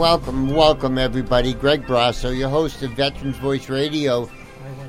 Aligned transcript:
Welcome, 0.00 0.54
welcome 0.54 0.96
everybody. 0.96 1.52
Greg 1.52 1.82
Brasso, 1.82 2.34
your 2.34 2.48
host 2.48 2.82
of 2.82 2.92
Veterans 2.92 3.36
Voice 3.36 3.68
Radio, 3.68 4.30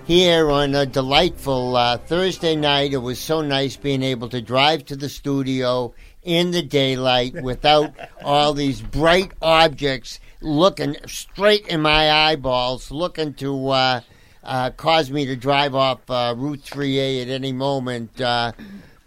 here 0.06 0.50
on 0.50 0.74
a 0.74 0.86
delightful 0.86 1.76
uh, 1.76 1.98
Thursday 1.98 2.56
night. 2.56 2.94
It 2.94 3.00
was 3.00 3.20
so 3.20 3.42
nice 3.42 3.76
being 3.76 4.04
able 4.04 4.30
to 4.30 4.42
drive 4.42 4.86
to 4.86 4.96
the 4.96 5.10
studio 5.10 5.94
in 6.24 6.52
the 6.52 6.62
daylight 6.62 7.34
without 7.44 7.94
all 8.24 8.54
these 8.54 8.82
bright 8.82 9.34
objects 9.42 10.22
looking 10.40 10.96
straight 11.08 11.68
in 11.68 11.82
my 11.82 12.10
eyeballs, 12.10 12.90
looking 12.90 13.34
to 13.34 13.68
uh, 13.68 14.02
uh, 14.46 14.70
cause 14.70 15.12
me 15.12 15.26
to 15.26 15.36
drive 15.36 15.76
off 15.76 16.10
uh, 16.10 16.34
Route 16.38 16.64
3A 16.64 17.24
at 17.24 17.28
any 17.28 17.52
moment. 17.52 18.22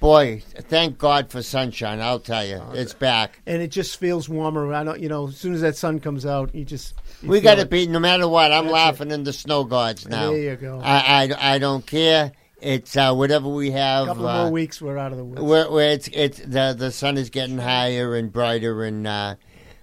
Boy, 0.04 0.42
thank 0.54 0.98
God 0.98 1.30
for 1.30 1.42
sunshine. 1.42 1.98
I'll 1.98 2.20
tell 2.20 2.44
you, 2.44 2.60
it's 2.74 2.92
back. 2.92 3.40
and 3.46 3.62
it 3.62 3.68
just 3.68 3.96
feels 3.98 4.28
warmer. 4.28 4.70
I 4.74 4.84
don't, 4.84 5.00
you 5.00 5.08
know, 5.08 5.28
as 5.28 5.38
soon 5.38 5.54
as 5.54 5.62
that 5.62 5.76
sun 5.76 5.98
comes 5.98 6.26
out, 6.26 6.54
you 6.54 6.62
just 6.62 6.92
you 7.22 7.30
We 7.30 7.40
got 7.40 7.54
to 7.54 7.62
it. 7.62 7.70
be 7.70 7.86
no 7.86 7.98
matter 7.98 8.28
what. 8.28 8.52
I'm 8.52 8.64
That's 8.64 8.74
laughing 8.74 9.10
in 9.12 9.24
the 9.24 9.32
snow 9.32 9.64
gods 9.64 10.06
now. 10.06 10.30
There 10.30 10.38
you 10.38 10.56
go. 10.56 10.78
I, 10.84 11.30
I, 11.32 11.54
I 11.54 11.58
don't 11.58 11.86
care. 11.86 12.32
It's 12.60 12.94
uh, 12.98 13.14
whatever 13.14 13.48
we 13.48 13.70
have. 13.70 14.04
A 14.04 14.06
couple 14.08 14.28
uh, 14.28 14.42
more 14.42 14.52
weeks, 14.52 14.82
we're 14.82 14.98
out 14.98 15.12
of 15.12 15.16
the 15.16 15.24
woods. 15.24 15.40
where, 15.40 15.70
where 15.70 15.92
it's 15.92 16.08
it's 16.12 16.38
the 16.38 16.74
the 16.76 16.92
sun 16.92 17.16
is 17.16 17.30
getting 17.30 17.56
higher 17.56 18.14
and 18.14 18.30
brighter, 18.30 18.84
and 18.84 19.06
uh, 19.06 19.36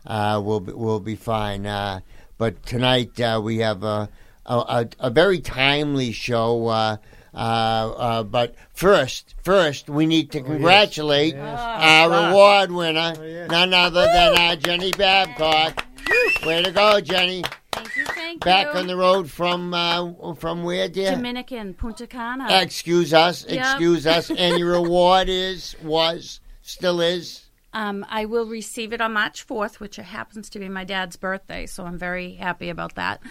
uh, 0.05 0.39
we'll 0.45 0.59
be, 0.59 0.71
we'll 0.71 0.99
be 0.99 1.15
fine. 1.15 1.65
Uh, 1.65 2.01
but 2.37 2.63
tonight 2.63 3.19
uh, 3.19 3.41
we 3.43 3.57
have 3.57 3.81
a, 3.83 4.07
a 4.45 4.55
a 4.55 4.89
a 4.99 5.09
very 5.09 5.39
timely 5.39 6.11
show. 6.11 6.99
Uh, 7.33 7.37
uh, 7.37 8.23
but 8.23 8.55
first, 8.73 9.35
first 9.41 9.89
we 9.89 10.05
need 10.05 10.31
to 10.31 10.41
congratulate 10.41 11.35
Yes. 11.35 11.59
our 11.59 12.29
award 12.31 12.71
winner, 12.71 13.13
Oh, 13.17 13.23
yes. 13.23 13.49
none 13.49 13.73
other 13.73 14.03
than 14.03 14.35
uh, 14.37 14.55
Jenny 14.57 14.91
Babcock. 14.91 15.85
Way 16.45 16.61
to 16.63 16.71
go, 16.71 16.99
Jenny! 16.99 17.43
Thank 17.71 17.95
you, 17.95 18.05
thank 18.05 18.33
you. 18.33 18.39
Back 18.39 18.73
you. 18.73 18.79
on 18.81 18.87
the 18.87 18.97
road 18.97 19.29
from 19.31 19.73
uh, 19.73 20.33
from 20.35 20.63
where, 20.63 20.89
dear? 20.89 21.11
Dominican, 21.11 21.73
Punta 21.73 22.05
Cana. 22.05 22.47
Excuse 22.61 23.13
us, 23.13 23.45
Yep. 23.47 23.59
excuse 23.59 24.05
us. 24.05 24.29
And 24.37 24.59
your 24.59 24.73
award 24.73 25.29
is, 25.29 25.75
was, 25.81 26.41
still 26.61 26.99
is? 26.99 27.45
Um, 27.73 28.05
I 28.09 28.25
will 28.25 28.45
receive 28.47 28.91
it 28.91 28.99
on 28.99 29.13
March 29.13 29.47
4th, 29.47 29.75
which 29.79 29.95
happens 29.95 30.49
to 30.49 30.59
be 30.59 30.67
my 30.67 30.83
dad's 30.83 31.15
birthday, 31.15 31.65
so 31.65 31.85
I'm 31.85 31.97
very 31.97 32.33
happy 32.33 32.67
about 32.69 32.95
that. 32.95 33.21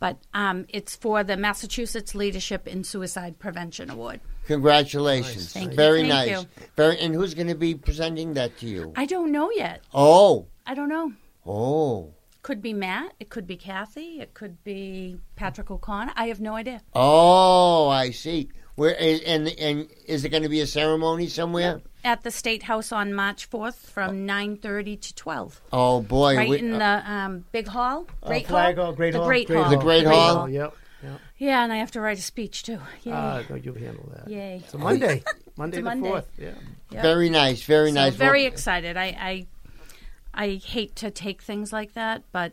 But 0.00 0.18
um, 0.34 0.66
it's 0.68 0.94
for 0.94 1.24
the 1.24 1.36
Massachusetts 1.36 2.14
Leadership 2.14 2.66
in 2.68 2.84
Suicide 2.84 3.38
Prevention 3.38 3.90
Award. 3.90 4.20
Congratulations. 4.46 5.52
Thank 5.52 5.70
you, 5.72 5.76
Very 5.76 6.02
nice. 6.04 6.46
Very. 6.76 6.98
And 7.00 7.14
who's 7.14 7.34
going 7.34 7.48
to 7.48 7.54
be 7.54 7.74
presenting 7.74 8.34
that 8.34 8.56
to 8.58 8.66
you? 8.66 8.92
I 8.96 9.06
don't 9.06 9.32
know 9.32 9.50
yet. 9.50 9.82
Oh, 9.92 10.46
I 10.66 10.74
don't 10.74 10.88
know. 10.88 11.12
oh, 11.46 12.12
Could 12.42 12.62
be 12.62 12.72
Matt. 12.72 13.12
It 13.20 13.28
could 13.28 13.46
be 13.46 13.56
Kathy. 13.56 14.20
It 14.20 14.34
could 14.34 14.62
be 14.64 15.18
Patrick 15.36 15.70
O'Connor. 15.70 16.12
I 16.16 16.28
have 16.28 16.40
no 16.40 16.54
idea. 16.54 16.80
oh! 16.94 17.88
I 17.88 18.10
see. 18.10 18.48
Where 18.76 18.94
is, 18.94 19.20
and 19.22 19.48
and 19.48 19.88
is 20.06 20.24
it 20.24 20.28
going 20.28 20.44
to 20.44 20.48
be 20.48 20.60
a 20.60 20.66
ceremony 20.66 21.26
somewhere? 21.26 21.80
At 22.04 22.22
the 22.22 22.30
State 22.30 22.62
House 22.62 22.92
on 22.92 23.12
March 23.12 23.50
4th 23.50 23.74
from 23.74 24.26
9.30 24.26 25.00
to 25.00 25.14
12. 25.14 25.60
Oh 25.72 26.00
boy, 26.00 26.36
Right 26.36 26.48
we- 26.48 26.58
in 26.60 26.70
the 26.78 27.02
um, 27.12 27.44
big 27.52 27.66
hall. 27.66 28.06
Uh, 28.22 28.28
Great 28.28 28.46
flag 28.46 28.76
hall? 28.76 28.86
hall, 28.86 28.94
great 28.94 29.12
the 29.12 29.18
hall, 29.18 29.26
Great 29.26 29.46
great 29.48 29.58
Hall. 29.58 29.70
The 29.70 29.76
Great 29.76 30.06
Hall? 30.06 30.48
Yep. 30.48 30.74
yep. 31.02 31.20
Yeah, 31.38 31.64
and 31.64 31.72
I 31.72 31.76
have 31.76 31.90
to 31.92 32.00
write 32.00 32.18
a 32.18 32.22
speech 32.22 32.62
too. 32.62 32.78
Yay. 33.02 33.12
Uh, 33.12 33.42
no, 33.50 33.56
you'll 33.56 33.74
handle 33.74 34.08
that. 34.14 34.28
Yay. 34.30 34.60
It's 34.64 34.74
a 34.74 34.78
Monday. 34.78 35.22
Monday 35.56 35.78
It's 35.78 35.78
a 35.78 35.80
the 35.80 35.84
Monday. 35.84 36.08
fourth. 36.08 36.28
Yeah. 36.38 36.50
Yep. 36.92 37.02
very 37.02 37.30
nice, 37.30 37.62
very 37.64 37.90
So 37.90 37.94
nice. 37.96 38.14
very 38.14 38.42
Well, 38.44 38.52
excited. 38.52 38.96
I, 38.96 39.06
I 39.06 39.46
I 40.32 40.48
hate 40.64 40.94
to 40.96 41.10
take 41.10 41.42
things 41.42 41.72
like 41.72 41.94
that, 41.94 42.22
but 42.32 42.52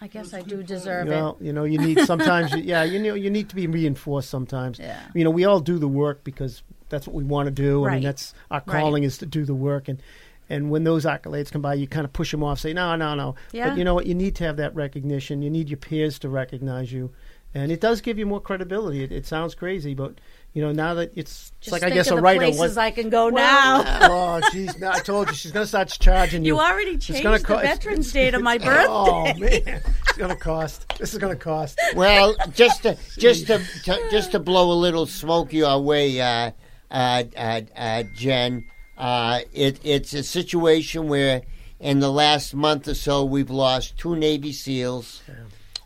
I 0.00 0.08
guess 0.08 0.34
I 0.34 0.42
do 0.42 0.62
deserve 0.64 1.06
it. 1.06 1.10
Well, 1.10 1.36
you 1.40 1.52
know, 1.52 1.64
you 1.64 1.78
need 1.78 2.00
sometimes. 2.00 2.54
yeah, 2.56 2.82
you 2.82 2.98
know, 2.98 3.14
you 3.14 3.30
need 3.30 3.48
to 3.50 3.54
be 3.56 3.66
reinforced 3.68 4.28
sometimes. 4.28 4.78
Yeah. 4.80 5.00
You 5.14 5.22
know, 5.24 5.30
we 5.30 5.44
all 5.44 5.60
do 5.60 5.78
the 5.78 5.88
work 5.88 6.24
because 6.24 6.62
that's 6.88 7.06
what 7.06 7.14
we 7.14 7.24
want 7.24 7.46
to 7.46 7.50
do. 7.50 7.86
I 7.86 7.94
mean, 7.94 8.02
that's 8.02 8.34
our 8.50 8.62
Right. 8.66 8.80
calling 8.80 9.02
is 9.04 9.18
to 9.18 9.26
do 9.26 9.44
the 9.44 9.54
work 9.54 9.88
and. 9.88 10.00
And 10.48 10.70
when 10.70 10.84
those 10.84 11.04
accolades 11.04 11.50
come 11.50 11.60
by, 11.60 11.74
you 11.74 11.88
kind 11.88 12.04
of 12.04 12.12
push 12.12 12.30
them 12.30 12.44
off. 12.44 12.60
Say, 12.60 12.72
no, 12.72 12.94
no, 12.94 13.16
no. 13.16 13.34
Yeah. 13.50 13.70
But 13.70 13.78
you 13.78 13.82
know 13.82 13.94
what? 13.96 14.06
You 14.06 14.14
need 14.14 14.36
to 14.36 14.44
have 14.44 14.58
that 14.58 14.76
recognition. 14.76 15.42
You 15.42 15.50
need 15.50 15.68
your 15.68 15.76
peers 15.76 16.20
to 16.20 16.28
recognize 16.28 16.92
you, 16.92 17.10
and 17.52 17.72
it 17.72 17.80
does 17.80 18.00
give 18.00 18.16
you 18.16 18.26
more 18.26 18.40
credibility. 18.40 19.02
It, 19.02 19.10
it 19.10 19.26
sounds 19.26 19.56
crazy, 19.56 19.92
but 19.92 20.14
you 20.52 20.62
know 20.62 20.70
now 20.70 20.94
that 20.94 21.10
it's, 21.16 21.50
it's 21.50 21.52
Just 21.62 21.72
like 21.72 21.82
I 21.82 21.90
guess 21.90 22.06
of 22.06 22.12
a 22.12 22.16
the 22.18 22.22
writer. 22.22 22.38
places 22.38 22.60
what- 22.76 22.78
I 22.78 22.92
can 22.92 23.10
go 23.10 23.28
Well, 23.28 23.82
now. 23.82 23.98
oh, 24.02 24.40
jeez! 24.52 24.78
No, 24.78 24.92
I 24.92 25.00
told 25.00 25.26
you 25.30 25.34
she's 25.34 25.50
going 25.50 25.64
to 25.64 25.66
start 25.66 25.88
charging 25.88 26.44
you. 26.44 26.54
You 26.54 26.60
already 26.60 26.96
changed 26.96 27.24
gonna 27.24 27.38
the 27.38 27.44
co- 27.44 27.58
it's- 27.58 27.78
Veterans 27.78 28.08
it's- 28.10 28.12
Day 28.12 28.30
to 28.30 28.38
my 28.38 28.54
it's- 28.54 28.86
Oh 28.88 29.24
man, 29.24 29.50
it's 29.50 30.16
going 30.16 30.30
to 30.30 30.36
cost. 30.36 30.86
This 31.00 31.12
is 31.12 31.18
going 31.18 31.36
to 31.36 31.42
cost. 31.44 31.76
well, 31.96 32.36
just 32.54 32.84
to 32.84 32.96
just 33.18 33.48
to, 33.48 33.58
to 33.82 34.08
just 34.12 34.30
to 34.30 34.38
blow 34.38 34.70
a 34.70 34.78
little 34.78 35.06
smoke 35.06 35.52
your 35.52 35.76
way, 35.80 36.20
uh, 36.20 36.52
Jen. 38.14 38.64
Uh, 38.96 39.40
it, 39.52 39.78
it's 39.84 40.14
a 40.14 40.22
situation 40.22 41.08
where, 41.08 41.42
in 41.78 42.00
the 42.00 42.10
last 42.10 42.54
month 42.54 42.88
or 42.88 42.94
so, 42.94 43.24
we've 43.24 43.50
lost 43.50 43.98
two 43.98 44.16
Navy 44.16 44.52
SEALs. 44.52 45.22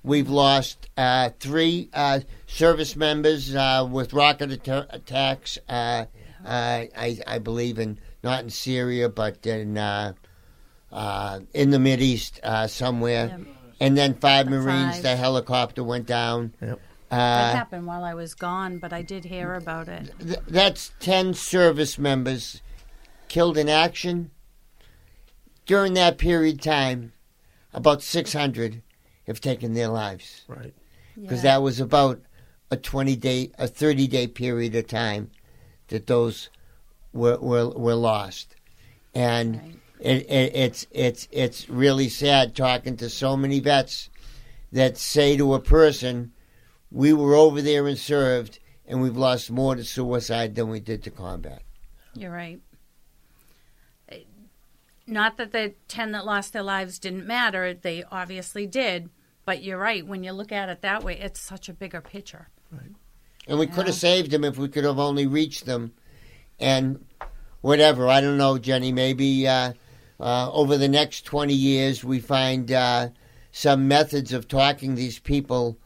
We've 0.03 0.31
lost 0.31 0.89
uh, 0.97 1.31
three 1.41 1.91
uh, 1.93 2.21
service 2.47 2.97
members 2.97 3.55
uh, 3.55 3.87
with 3.91 4.13
rocket 4.13 4.51
atta- 4.53 4.87
attacks. 4.91 5.59
Uh, 5.69 6.07
uh, 6.45 6.85
I, 6.97 7.19
I 7.27 7.39
believe 7.39 7.79
in 7.79 7.99
not 8.23 8.43
in 8.43 8.51
Syria, 8.51 9.09
but 9.09 9.47
in 9.47 9.77
uh, 9.77 10.15
uh, 10.93 11.41
in 11.53 11.71
the 11.71 11.79
Mid 11.79 12.01
East 12.01 12.41
uh, 12.43 12.67
somewhere. 12.67 13.41
And 13.79 13.97
then 13.97 14.15
five 14.15 14.49
Marines. 14.49 14.97
five. 14.97 15.03
The 15.03 15.17
helicopter 15.17 15.83
went 15.83 16.07
down. 16.07 16.55
Yep. 16.63 16.81
That 17.11 17.53
Uh, 17.53 17.57
happened 17.57 17.87
while 17.87 18.05
I 18.05 18.15
was 18.15 18.35
gone, 18.35 18.79
but 18.79 18.93
I 18.93 19.03
did 19.03 19.25
hear 19.25 19.55
about 19.55 19.89
it. 19.89 20.13
th- 20.21 20.39
that's 20.49 20.93
ten 21.01 21.35
service 21.35 21.99
members 21.99 22.63
killed 23.29 23.59
in 23.59 23.69
action. 23.69 24.31
During 25.67 25.95
that 25.95 26.19
period 26.19 26.57
of 26.57 26.61
time, 26.63 27.13
about 27.73 28.03
six 28.03 28.33
hundred 28.33 28.83
have 29.27 29.41
taken 29.41 29.75
their 29.75 29.89
lives. 29.89 30.43
Right. 30.49 30.75
because 31.21 31.45
Yeah. 31.45 31.53
that 31.57 31.63
was 31.63 31.81
about 31.81 32.21
a 32.71 32.77
20 32.77 33.15
day, 33.17 33.51
a 33.59 33.67
30 33.69 34.07
day 34.07 34.27
period 34.27 34.75
of 34.75 34.87
time 34.87 35.31
that 35.89 36.07
those 36.07 36.49
were 37.13 37.37
were, 37.39 37.69
were 37.71 37.95
lost, 37.97 38.55
and 39.15 39.57
Right. 39.57 39.77
it, 40.01 40.31
it, 40.31 40.55
it's 40.55 40.87
it's 40.93 41.29
it's 41.33 41.69
really 41.69 42.09
sad 42.09 42.55
talking 42.57 42.97
to 42.99 43.11
so 43.11 43.37
many 43.37 43.59
vets 43.61 44.09
that 44.73 44.97
say 44.97 45.37
to 45.37 45.53
a 45.55 45.61
person, 45.61 46.33
"We 46.91 47.13
were 47.13 47.35
over 47.35 47.63
there 47.63 47.87
and 47.87 47.99
served, 47.99 48.59
and 48.87 49.01
we've 49.01 49.17
lost 49.17 49.51
more 49.51 49.75
to 49.75 49.85
suicide 49.85 50.55
than 50.55 50.69
we 50.69 50.81
did 50.81 51.03
to 51.05 51.11
combat." 51.11 51.63
You're 52.15 52.33
right. 52.33 52.61
Uh, 54.11 54.17
Not 55.07 55.37
that 55.37 55.53
the 55.53 55.75
10 55.89 56.13
that 56.13 56.27
lost 56.27 56.53
their 56.53 56.63
lives 56.63 56.99
didn't 56.99 57.27
matter, 57.27 57.75
they 57.75 58.05
obviously 58.11 58.67
did, 58.67 59.11
but 59.45 59.63
you're 59.63 59.79
right. 59.79 60.07
When 60.07 60.25
you 60.25 60.33
look 60.33 60.53
at 60.53 60.69
it 60.69 60.83
that 60.83 61.05
way, 61.05 61.19
it's 61.19 61.41
such 61.41 61.69
a 61.69 61.73
bigger 61.73 62.01
picture. 62.01 62.49
Right. 62.71 62.93
And 63.47 63.59
we 63.59 63.67
could 63.67 63.87
have 63.87 63.95
saved 63.95 64.31
them 64.31 64.45
if 64.45 64.59
we 64.59 64.69
could 64.69 64.85
have 64.85 64.99
only 64.99 65.27
reached 65.27 65.67
them. 65.67 65.93
And 66.59 67.05
whatever, 67.61 68.09
I 68.09 68.21
don't 68.21 68.37
know, 68.37 68.59
Jenny, 68.59 68.93
maybe 68.93 69.49
uh, 69.49 69.73
uh, 70.19 70.53
over 70.53 70.77
the 70.77 70.89
next 70.89 71.25
20 71.25 71.55
years 71.55 72.05
we 72.05 72.21
find 72.21 72.71
uh, 72.71 73.09
some 73.51 73.89
methods 73.89 74.33
of 74.33 74.47
talking 74.47 74.95
these 74.95 75.19
people 75.19 75.79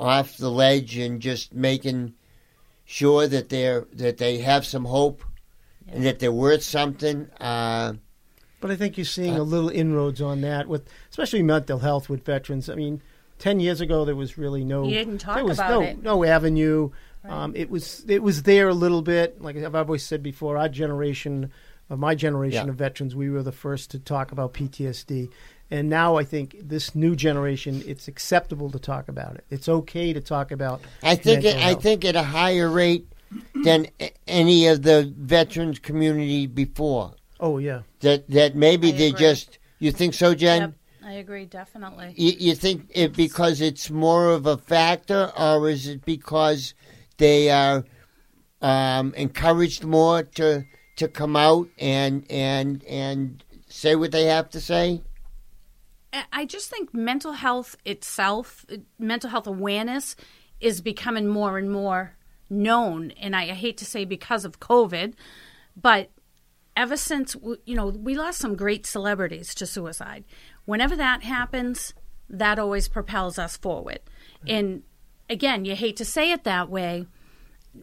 off 0.00 0.38
the 0.38 0.50
ledge 0.50 0.96
and 0.96 1.20
just 1.20 1.54
making 1.54 2.14
sure 2.84 3.28
that 3.28 3.50
they're 3.50 3.86
that 3.92 4.16
they 4.16 4.38
have 4.38 4.64
some 4.66 4.86
hope 4.86 5.22
and 5.86 6.04
that 6.04 6.18
they're 6.18 6.32
worth 6.32 6.62
something. 6.62 7.28
Uh, 7.40 7.92
But 8.60 8.70
I 8.70 8.76
think 8.76 8.96
you're 8.96 9.04
seeing 9.04 9.36
a 9.36 9.42
little 9.42 9.68
inroads 9.68 10.20
on 10.20 10.40
that 10.40 10.66
with, 10.66 10.88
especially 11.10 11.42
mental 11.42 11.78
health 11.78 12.08
with 12.08 12.24
veterans. 12.24 12.68
I 12.70 12.74
mean, 12.74 13.02
ten 13.38 13.60
years 13.60 13.80
ago 13.80 14.04
there 14.04 14.16
was 14.16 14.38
really 14.38 14.64
no. 14.64 14.84
You 14.84 14.94
didn't 14.94 15.18
talk 15.18 15.36
there 15.36 15.44
was 15.44 15.58
about 15.58 15.70
no, 15.70 15.82
it. 15.82 16.02
No 16.02 16.24
avenue. 16.24 16.90
Um, 17.28 17.54
it 17.54 17.68
was 17.68 18.02
it 18.08 18.22
was 18.22 18.44
there 18.44 18.68
a 18.68 18.74
little 18.74 19.02
bit. 19.02 19.42
Like 19.42 19.56
I've 19.56 19.74
always 19.74 20.02
said 20.02 20.22
before, 20.22 20.56
our 20.56 20.70
generation, 20.70 21.52
of 21.90 21.98
my 21.98 22.14
generation 22.14 22.64
Yeah. 22.66 22.70
of 22.70 22.76
veterans, 22.76 23.14
we 23.14 23.28
were 23.28 23.42
the 23.42 23.52
first 23.52 23.90
to 23.90 23.98
talk 23.98 24.32
about 24.32 24.54
PTSD, 24.54 25.28
And 25.70 25.88
now 25.88 26.16
I 26.16 26.24
think 26.24 26.56
this 26.60 26.94
new 26.94 27.14
generation, 27.14 27.82
it's 27.86 28.08
acceptable 28.08 28.70
to 28.70 28.78
talk 28.78 29.08
about 29.08 29.36
it. 29.36 29.44
It's 29.50 29.68
okay 29.68 30.12
to 30.12 30.20
talk 30.20 30.50
about. 30.50 30.80
I 31.02 31.14
think 31.14 31.44
mental 31.44 31.62
I 31.62 31.74
think 31.74 32.04
at 32.04 32.16
a 32.16 32.24
higher 32.24 32.68
rate 32.68 33.06
than 33.62 33.86
any 34.26 34.66
of 34.66 34.82
the 34.82 35.12
veterans 35.16 35.78
community 35.78 36.46
before. 36.46 37.14
Oh 37.38 37.58
yeah. 37.58 37.82
That 38.00 38.28
that 38.30 38.56
maybe 38.56 38.88
I 38.88 38.96
they 38.96 39.08
agree. 39.08 39.20
just 39.20 39.58
you 39.78 39.92
think 39.92 40.14
so, 40.14 40.34
Jen? 40.34 40.60
Yep, 40.60 40.74
I 41.04 41.12
agree 41.12 41.46
definitely. 41.46 42.14
You, 42.16 42.32
you 42.38 42.54
think 42.54 42.90
it 42.90 43.14
because 43.14 43.60
it's 43.60 43.90
more 43.90 44.30
of 44.30 44.46
a 44.46 44.56
factor, 44.56 45.32
or 45.38 45.68
is 45.68 45.86
it 45.86 46.04
because 46.04 46.74
they 47.18 47.50
are 47.50 47.84
um, 48.60 49.14
encouraged 49.14 49.84
more 49.84 50.24
to 50.24 50.64
to 50.96 51.08
come 51.08 51.36
out 51.36 51.68
and 51.78 52.26
and 52.28 52.82
and 52.84 53.44
say 53.68 53.94
what 53.94 54.10
they 54.10 54.24
have 54.24 54.50
to 54.50 54.60
say? 54.60 55.02
I- 56.12 56.44
just 56.44 56.70
think 56.70 56.92
mental 56.92 57.32
health 57.32 57.76
itself, 57.84 58.64
mental 58.98 59.30
health 59.30 59.46
awareness, 59.46 60.16
is 60.60 60.80
becoming 60.80 61.26
more 61.28 61.58
and 61.58 61.70
more 61.70 62.16
known. 62.48 63.12
And 63.12 63.34
I, 63.36 63.46
hate 63.46 63.76
to 63.78 63.84
say 63.84 64.04
because 64.04 64.44
of 64.44 64.60
COVID, 64.60 65.14
but 65.76 66.10
ever 66.76 66.96
since 66.96 67.36
you 67.64 67.74
know 67.74 67.88
we 67.88 68.14
lost 68.14 68.38
some 68.38 68.56
great 68.56 68.86
celebrities 68.86 69.54
to 69.54 69.66
suicide, 69.66 70.24
whenever 70.64 70.96
that 70.96 71.22
happens, 71.22 71.94
that 72.28 72.58
always 72.58 72.88
propels 72.88 73.38
us 73.38 73.56
forward. 73.56 74.00
And 74.46 74.82
again, 75.28 75.64
you 75.64 75.74
hate 75.76 75.96
to 75.96 76.04
say 76.04 76.32
it 76.32 76.44
that 76.44 76.68
way, 76.70 77.06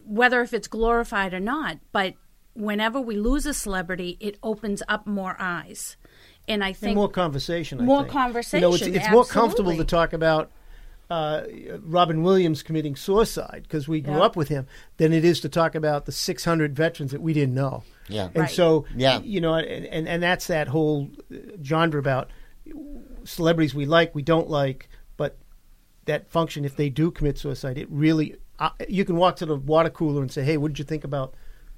whether 0.04 0.42
if 0.42 0.52
it's 0.52 0.68
glorified 0.68 1.32
or 1.32 1.40
not, 1.40 1.78
but 1.92 2.14
whenever 2.54 3.00
we 3.00 3.16
lose 3.16 3.46
a 3.46 3.54
celebrity, 3.54 4.16
it 4.20 4.38
opens 4.42 4.82
up 4.88 5.06
more 5.06 5.36
eyes. 5.38 5.96
And 6.48 6.64
I 6.64 6.72
think 6.72 6.90
And 6.90 6.96
more 6.96 7.08
conversation. 7.08 7.80
I 7.80 7.84
More 7.84 8.02
think. 8.04 8.12
You 8.14 8.18
know, 8.20 8.38
it's, 8.38 8.50
conversation, 8.52 8.94
it's 8.94 9.10
more 9.10 9.24
comfortable 9.24 9.76
to 9.76 9.84
talk 9.84 10.12
about 10.12 10.50
uh, 11.10 11.42
Robin 11.82 12.22
Williams 12.22 12.62
committing 12.62 12.94
suicide 12.96 13.60
because 13.62 13.88
we 13.88 14.00
grew 14.00 14.14
Yeah. 14.16 14.22
up 14.22 14.36
with 14.36 14.48
him 14.48 14.66
than 14.98 15.12
it 15.12 15.24
is 15.24 15.40
to 15.40 15.48
talk 15.48 15.74
about 15.74 16.04
the 16.06 16.12
600 16.12 16.74
veterans 16.76 17.12
that 17.12 17.22
we 17.22 17.32
didn't 17.32 17.54
know. 17.54 17.82
Yeah. 18.08 18.26
And 18.26 18.36
Right. 18.36 18.50
so, 18.50 18.84
Yeah. 18.94 19.20
you 19.20 19.40
know, 19.40 19.54
and, 19.54 19.86
and, 19.86 20.08
and 20.08 20.22
that's 20.22 20.48
that 20.48 20.68
whole 20.68 21.08
uh, 21.32 21.36
genre 21.62 21.98
about 21.98 22.30
celebrities 23.24 23.74
we 23.74 23.86
like, 23.86 24.14
we 24.14 24.22
don't 24.22 24.48
like, 24.50 24.88
but 25.16 25.36
that 26.06 26.30
function, 26.30 26.64
if 26.64 26.76
they 26.76 26.88
do 26.90 27.10
commit 27.10 27.38
suicide, 27.38 27.78
it 27.78 27.88
really, 27.90 28.36
uh, 28.58 28.70
you 28.88 29.04
can 29.04 29.16
walk 29.16 29.36
to 29.36 29.46
the 29.46 29.56
water 29.56 29.90
cooler 29.90 30.20
and 30.22 30.30
say, 30.32 30.42
hey, 30.42 30.56
what 30.56 30.68
did 30.68 30.78
you 30.78 30.84
think 30.84 31.04
about, 31.04 31.34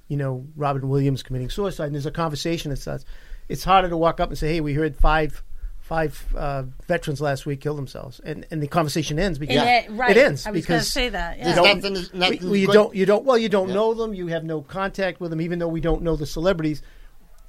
you 0.07 0.17
know, 0.17 0.45
Robin 0.55 0.87
Williams 0.89 1.23
committing 1.23 1.49
suicide? 1.49 1.85
And 1.85 1.95
there's 1.95 2.05
a 2.05 2.11
conversation 2.11 2.69
that 2.71 2.77
starts. 2.77 3.05
It's 3.49 3.63
harder 3.63 3.89
to 3.89 3.97
walk 3.97 4.19
up 4.19 4.29
and 4.29 4.37
say, 4.37 4.53
hey, 4.53 4.61
we 4.61 4.73
heard 4.73 4.95
five. 4.95 5.43
Five 5.83 6.25
uh, 6.37 6.63
veterans 6.87 7.19
last 7.19 7.45
week 7.45 7.59
kill 7.59 7.75
themselves, 7.75 8.21
and, 8.23 8.45
and 8.49 8.63
the 8.63 8.67
conversation 8.67 9.19
ends 9.19 9.37
because 9.37 9.57
And 9.57 9.67
it- 9.67 9.91
right. 9.91 10.15
it 10.15 10.25
ends 10.25 10.47
I 10.47 10.51
was 10.51 10.61
because 10.61 10.87
say 10.89 11.09
that, 11.09 11.37
yeah. 11.37 11.49
you 11.49 11.55
don't- 11.55 11.81
nothing- 11.83 12.17
nothing 12.17 12.49
we- 12.49 12.61
you 12.61 12.67
good- 12.67 12.73
don't 12.73 12.95
you 12.95 13.05
don't 13.05 13.25
well 13.25 13.37
you 13.37 13.49
don't 13.49 13.67
Yeah. 13.67 13.73
know 13.73 13.93
them 13.93 14.13
you 14.13 14.27
have 14.27 14.45
no 14.45 14.61
contact 14.61 15.19
with 15.19 15.31
them 15.31 15.41
even 15.41 15.59
though 15.59 15.67
we 15.67 15.81
don't 15.81 16.01
know 16.01 16.15
the 16.15 16.25
celebrities 16.25 16.81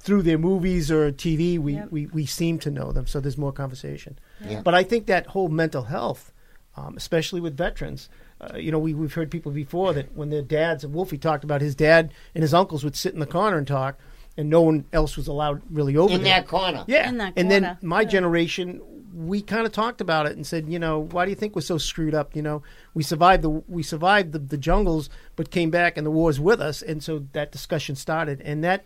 through 0.01 0.23
their 0.23 0.37
movies 0.37 0.91
or 0.91 1.09
TV 1.13 1.57
we, 1.57 1.75
Yep. 1.75 1.87
we, 1.91 2.07
we 2.07 2.25
seem 2.25 2.59
to 2.59 2.71
know 2.71 2.91
them 2.91 3.07
so 3.07 3.21
there's 3.21 3.37
more 3.37 3.53
conversation 3.53 4.19
Yeah. 4.45 4.59
but 4.61 4.73
I 4.73 4.83
think 4.83 5.05
that 5.05 5.27
whole 5.27 5.47
mental 5.47 5.83
health 5.83 6.33
um, 6.75 6.97
especially 6.97 7.39
with 7.39 7.55
veterans 7.55 8.09
uh, 8.41 8.57
you 8.57 8.73
know 8.73 8.79
we, 8.79 8.93
we've 8.93 9.13
heard 9.13 9.31
people 9.31 9.53
before 9.53 9.93
that 9.93 10.13
when 10.17 10.31
their 10.31 10.41
dads 10.41 10.83
and 10.83 10.93
Wolfie 10.93 11.17
talked 11.17 11.45
about 11.45 11.61
his 11.61 11.75
dad 11.75 12.11
and 12.35 12.41
his 12.41 12.53
uncles 12.53 12.83
would 12.83 12.97
sit 12.97 13.13
in 13.13 13.21
the 13.21 13.25
corner 13.25 13.57
and 13.57 13.67
talk 13.67 13.97
and 14.37 14.49
no 14.49 14.61
one 14.61 14.85
else 14.93 15.15
was 15.17 15.27
allowed 15.27 15.61
really 15.69 15.95
over 15.97 16.13
In 16.13 16.23
there. 16.23 16.41
that 16.41 16.47
corner. 16.47 16.83
Yeah, 16.87 17.07
In 17.09 17.17
that 17.17 17.33
and 17.35 17.49
then 17.51 17.63
corner, 17.63 17.77
my 17.81 18.01
yeah. 18.01 18.07
generation, 18.07 18.81
we 19.13 19.41
kind 19.43 19.65
of 19.65 19.71
talked 19.71 20.01
about 20.01 20.25
it 20.25 20.35
and 20.35 20.45
said, 20.45 20.67
you 20.67 20.79
know, 20.79 20.99
why 21.11 21.25
do 21.25 21.29
you 21.29 21.35
think 21.35 21.55
we're 21.55 21.61
so 21.61 21.77
screwed 21.77 22.15
up? 22.15 22.35
You 22.35 22.41
know, 22.41 22.63
we 22.95 23.03
survived 23.03 23.43
the 23.43 23.49
we 23.49 23.83
survived 23.83 24.31
the, 24.31 24.39
the 24.39 24.57
jungles, 24.57 25.09
but 25.35 25.51
came 25.51 25.69
back 25.69 25.97
and 25.97 26.05
the 26.05 26.11
war's 26.11 26.39
with 26.39 26.59
us, 26.61 26.81
and 26.81 27.03
so 27.03 27.25
that 27.33 27.51
discussion 27.51 27.95
started, 27.95 28.41
and 28.41 28.63
that 28.63 28.85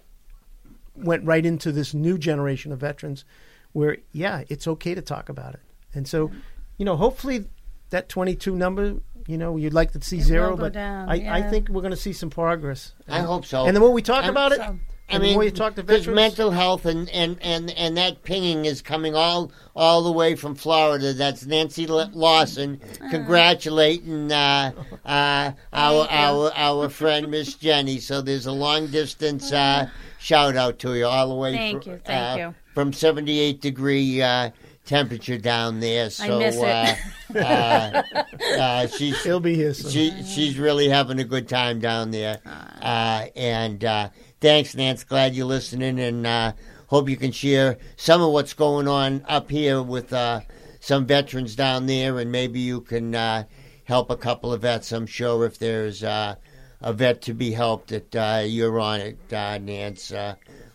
went 0.95 1.23
right 1.23 1.45
into 1.45 1.71
this 1.71 1.93
new 1.93 2.17
generation 2.17 2.71
of 2.71 2.79
veterans, 2.79 3.23
where 3.71 3.97
yeah, 4.11 4.43
it's 4.49 4.67
okay 4.67 4.95
to 4.95 5.01
talk 5.01 5.29
about 5.29 5.53
it, 5.53 5.61
and 5.93 6.07
so, 6.07 6.31
you 6.77 6.83
know, 6.85 6.95
hopefully 6.97 7.45
that 7.91 8.09
twenty 8.09 8.35
two 8.35 8.55
number. 8.55 8.95
You 9.29 9.37
know, 9.37 9.57
you'd 9.57 9.73
like 9.73 9.91
to 9.91 10.01
see 10.01 10.19
It 10.19 10.23
zero, 10.23 10.51
go 10.51 10.55
but 10.55 10.71
down, 10.73 11.09
I, 11.09 11.13
I 11.13 11.15
yeah. 11.15 11.49
think 11.49 11.67
we're 11.67 11.81
going 11.81 11.91
to 11.91 11.97
see 11.97 12.13
some 12.13 12.29
progress. 12.29 12.93
I 13.09 13.19
hope 13.19 13.45
so. 13.45 13.65
And 13.65 13.75
the 13.75 13.81
more 13.81 13.91
we 13.91 14.01
talk 14.01 14.23
I'm- 14.23 14.29
about 14.31 14.53
it, 14.53 14.59
so. 14.59 14.79
I 15.09 15.13
and 15.13 15.23
mean, 15.23 15.31
the 15.31 15.35
more 15.35 15.43
you 15.45 15.51
talk 15.51 15.75
to 15.75 15.83
because 15.83 16.05
veterans, 16.05 16.15
mental 16.15 16.51
health 16.51 16.85
and, 16.85 17.09
and, 17.11 17.37
and, 17.41 17.71
and 17.71 17.95
that 17.95 18.23
pinging 18.23 18.65
is 18.65 18.81
coming 18.81 19.15
all 19.15 19.51
all 19.73 20.03
the 20.03 20.11
way 20.11 20.35
from 20.35 20.53
Florida. 20.53 21.13
That's 21.13 21.45
Nancy 21.45 21.87
Lawson 21.87 22.81
congratulating 23.09 24.31
uh, 24.31 24.73
uh, 25.05 25.51
our 25.71 26.07
our 26.09 26.51
our 26.53 26.89
friend 26.89 27.31
Miss 27.31 27.53
Jenny. 27.53 27.99
So 27.99 28.21
there's 28.21 28.47
a 28.47 28.51
long 28.51 28.87
distance 28.87 29.53
uh, 29.53 29.89
shout 30.19 30.57
out 30.57 30.79
to 30.79 30.95
you 30.95 31.05
all 31.05 31.29
the 31.29 31.35
way. 31.35 31.55
Thank 31.55 31.83
fr- 31.83 31.89
you, 31.89 32.01
thank 32.03 32.41
uh, 32.41 32.47
you. 32.47 32.55
From 32.73 32.91
78 32.91 33.61
degree 33.61 34.21
uh, 34.21 34.49
temperature 34.87 35.37
down 35.37 35.79
there. 35.79 36.09
So 36.09 36.39
miss 36.39 36.55
it. 36.57 36.97
Uh, 37.35 37.39
uh, 37.39 38.03
uh, 38.59 38.87
she's 38.87 39.21
he'll 39.23 39.39
be 39.39 39.55
here 39.55 39.73
soon. 39.73 39.91
she 39.91 40.23
she's 40.23 40.57
really 40.57 40.89
having 40.89 41.19
a 41.19 41.23
good 41.23 41.47
time 41.47 41.79
down 41.79 42.11
there. 42.11 42.39
Uh, 42.45 43.27
and 43.35 43.85
uh, 43.85 44.09
thanks, 44.39 44.75
Nance. 44.75 45.03
Glad 45.03 45.35
you're 45.35 45.45
listening, 45.45 45.99
and 45.99 46.25
uh, 46.25 46.53
hope 46.87 47.09
you 47.09 47.17
can 47.17 47.31
share 47.31 47.77
some 47.95 48.21
of 48.21 48.31
what's 48.31 48.53
going 48.53 48.87
on 48.87 49.23
up 49.27 49.49
here 49.49 49.81
with 49.81 50.13
uh, 50.13 50.41
some 50.79 51.05
veterans 51.05 51.55
down 51.55 51.85
there, 51.85 52.19
and 52.19 52.31
maybe 52.31 52.59
you 52.59 52.81
can 52.81 53.15
uh, 53.15 53.43
help 53.85 54.09
a 54.09 54.17
couple 54.17 54.53
of 54.53 54.61
vets. 54.61 54.91
I'm 54.91 55.07
sure 55.07 55.45
if 55.45 55.57
there's 55.59 56.03
uh, 56.03 56.35
a 56.81 56.93
vet 56.93 57.21
to 57.23 57.33
be 57.33 57.51
helped, 57.51 57.89
that 57.89 58.15
uh, 58.15 58.43
you're 58.45 58.79
on 58.79 59.01
it, 59.01 59.33
uh, 59.33 59.57
Nance. 59.57 60.13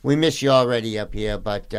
We 0.03 0.17
miss 0.17 0.43
you 0.43 0.51
already 0.51 0.99
up 0.99 1.15
here, 1.15 1.39
but 1.39 1.73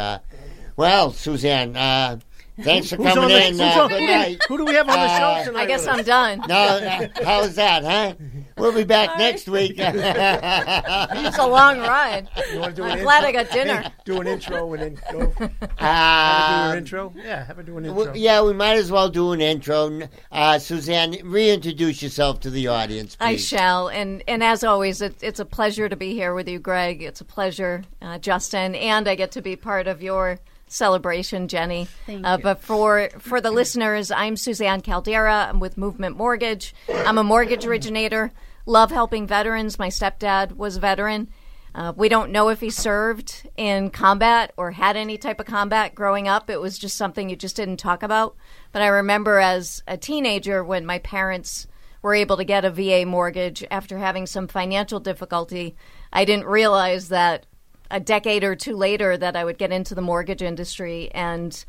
well, 0.75 1.11
Suzanne. 1.11 2.21
Uh, 2.59 2.61
Thanks 2.63 2.89
for 2.91 2.97
coming 2.97 3.17
on 3.17 3.27
the- 3.29 3.47
in. 3.47 3.53
who's 3.53 3.61
Uh, 3.61 3.87
good 3.87 4.01
night. 4.03 4.37
Who 4.47 4.57
do 4.59 4.65
we 4.65 4.75
have 4.75 4.87
on 4.87 4.95
the 4.95 5.05
Uh, 5.05 5.39
show 5.43 5.45
tonight? 5.51 5.61
I 5.63 5.65
guess? 5.65 5.87
I'm 5.87 6.03
done. 6.03 6.43
No, 6.47 6.55
uh, 6.55 7.07
how's 7.23 7.55
that, 7.55 7.83
huh? 7.83 8.13
We'll 8.57 8.71
be 8.73 8.83
back 8.83 9.17
next 9.17 9.47
week. 9.49 9.75
It's 9.77 11.37
a 11.39 11.47
long 11.47 11.79
ride. 11.79 12.27
You 12.51 12.59
want 12.59 12.75
to 12.75 12.81
do 12.81 12.87
I'm 12.87 12.97
an 12.99 13.03
glad 13.03 13.23
intro? 13.23 13.39
I 13.39 13.43
got 13.43 13.51
dinner. 13.51 13.91
do 14.05 14.21
an 14.21 14.27
intro 14.27 14.73
and 14.73 14.83
then 14.83 14.97
go. 15.11 15.33
Have 15.39 15.49
her 15.49 15.57
do 15.67 15.85
Uh, 15.85 16.65
your 16.67 16.77
intro. 16.77 17.13
Yeah, 17.15 17.45
have 17.45 17.57
her 17.57 17.63
do 17.63 17.77
an 17.77 17.85
intro. 17.85 18.03
w- 18.05 18.23
yeah, 18.23 18.41
we 18.43 18.53
might 18.53 18.77
as 18.77 18.91
well 18.91 19.09
do 19.09 19.31
an 19.31 19.41
intro. 19.41 20.01
Uh, 20.31 20.59
Suzanne, 20.59 21.17
reintroduce 21.23 22.03
yourself 22.03 22.39
to 22.41 22.49
the 22.49 22.67
audience, 22.67 23.17
I 23.19 23.37
shall, 23.37 23.87
and 23.89 24.23
and 24.27 24.43
as 24.43 24.63
always, 24.63 25.01
it, 25.01 25.15
it's 25.21 25.39
a 25.39 25.45
pleasure 25.45 25.89
to 25.89 25.95
be 25.95 26.13
here 26.13 26.33
with 26.35 26.47
you, 26.47 26.59
Greg. 26.59 27.01
It's 27.01 27.21
a 27.21 27.25
pleasure, 27.25 27.83
uh, 28.01 28.19
Justin, 28.19 28.75
and 28.75 29.07
I 29.07 29.15
get 29.15 29.31
to 29.31 29.41
be 29.41 29.55
part 29.55 29.87
of 29.87 30.01
your 30.03 30.39
celebration, 30.73 31.47
Jenny. 31.47 31.87
Thank 32.05 32.25
uh. 32.25 32.37
But 32.37 32.61
for 32.61 33.09
for 33.19 33.39
the 33.39 33.51
listeners, 33.51 34.11
I'm 34.11 34.35
Suzanne 34.35 34.81
Caldeira. 34.81 35.49
I'm 35.49 35.59
with 35.59 35.77
Movement 35.77 36.17
Mortgage. 36.17 36.73
I'm 36.89 37.17
a 37.17 37.23
mortgage 37.23 37.65
originator. 37.65 38.31
Love 38.65 38.91
helping 38.91 39.27
veterans. 39.27 39.77
My 39.77 39.89
stepdad 39.89 40.55
was 40.55 40.77
a 40.77 40.79
veteran. 40.79 41.29
Uh, 41.75 41.91
we 41.95 42.07
don't 42.07 42.31
know 42.31 42.49
if 42.49 42.59
he 42.59 42.69
served 42.69 43.49
in 43.57 43.89
combat 43.89 44.53
or 44.57 44.71
had 44.71 44.95
any 44.95 45.17
type 45.17 45.39
of 45.39 45.45
combat 45.47 45.95
growing 45.95 46.27
up. 46.27 46.49
It 46.49 46.61
was 46.61 46.77
just 46.77 46.95
something 46.95 47.29
you 47.29 47.35
just 47.35 47.55
didn't 47.55 47.77
talk 47.77 48.03
about. 48.03 48.35
But 48.71 48.83
I 48.83 48.87
remember 48.87 49.39
as 49.39 49.81
a 49.87 49.97
teenager 49.97 50.63
when 50.63 50.85
my 50.85 50.99
parents 50.99 51.67
were 52.03 52.13
able 52.13 52.37
to 52.37 52.43
get 52.43 52.65
a 52.65 52.69
VA 52.69 53.05
mortgage 53.07 53.63
after 53.71 53.97
having 53.97 54.27
some 54.27 54.47
financial 54.47 54.99
difficulty, 54.99 55.75
I 56.11 56.25
didn't 56.25 56.45
realize 56.45 57.09
that 57.09 57.47
a 57.93 57.99
decade 57.99 58.43
or 58.43 58.55
two 58.55 58.75
later 58.75 59.15
that 59.15 59.35
I 59.35 59.45
would 59.45 59.59
get 59.59 59.71
into 59.71 59.93
the 59.93 60.01
mortgage 60.01 60.41
industry. 60.41 61.11
And 61.13 61.63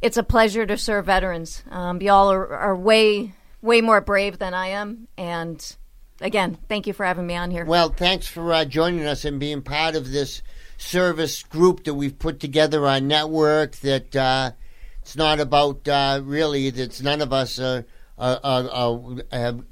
it's 0.00 0.16
a 0.16 0.22
pleasure 0.22 0.64
to 0.64 0.78
serve 0.78 1.04
veterans. 1.04 1.62
Um, 1.70 2.00
y'all 2.00 2.32
are, 2.32 2.56
are 2.56 2.74
way, 2.74 3.34
way 3.60 3.82
more 3.82 4.00
brave 4.00 4.38
than 4.38 4.54
I 4.54 4.68
am. 4.68 5.06
And 5.18 5.76
again, 6.22 6.56
thank 6.66 6.86
you 6.86 6.94
for 6.94 7.04
having 7.04 7.26
me 7.26 7.36
on 7.36 7.50
here. 7.50 7.66
Well, 7.66 7.90
thanks 7.90 8.26
for 8.26 8.54
uh, 8.54 8.64
joining 8.64 9.04
us 9.04 9.26
and 9.26 9.38
being 9.38 9.60
part 9.60 9.96
of 9.96 10.10
this 10.10 10.40
service 10.78 11.42
group 11.42 11.84
that 11.84 11.92
we've 11.92 12.18
put 12.18 12.40
together 12.40 12.86
on 12.86 13.06
network. 13.06 13.76
That 13.76 14.16
uh, 14.16 14.52
it's 15.02 15.14
not 15.14 15.40
about 15.40 15.86
uh, 15.86 16.22
really. 16.24 16.68
It's 16.68 17.02
none 17.02 17.20
of 17.20 17.34
us 17.34 17.60
are, 17.60 17.84
are, 18.16 18.70
are, 18.70 19.18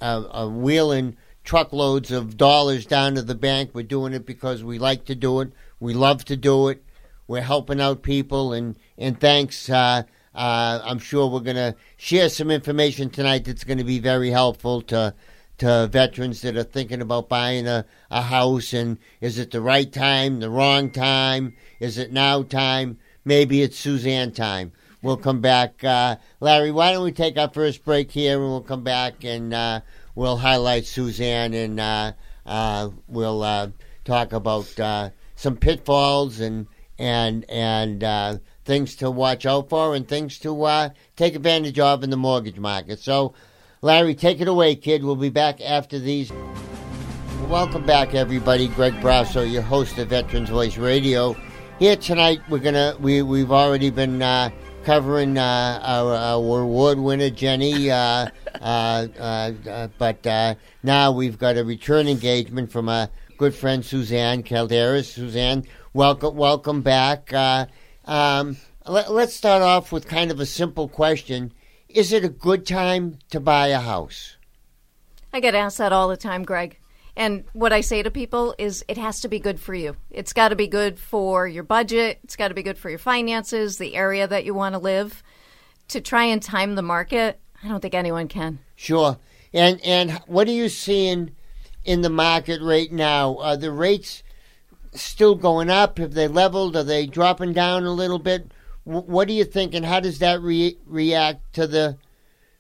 are 0.03 0.49
wheeling 0.51 1.17
truckloads 1.45 2.11
of 2.11 2.37
dollars 2.37 2.85
down 2.85 3.15
to 3.15 3.23
the 3.23 3.35
bank. 3.35 3.71
We're 3.73 3.83
doing 3.85 4.13
it 4.13 4.27
because 4.27 4.63
we 4.63 4.79
like 4.79 5.07
to 5.07 5.15
do 5.15 5.41
it. 5.41 5.51
We 5.81 5.95
love 5.95 6.25
to 6.27 6.37
do 6.37 6.69
it. 6.69 6.85
We're 7.27 7.43
helping 7.43 7.81
out 7.81 8.03
people, 8.03 8.53
and 8.53 8.77
and 8.97 9.21
thanks. 9.21 9.69
Uh, 9.69 10.03
uh, 10.35 10.81
I'm 10.85 10.99
sure 10.99 11.27
we're 11.29 11.41
going 11.41 11.57
to 11.57 11.75
share 11.97 12.29
some 12.29 12.51
information 12.51 13.11
tonight 13.11 13.45
that's 13.45 13.65
going 13.65 13.79
to 13.79 13.85
be 13.85 13.99
very 13.99 14.31
helpful 14.31 14.83
to 14.83 15.15
to 15.59 15.89
veterans 15.89 16.41
that 16.43 16.57
are 16.57 16.63
thinking 16.63 17.03
about 17.03 17.29
buying 17.29 17.67
a, 17.67 17.85
a 18.11 18.23
house 18.23 18.73
and 18.73 18.97
is 19.21 19.39
it 19.39 19.51
the 19.51 19.61
right 19.61 19.93
time, 19.93 20.39
the 20.39 20.49
wrong 20.49 20.91
time, 20.91 21.55
is 21.81 21.99
it 21.99 22.13
now 22.13 22.43
time, 22.45 22.97
maybe 23.25 23.63
it's 23.63 23.77
Suzanne 23.77 24.31
time. 24.31 24.71
we'll 25.03 25.17
come 25.17 25.41
back. 25.41 25.83
Uh, 25.83 26.17
Larry, 26.41 26.71
why 26.71 26.93
don't 26.93 27.05
we 27.05 27.13
take 27.13 27.37
our 27.37 27.51
first 27.51 27.85
break 27.85 28.11
here, 28.11 28.41
and 28.41 28.49
we'll 28.49 28.61
come 28.61 28.85
back 28.85 29.25
and 29.25 29.53
uh, 29.53 29.81
we'll 30.15 30.37
highlight 30.37 30.87
Suzanne, 30.87 31.55
and 31.55 31.81
uh, 31.81 32.13
uh, 32.47 32.91
we'll 33.09 33.43
uh, 33.43 33.69
talk 34.05 34.33
about 34.33 34.73
some 35.39 35.57
pitfalls 35.57 36.41
and 36.41 36.67
and 36.99 37.49
and 37.49 38.03
uh, 38.03 38.39
things 38.65 38.97
to 38.97 39.09
watch 39.11 39.47
out 39.47 39.69
for, 39.69 39.95
and 39.95 40.07
things 40.07 40.37
to 40.41 40.65
uh, 40.65 40.91
take 41.15 41.37
advantage 41.37 41.79
of 41.79 42.03
in 42.03 42.11
the 42.11 42.17
mortgage 42.17 42.59
market. 42.59 42.99
So, 42.99 43.35
Larry, 43.81 44.17
take 44.17 44.41
it 44.41 44.49
away, 44.49 44.75
kid. 44.75 45.05
We'll 45.05 45.15
be 45.15 45.31
back 45.31 45.61
after 45.61 45.99
these. 46.01 46.33
Welcome 47.49 47.87
back, 47.87 48.15
everybody. 48.15 48.67
Greg 48.67 48.95
Brasso, 48.95 49.51
your 49.51 49.63
host 49.63 49.97
of 49.99 50.09
Veterans 50.09 50.51
Voice 50.51 50.77
Radio. 50.77 51.37
Here 51.79 51.95
tonight, 51.95 52.41
we're 52.49 52.59
gonna 52.59 52.97
we 52.99 53.23
we've 53.23 53.53
already 53.53 53.91
been 53.91 54.21
uh, 54.21 54.51
covering 54.83 55.39
uh, 55.39 55.81
our, 55.85 56.15
our 56.15 56.63
award 56.63 56.99
winner 56.99 57.31
Jenny, 57.31 57.93
uh, 57.93 58.27
uh, 58.61 59.07
uh, 59.21 59.53
uh, 59.71 59.89
but 59.99 60.57
now 60.83 61.13
we've 61.13 61.39
got 61.39 61.57
a 61.57 61.63
return 61.65 62.09
engagement 62.09 62.73
from 62.73 62.89
a 62.89 63.09
good 63.39 63.55
friend 63.55 63.85
Suzanne 63.85 64.43
Caldeiras. 64.43 65.05
Suzanne, 65.05 65.65
welcome 65.95 66.35
welcome 66.35 66.83
back. 66.83 67.33
Uh, 67.33 67.67
um, 68.05 68.57
let, 68.85 69.13
let's 69.13 69.33
start 69.33 69.63
off 69.63 69.93
with 69.93 70.09
kind 70.09 70.33
of 70.33 70.41
a 70.41 70.47
simple 70.47 70.89
question: 70.89 71.53
Is 71.89 72.13
it 72.13 72.25
a 72.25 72.29
good 72.29 72.67
time 72.67 73.21
to 73.31 73.39
buy 73.39 73.69
a 73.69 73.79
house? 73.79 74.37
I 75.33 75.39
get 75.39 75.55
asked 75.55 75.79
that 75.79 75.93
all 75.93 76.09
the 76.09 76.17
time, 76.17 76.43
Greg. 76.43 76.79
And 77.17 77.45
what 77.53 77.73
I 77.73 77.81
say 77.81 78.03
to 78.03 78.11
people 78.11 78.57
is 78.59 78.85
it 78.89 78.99
has 78.99 79.21
to 79.21 79.29
be 79.29 79.39
good 79.39 79.61
for 79.61 79.75
you. 79.75 79.97
It's 80.11 80.33
got 80.33 80.49
to 80.49 80.57
be 80.57 80.67
good 80.67 80.99
for 80.99 81.47
your 81.47 81.65
budget, 81.65 82.19
it's 82.25 82.37
got 82.37 82.49
to 82.49 82.55
be 82.55 82.65
good 82.65 82.79
for 82.79 82.91
your 82.91 82.99
finances, 82.99 83.79
the 83.79 83.95
area 83.95 84.27
that 84.27 84.45
you 84.45 84.55
want 84.55 84.75
to 84.75 84.81
live. 84.81 85.23
To 85.89 86.01
try 86.01 86.25
and 86.25 86.43
time 86.43 86.75
the 86.75 86.83
market, 86.83 87.41
I 87.63 87.69
don't 87.69 87.81
think 87.81 87.95
anyone 87.95 88.27
can. 88.29 88.59
Sure. 88.75 89.17
And 89.55 89.81
and 89.85 90.11
what 90.27 90.49
are 90.49 90.53
you 90.53 90.69
seeing 90.69 91.31
in 91.89 92.03
the 92.03 92.11
market 92.11 92.61
right 92.61 92.93
now? 92.93 93.39
Are 93.39 93.57
the 93.57 93.73
rates 93.73 94.23
still 94.93 95.35
going 95.35 95.71
up? 95.71 95.97
Have 95.97 96.13
they 96.13 96.29
leveled? 96.29 96.77
Are 96.77 96.85
they 96.85 97.07
dropping 97.07 97.55
down 97.55 97.85
a 97.85 97.93
little 97.93 98.19
bit? 98.19 98.53
What 98.85 99.27
do 99.27 99.35
you 99.35 99.45
think? 99.45 99.75
And 99.75 99.87
how 99.87 100.01
does 100.01 100.19
that 100.19 100.43
re- 100.43 100.79
react 100.87 101.55
to 101.55 101.67
the 101.67 101.97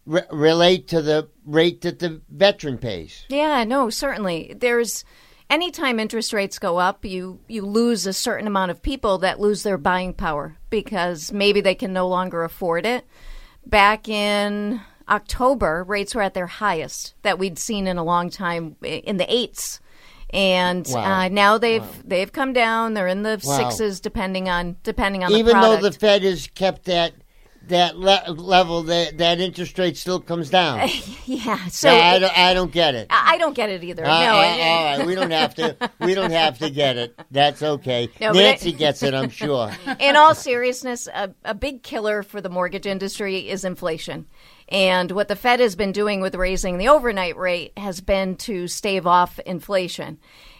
re- 0.06 0.22
relate 0.32 0.88
to 0.88 1.02
the 1.02 1.28
rate 1.44 1.82
that 1.82 1.98
the 1.98 2.22
veteran 2.30 2.78
pays? 2.78 3.26
Yeah, 3.28 3.64
no, 3.64 3.90
certainly. 3.90 4.54
There's 4.56 5.04
anytime 5.50 6.00
interest 6.00 6.32
rates 6.32 6.58
go 6.58 6.78
up, 6.78 7.04
you 7.04 7.40
you 7.48 7.66
lose 7.66 8.06
a 8.06 8.14
certain 8.14 8.46
amount 8.46 8.70
of 8.70 8.82
people 8.82 9.18
that 9.18 9.40
lose 9.40 9.62
their 9.62 9.78
buying 9.78 10.14
power 10.14 10.56
because 10.70 11.32
maybe 11.32 11.60
they 11.60 11.74
can 11.74 11.92
no 11.92 12.08
longer 12.08 12.44
afford 12.44 12.86
it. 12.86 13.06
Back 13.66 14.08
in 14.08 14.80
October, 15.08 15.84
rates 15.84 16.14
were 16.14 16.22
at 16.22 16.34
their 16.34 16.46
highest 16.46 17.14
that 17.22 17.38
we'd 17.38 17.58
seen 17.58 17.86
in 17.86 17.98
a 17.98 18.04
long 18.04 18.30
time 18.30 18.76
in 18.82 19.16
the 19.16 19.32
eights. 19.32 19.80
And 20.30 20.86
Wow. 20.90 21.20
uh, 21.24 21.28
now 21.28 21.56
they've 21.56 21.82
they've 22.06 22.30
come 22.30 22.52
down. 22.52 22.92
They're 22.94 23.08
in 23.08 23.22
the 23.22 23.40
Wow. 23.42 23.56
sixes, 23.70 24.00
depending 24.00 24.48
on 24.48 24.76
depending 24.82 25.24
on 25.24 25.32
the 25.32 25.38
Even 25.38 25.60
though 25.60 25.78
the 25.78 25.90
Fed 25.92 26.22
has 26.22 26.46
kept 26.54 26.84
that 26.84 27.14
that 27.66 27.98
le- 27.98 28.24
level, 28.32 28.82
that 28.84 29.18
that 29.18 29.40
interest 29.40 29.78
rate 29.78 29.96
still 29.96 30.20
comes 30.20 30.48
down. 30.50 30.88
yeah, 31.26 31.66
so 31.68 31.90
Yeah, 31.94 32.12
I, 32.12 32.18
don't, 32.18 32.38
I 32.38 32.54
don't 32.54 32.72
get 32.72 32.94
it. 32.94 33.06
I 33.10 33.36
don't 33.36 33.54
get 33.54 33.68
it 33.68 33.84
either. 33.84 34.04
Uh, 34.06 34.20
no, 34.20 34.26
uh, 34.32 34.36
all 34.36 34.98
right, 34.98 35.06
we 35.06 35.14
don't 35.14 35.30
have 35.30 35.54
to. 35.56 35.76
We 36.00 36.14
don't 36.14 36.30
have 36.30 36.58
to 36.60 36.70
get 36.70 36.96
it. 36.96 37.18
That's 37.30 37.62
okay. 37.62 38.08
No, 38.20 38.32
Nancy 38.32 38.70
it- 38.70 38.78
gets 38.78 39.02
it, 39.02 39.12
I'm 39.14 39.28
sure. 39.30 39.70
in 40.00 40.16
all 40.16 40.34
seriousness, 40.34 41.08
a, 41.08 41.30
a 41.44 41.54
big 41.54 41.82
killer 41.82 42.22
for 42.22 42.40
the 42.40 42.48
mortgage 42.48 42.86
industry 42.86 43.48
is 43.50 43.64
inflation. 43.64 44.26
And 44.68 45.10
what 45.12 45.28
the 45.28 45.36
Fed 45.36 45.60
has 45.60 45.76
been 45.76 45.92
doing 45.92 46.20
with 46.20 46.34
raising 46.34 46.78
the 46.78 46.88
overnight 46.88 47.36
rate 47.36 47.72
has 47.76 48.00
been 48.00 48.36
to 48.36 48.68
stave 48.68 49.06
off 49.06 49.38
inflation. 49.40 50.18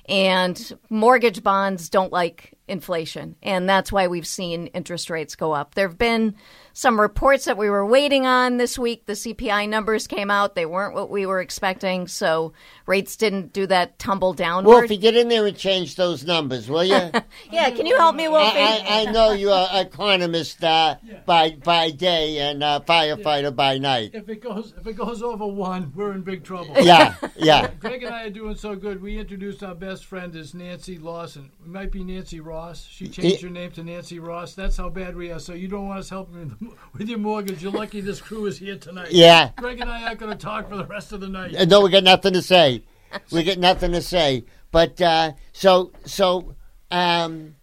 And 0.08 0.78
mortgage 0.88 1.42
bonds 1.42 1.90
don't 1.90 2.12
like 2.12 2.54
inflation. 2.66 3.36
And 3.42 3.68
that's 3.68 3.92
why 3.92 4.06
we've 4.06 4.26
seen 4.26 4.68
interest 4.68 5.10
rates 5.10 5.36
go 5.36 5.52
up. 5.52 5.74
There 5.74 5.86
have 5.86 5.98
been 5.98 6.34
some 6.78 7.00
reports 7.00 7.46
that 7.46 7.58
we 7.58 7.68
were 7.68 7.84
waiting 7.84 8.24
on 8.24 8.56
this 8.56 8.78
week. 8.78 9.04
The 9.04 9.14
CPI 9.14 9.68
numbers 9.68 10.06
came 10.06 10.30
out. 10.30 10.54
They 10.54 10.64
weren't 10.64 10.94
what 10.94 11.10
we 11.10 11.26
were 11.26 11.40
expecting. 11.40 12.06
So 12.06 12.52
rates 12.86 13.16
didn't 13.16 13.52
do 13.52 13.66
that 13.66 13.98
tumble 13.98 14.32
downward. 14.32 14.72
Wolfie, 14.72 14.96
get 14.96 15.16
in 15.16 15.26
there 15.26 15.44
and 15.44 15.56
change 15.56 15.96
those 15.96 16.24
numbers, 16.24 16.70
will 16.70 16.84
you? 16.84 16.94
yeah, 17.50 17.70
can 17.70 17.84
you 17.84 17.96
help 17.96 18.14
me, 18.14 18.28
Wolfie? 18.28 18.60
I, 18.60 18.84
I, 18.86 19.06
I 19.08 19.10
know 19.10 19.32
you're 19.32 19.52
an 19.52 19.86
economist 19.86 20.62
uh, 20.62 20.94
by 21.26 21.50
by 21.64 21.90
day 21.90 22.38
and 22.38 22.62
uh, 22.62 22.78
firefighter 22.86 23.54
by 23.54 23.78
night. 23.78 24.12
If 24.14 24.28
it 24.28 24.40
goes 24.40 24.72
if 24.78 24.86
it 24.86 24.92
goes 24.92 25.20
over 25.20 25.48
one, 25.48 25.92
we're 25.96 26.12
in 26.12 26.22
big 26.22 26.44
trouble. 26.44 26.76
Yeah, 26.78 27.16
yeah. 27.34 27.72
Greg 27.80 28.04
and 28.04 28.14
I 28.14 28.26
are 28.26 28.30
doing 28.30 28.54
so 28.54 28.76
good. 28.76 29.02
We 29.02 29.18
introduced 29.18 29.64
our 29.64 29.74
best 29.74 30.04
friend 30.04 30.36
as 30.36 30.54
Nancy 30.54 30.96
Lawson. 30.96 31.50
It 31.60 31.66
might 31.66 31.90
be 31.90 32.04
Nancy 32.04 32.38
Ross. 32.38 32.86
She 32.88 33.08
changed 33.08 33.42
her 33.42 33.50
name 33.50 33.72
to 33.72 33.82
Nancy 33.82 34.20
Ross. 34.20 34.54
That's 34.54 34.76
how 34.76 34.90
bad 34.90 35.16
we 35.16 35.32
are. 35.32 35.40
So 35.40 35.54
you 35.54 35.66
don't 35.66 35.88
want 35.88 35.98
us 35.98 36.10
helping 36.10 36.56
with- 36.96 37.08
your 37.08 37.18
mortgage. 37.18 37.62
You're 37.62 37.72
lucky 37.72 38.00
this 38.00 38.20
crew 38.20 38.46
is 38.46 38.58
here 38.58 38.76
tonight. 38.76 39.12
Yeah. 39.12 39.50
Greg 39.56 39.80
and 39.80 39.90
I 39.90 40.04
aren't 40.04 40.18
going 40.18 40.36
to 40.36 40.38
talk 40.38 40.68
for 40.68 40.76
the 40.76 40.84
rest 40.86 41.12
of 41.12 41.20
the 41.20 41.28
night. 41.28 41.54
Uh, 41.56 41.64
No, 41.64 41.80
we 41.82 41.90
got 41.90 42.04
nothing 42.04 42.32
to 42.34 42.42
say. 42.42 42.82
We 43.30 43.42
got 43.44 43.58
nothing 43.58 43.92
to 43.92 44.02
say. 44.02 44.44
But 44.70 45.00
uh, 45.00 45.32
so 45.52 45.92
so 46.04 46.54
um, 46.90 47.54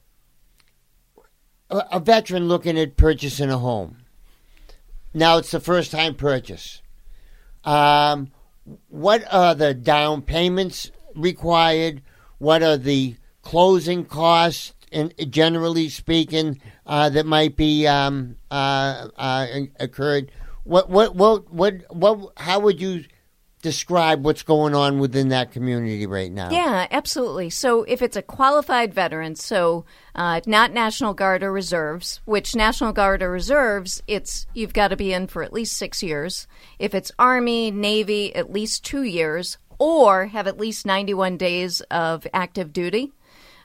a, 1.70 1.84
a 1.94 2.00
veteran 2.00 2.48
looking 2.48 2.78
at 2.80 2.98
purchasing 2.98 3.50
a 3.50 3.58
home. 3.58 3.98
Now 5.14 5.38
it's 5.38 5.52
the 5.52 5.60
first 5.60 5.92
time 5.92 6.16
purchase. 6.16 6.82
Um, 7.64 8.32
what 8.90 9.24
are 9.32 9.56
the 9.56 9.74
down 9.74 10.22
payments 10.22 10.92
required? 11.16 12.02
What 12.38 12.64
are 12.64 12.78
the 12.78 13.16
closing 13.42 14.06
costs? 14.06 14.74
And 14.96 15.14
generally 15.30 15.90
speaking, 15.90 16.62
uh, 16.86 17.10
that 17.10 17.25
might 17.25 17.58
be 17.58 17.86
um, 17.86 18.38
uh, 18.50 19.10
uh, 19.18 19.48
occurred. 19.80 20.32
What 20.64 20.90
what 20.90 21.16
what 21.16 21.52
what 21.54 21.94
what? 21.94 22.32
How 22.38 22.60
would 22.62 22.80
you 22.80 23.04
describe 23.62 24.24
what's 24.24 24.44
going 24.44 24.75
on 24.75 25.00
within 25.00 25.30
that 25.30 25.52
community 25.52 26.06
right 26.06 26.32
now? 26.32 26.50
Yeah, 26.52 26.88
absolutely. 26.92 27.50
So 27.50 27.84
if 27.84 28.02
it's 28.02 28.16
a 28.16 28.22
qualified 28.22 28.94
veteran, 28.94 29.36
so 29.36 29.86
uh, 30.14 30.40
not 30.46 30.72
National 30.72 31.14
Guard 31.14 31.44
or 31.44 31.52
reserves, 31.52 32.22
which 32.25 32.56
National 32.56 32.94
Guard 32.94 33.22
or 33.22 33.32
reserves, 33.32 34.02
it's 34.08 34.48
you've 34.54 34.74
got 34.74 34.90
to 34.90 34.96
be 34.96 35.12
in 35.12 35.28
for 35.28 35.44
at 35.44 35.52
least 35.52 35.78
six 35.78 36.02
years. 36.02 36.48
If 36.80 36.96
it's 36.96 37.12
Army, 37.20 37.70
Navy, 37.72 38.34
at 38.36 38.54
least 38.54 38.86
two 38.86 39.04
years, 39.04 39.58
or 39.78 40.28
have 40.28 40.48
at 40.48 40.60
least 40.60 40.86
ninety-one 40.86 41.36
days 41.36 41.82
of 41.92 42.25
active 42.34 42.72
duty, 42.72 43.12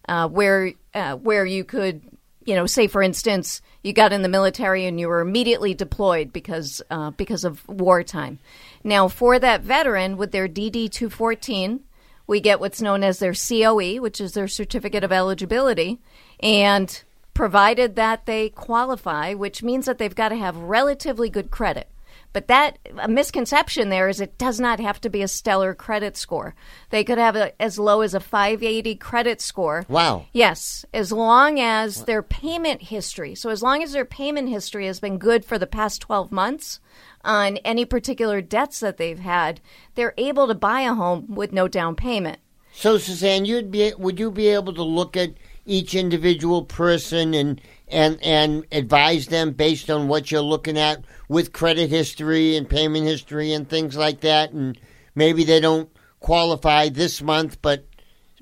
uh, 0.09 0.27
where 0.29 0.73
uh, 0.95 1.17
where 1.17 1.45
you 1.45 1.65
could 1.65 2.03
you 2.45 2.55
know, 2.55 2.67
say 2.67 2.87
for 2.87 3.03
instance, 3.03 3.61
you 3.83 3.93
got 3.93 4.13
in 4.13 4.23
the 4.23 4.29
military 4.29 4.87
and 4.87 4.99
you 4.99 5.09
were 5.09 5.21
immediately 5.21 5.75
deployed 5.75 6.33
because 6.33 6.83
uh, 6.91 7.11
because 7.11 7.45
of 7.45 7.67
wartime. 7.69 8.39
Now, 8.83 9.09
for 9.09 9.39
that 9.39 9.61
veteran 9.63 10.17
with 10.17 10.33
their 10.33 10.49
DD 10.49 10.91
two 10.91 11.11
fourteen, 11.11 11.81
we 12.27 12.41
get 12.41 12.61
what's 12.61 12.81
known 12.83 13.05
as 13.05 13.19
their 13.19 13.35
COE, 13.35 14.01
which 14.01 14.21
is 14.21 14.33
their 14.33 14.49
certificate 14.49 15.05
of 15.05 15.13
eligibility, 15.13 16.01
and 16.41 17.03
provided 17.35 17.95
that 17.97 18.27
they 18.27 18.49
qualify, 18.49 19.35
which 19.35 19.63
means 19.63 19.87
that 19.87 19.99
they've 19.99 20.15
got 20.15 20.31
to 20.31 20.37
have 20.37 20.57
relatively 20.57 21.29
good 21.29 21.51
credit. 21.51 21.89
But 22.33 22.47
that 22.49 22.79
a 22.99 23.09
misconception 23.09 23.89
there 23.89 24.09
is 24.09 24.21
it 24.21 24.39
does 24.39 24.61
not 24.61 24.79
have 24.79 25.01
to 25.01 25.11
be 25.11 25.23
a 25.23 25.29
stellar 25.29 25.75
credit 25.75 26.17
score. 26.17 26.55
They 26.91 27.03
could 27.03 27.19
have 27.19 27.35
a, 27.35 27.61
as 27.61 27.79
low 27.79 28.03
as 28.03 28.15
a 28.15 28.21
580 28.21 28.95
credit 28.97 29.41
score. 29.41 29.85
Wow. 29.89 30.27
Yes, 30.33 30.85
as 30.95 31.11
long 31.11 31.59
as 31.59 32.05
their 32.05 32.23
payment 32.23 32.83
history. 32.83 33.35
So 33.35 33.51
as 33.51 33.63
long 33.63 33.83
as 33.83 33.93
their 33.93 34.05
payment 34.05 34.49
history 34.49 34.87
has 34.87 35.01
been 35.01 35.19
good 35.19 35.45
for 35.45 35.59
the 35.59 35.67
past 35.67 36.01
12 36.03 36.31
months 36.31 36.81
on 37.25 37.57
any 37.59 37.85
particular 37.85 38.41
debts 38.41 38.81
that 38.81 38.97
they've 38.97 39.19
had, 39.19 39.61
they're 39.95 40.15
able 40.17 40.47
to 40.47 40.55
buy 40.55 40.83
a 40.83 40.95
home 40.95 41.35
with 41.35 41.53
no 41.53 41.67
down 41.67 41.97
payment. 41.97 42.39
So, 42.73 42.99
Suzanne, 42.99 43.45
you'd 43.45 43.71
be 43.71 43.93
would 43.99 44.21
you 44.21 44.31
be 44.31 44.49
able 44.49 44.73
to 44.75 44.85
look 44.85 45.17
at 45.17 45.35
each 45.65 45.95
individual 45.95 46.65
person 46.65 47.35
and 47.35 47.61
and 47.89 48.19
and 48.23 48.67
advise 48.73 49.27
them 49.27 49.53
based 49.53 49.91
on 49.91 50.09
what 50.09 50.31
you're 50.31 50.41
looking 50.41 50.79
at 50.79 51.05
with 51.29 51.53
credit 51.53 51.91
history 51.91 52.57
and 52.57 52.69
payment 52.69 53.07
history 53.07 53.53
and 53.53 53.69
things 53.69 53.97
like 53.97 54.21
that, 54.21 54.53
and 54.53 54.79
maybe 55.15 55.45
they 55.45 55.61
don't 55.61 55.91
qualify 56.21 56.89
this 56.89 57.23
month, 57.23 57.61
but 57.63 57.87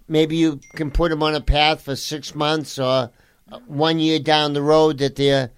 maybe 0.09 0.37
you 0.37 0.61
can 0.75 0.91
put 0.91 1.11
them 1.11 1.23
on 1.23 1.35
a 1.35 1.41
path 1.41 1.83
for 1.83 1.97
six 1.97 2.35
months 2.35 2.79
or 2.79 3.11
one 3.67 3.99
year 3.99 4.19
down 4.19 4.53
the 4.53 4.63
road 4.63 4.99
that 4.99 5.17
they're 5.17 5.51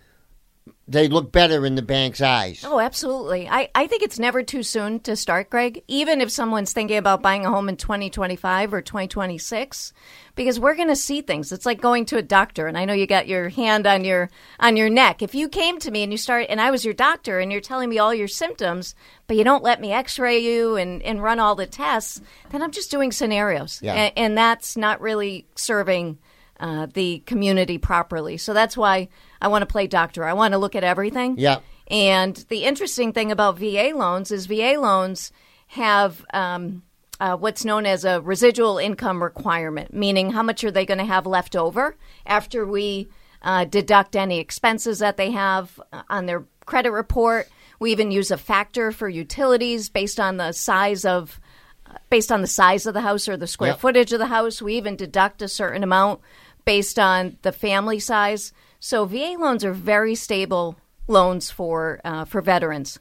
they 0.91 1.07
look 1.07 1.31
better 1.31 1.65
in 1.65 1.77
the 1.77 1.83
bank's 1.83 2.21
eyes. 2.21 2.65
Oh, 2.67 2.81
absolutely. 2.81 3.49
I, 3.49 3.71
I 3.77 3.87
think 3.87 4.03
it's 4.03 4.19
never 4.19 4.43
too 4.43 4.65
soon 4.65 4.99
to 5.01 5.15
start, 5.15 5.49
Greg, 5.49 5.85
even 5.87 6.21
if 6.21 6.31
someone's 6.33 6.73
thinking 6.73 6.97
about 6.97 7.23
buying 7.23 7.47
a 7.47 7.51
home 7.51 7.69
in 7.69 7.77
2025 7.77 8.75
or 8.75 8.83
2026, 8.83 9.93
because 10.35 10.59
we're 10.59 10.75
going 10.75 10.89
to 10.89 10.97
see 10.97 11.21
things. 11.21 11.53
It's 11.53 11.65
like 11.65 11.81
going 11.81 12.07
to 12.07 12.17
a 12.17 12.23
doctor, 12.23 12.67
and 12.67 12.77
I 12.77 12.85
know 12.87 12.93
you 12.93 13.07
got 13.07 13.29
your 13.29 13.51
hand 13.51 13.87
on 13.87 14.05
your 14.05 14.31
on 14.59 14.77
your 14.77 14.91
neck. 14.91 15.23
If 15.23 15.33
you 15.35 15.49
came 15.49 15.79
to 15.79 15.91
me 15.93 16.03
and 16.03 16.13
you 16.13 16.19
start, 16.19 16.47
and 16.49 16.61
I 16.61 16.73
was 16.73 16.85
your 16.85 16.95
doctor, 16.95 17.39
and 17.39 17.53
you're 17.53 17.61
telling 17.61 17.89
me 17.89 17.99
all 17.99 18.13
your 18.13 18.29
symptoms, 18.29 18.97
but 19.29 19.37
you 19.37 19.45
don't 19.45 19.63
let 19.63 19.81
me 19.81 19.93
X-ray 19.93 20.41
you 20.41 20.75
and, 20.75 21.03
and 21.03 21.23
run 21.23 21.39
all 21.39 21.55
the 21.55 21.67
tests, 21.67 22.21
then 22.51 22.63
I'm 22.63 22.73
just 22.73 22.91
doing 22.91 23.13
scenarios, 23.13 23.81
Yeah. 23.81 23.95
and, 23.95 24.13
and 24.17 24.39
that's 24.39 24.77
not 24.77 25.01
really 25.01 25.47
serving 25.55 26.19
uh, 26.61 26.87
the 26.93 27.21
community 27.27 27.79
properly. 27.79 28.37
So 28.37 28.53
that's 28.55 28.77
why 28.77 29.09
I 29.41 29.49
want 29.49 29.63
to 29.63 29.67
play 29.67 29.87
doctor. 29.89 30.25
I 30.25 30.35
want 30.35 30.53
to 30.53 30.59
look 30.59 30.77
at 30.77 30.85
everything. 30.85 31.37
Yeah. 31.39 31.59
And 31.89 32.37
the 32.49 32.65
interesting 32.65 33.13
thing 33.13 33.33
about 33.33 33.59
VA 33.59 33.91
loans 33.95 34.31
is 34.31 34.47
VA 34.47 34.77
loans 34.79 35.33
have 35.69 36.25
um, 36.33 36.83
uh, 37.19 37.37
what's 37.37 37.65
known 37.65 37.87
as 37.87 38.05
a 38.05 38.21
residual 38.21 38.79
income 38.79 39.23
requirement, 39.23 39.93
meaning 39.93 40.31
how 40.31 40.43
much 40.43 40.63
are 40.63 40.71
they 40.71 40.87
going 40.87 40.99
to 40.99 41.05
have 41.05 41.27
left 41.27 41.57
over 41.57 41.97
after 42.27 42.65
we 42.67 43.09
uh, 43.43 43.65
deduct 43.65 44.15
any 44.15 44.39
expenses 44.39 44.99
that 45.01 45.17
they 45.17 45.31
have 45.31 45.81
uh, 45.93 46.03
on 46.09 46.27
their 46.27 46.45
credit 46.67 46.91
report. 46.93 47.49
We 47.79 47.91
even 47.93 48.11
use 48.11 48.31
a 48.31 48.37
factor 48.37 48.93
for 48.93 49.09
utilities 49.09 49.89
based 49.89 50.21
on 50.21 50.37
the 50.37 50.53
size 50.53 51.05
of 51.05 51.41
uh, 51.87 51.95
based 52.11 52.31
on 52.31 52.43
the 52.43 52.47
size 52.47 52.87
of 52.87 52.95
the 52.95 53.01
house 53.01 53.29
or 53.29 53.37
the 53.37 53.47
square 53.47 53.71
Yep. 53.71 53.81
footage 53.81 54.13
of 54.13 54.19
the 54.19 54.27
house. 54.27 54.61
We 54.63 54.75
even 54.77 54.95
deduct 54.97 55.41
a 55.43 55.49
certain 55.49 55.83
amount 55.83 56.21
based 56.71 57.01
on 57.01 57.37
the 57.43 57.51
family 57.51 57.99
size. 57.99 58.53
So 58.79 59.05
VA 59.05 59.35
loans 59.37 59.65
are 59.65 59.73
very 59.73 60.15
stable 60.15 60.79
loans 61.09 61.51
for 61.51 62.01
uh, 62.05 62.25
for 62.25 62.41
veterans. 62.41 63.01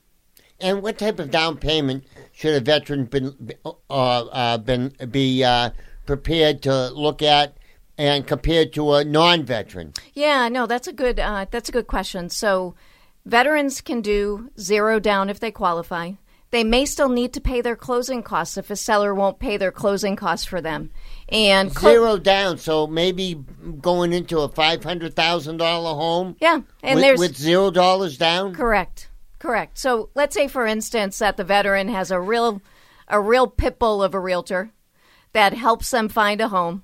And 0.60 0.82
what 0.82 0.98
type 0.98 1.20
of 1.20 1.30
down 1.30 1.58
payment 1.58 2.04
should 2.32 2.56
a 2.56 2.62
veteran 2.62 3.06
been 3.06 3.28
uh, 3.64 3.70
uh, 3.92 4.58
been 4.58 4.96
be 5.12 5.44
uh, 5.44 5.70
prepared 6.08 6.64
to 6.64 6.90
look 7.06 7.22
at, 7.22 7.58
and 7.96 8.26
compared 8.26 8.74
to 8.74 8.94
a 8.94 9.06
non-veteran? 9.06 9.94
Yeah, 10.16 10.50
no, 10.50 10.66
that's 10.66 10.88
a 10.88 10.94
good 11.04 11.20
uh, 11.20 11.46
that's 11.52 11.70
a 11.70 11.72
good 11.78 11.86
question. 11.86 12.32
So 12.32 12.74
veterans 13.24 13.82
can 13.82 14.02
do 14.02 14.50
zero 14.60 15.00
down 15.00 15.30
if 15.30 15.40
they 15.40 15.52
qualify. 15.52 16.14
They 16.50 16.64
may 16.64 16.86
still 16.86 17.10
need 17.10 17.34
to 17.34 17.42
pay 17.42 17.62
their 17.62 17.76
closing 17.76 18.24
costs 18.24 18.58
if 18.58 18.72
a 18.72 18.76
seller 18.76 19.14
won't 19.14 19.38
pay 19.38 19.58
their 19.58 19.72
closing 19.72 20.16
costs 20.16 20.48
for 20.48 20.60
them. 20.60 20.90
And 21.32 21.72
Zero 21.72 22.18
down, 22.18 22.58
so 22.58 22.88
maybe 22.88 23.44
going 23.82 24.14
into 24.14 24.40
a 24.40 24.50
five 24.50 24.84
hundred 24.84 25.16
thousand 25.16 25.58
dollar 25.58 25.94
home. 25.96 26.36
yeah, 26.42 26.62
and 26.82 26.96
with, 26.96 27.04
there's 27.04 27.20
with 27.20 27.38
zero 27.38 27.70
dollars 27.70 28.18
down. 28.18 28.56
Correct. 28.56 29.10
Correct. 29.38 29.78
So 29.78 30.10
let's 30.16 30.36
say, 30.36 30.48
for 30.48 30.66
instance, 30.66 31.20
that 31.20 31.38
the 31.38 31.44
veteran 31.44 31.88
has 31.90 32.12
a 32.12 32.20
real, 32.20 32.62
a 33.08 33.22
real 33.22 33.48
pit 33.48 33.80
bull 33.80 34.02
of 34.04 34.14
a 34.14 34.20
realtor 34.20 34.72
that 35.34 35.54
helps 35.54 35.92
them 35.92 36.10
find 36.10 36.42
a 36.42 36.50
home. 36.50 36.84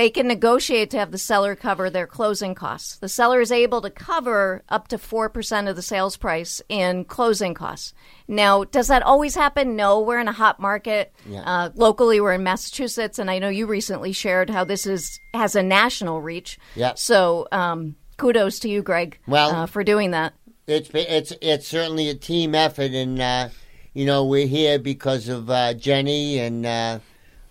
They 0.00 0.08
can 0.08 0.28
negotiate 0.28 0.88
to 0.92 0.98
have 0.98 1.10
the 1.10 1.18
seller 1.18 1.54
cover 1.54 1.90
their 1.90 2.06
closing 2.06 2.54
costs. 2.54 2.96
The 2.96 3.08
seller 3.10 3.38
is 3.42 3.52
able 3.52 3.82
to 3.82 3.90
cover 3.90 4.62
up 4.70 4.88
to 4.88 4.96
4% 4.96 5.68
of 5.68 5.76
the 5.76 5.82
sales 5.82 6.16
price 6.16 6.62
in 6.70 7.04
closing 7.04 7.52
costs. 7.52 7.92
Now, 8.26 8.64
does 8.64 8.88
that 8.88 9.02
always 9.02 9.34
happen? 9.34 9.76
No, 9.76 10.00
we're 10.00 10.18
in 10.18 10.26
a 10.26 10.32
hot 10.32 10.58
market. 10.58 11.12
Yeah. 11.28 11.42
Uh, 11.42 11.70
locally, 11.74 12.18
we're 12.18 12.32
in 12.32 12.42
Massachusetts, 12.42 13.18
and 13.18 13.30
I 13.30 13.40
know 13.40 13.50
you 13.50 13.66
recently 13.66 14.12
shared 14.12 14.48
how 14.48 14.64
this 14.64 14.86
is 14.86 15.20
has 15.34 15.54
a 15.54 15.62
national 15.62 16.22
reach. 16.22 16.58
Yeah. 16.74 16.94
So, 16.94 17.46
um, 17.52 17.94
kudos 18.16 18.58
to 18.60 18.70
you, 18.70 18.80
Greg, 18.80 19.18
Well- 19.26 19.50
uh, 19.54 19.66
for 19.66 19.84
doing 19.84 20.12
that. 20.12 20.32
It's 20.66 20.88
it's 20.94 21.34
it's 21.42 21.68
certainly 21.68 22.08
a 22.08 22.14
team 22.14 22.54
effort, 22.54 22.92
and 22.92 23.20
uh, 23.20 23.48
you 23.92 24.06
know 24.06 24.24
we're 24.24 24.46
here 24.46 24.78
because 24.78 25.28
of 25.28 25.50
uh, 25.50 25.74
Jenny 25.74 26.38
and 26.38 26.64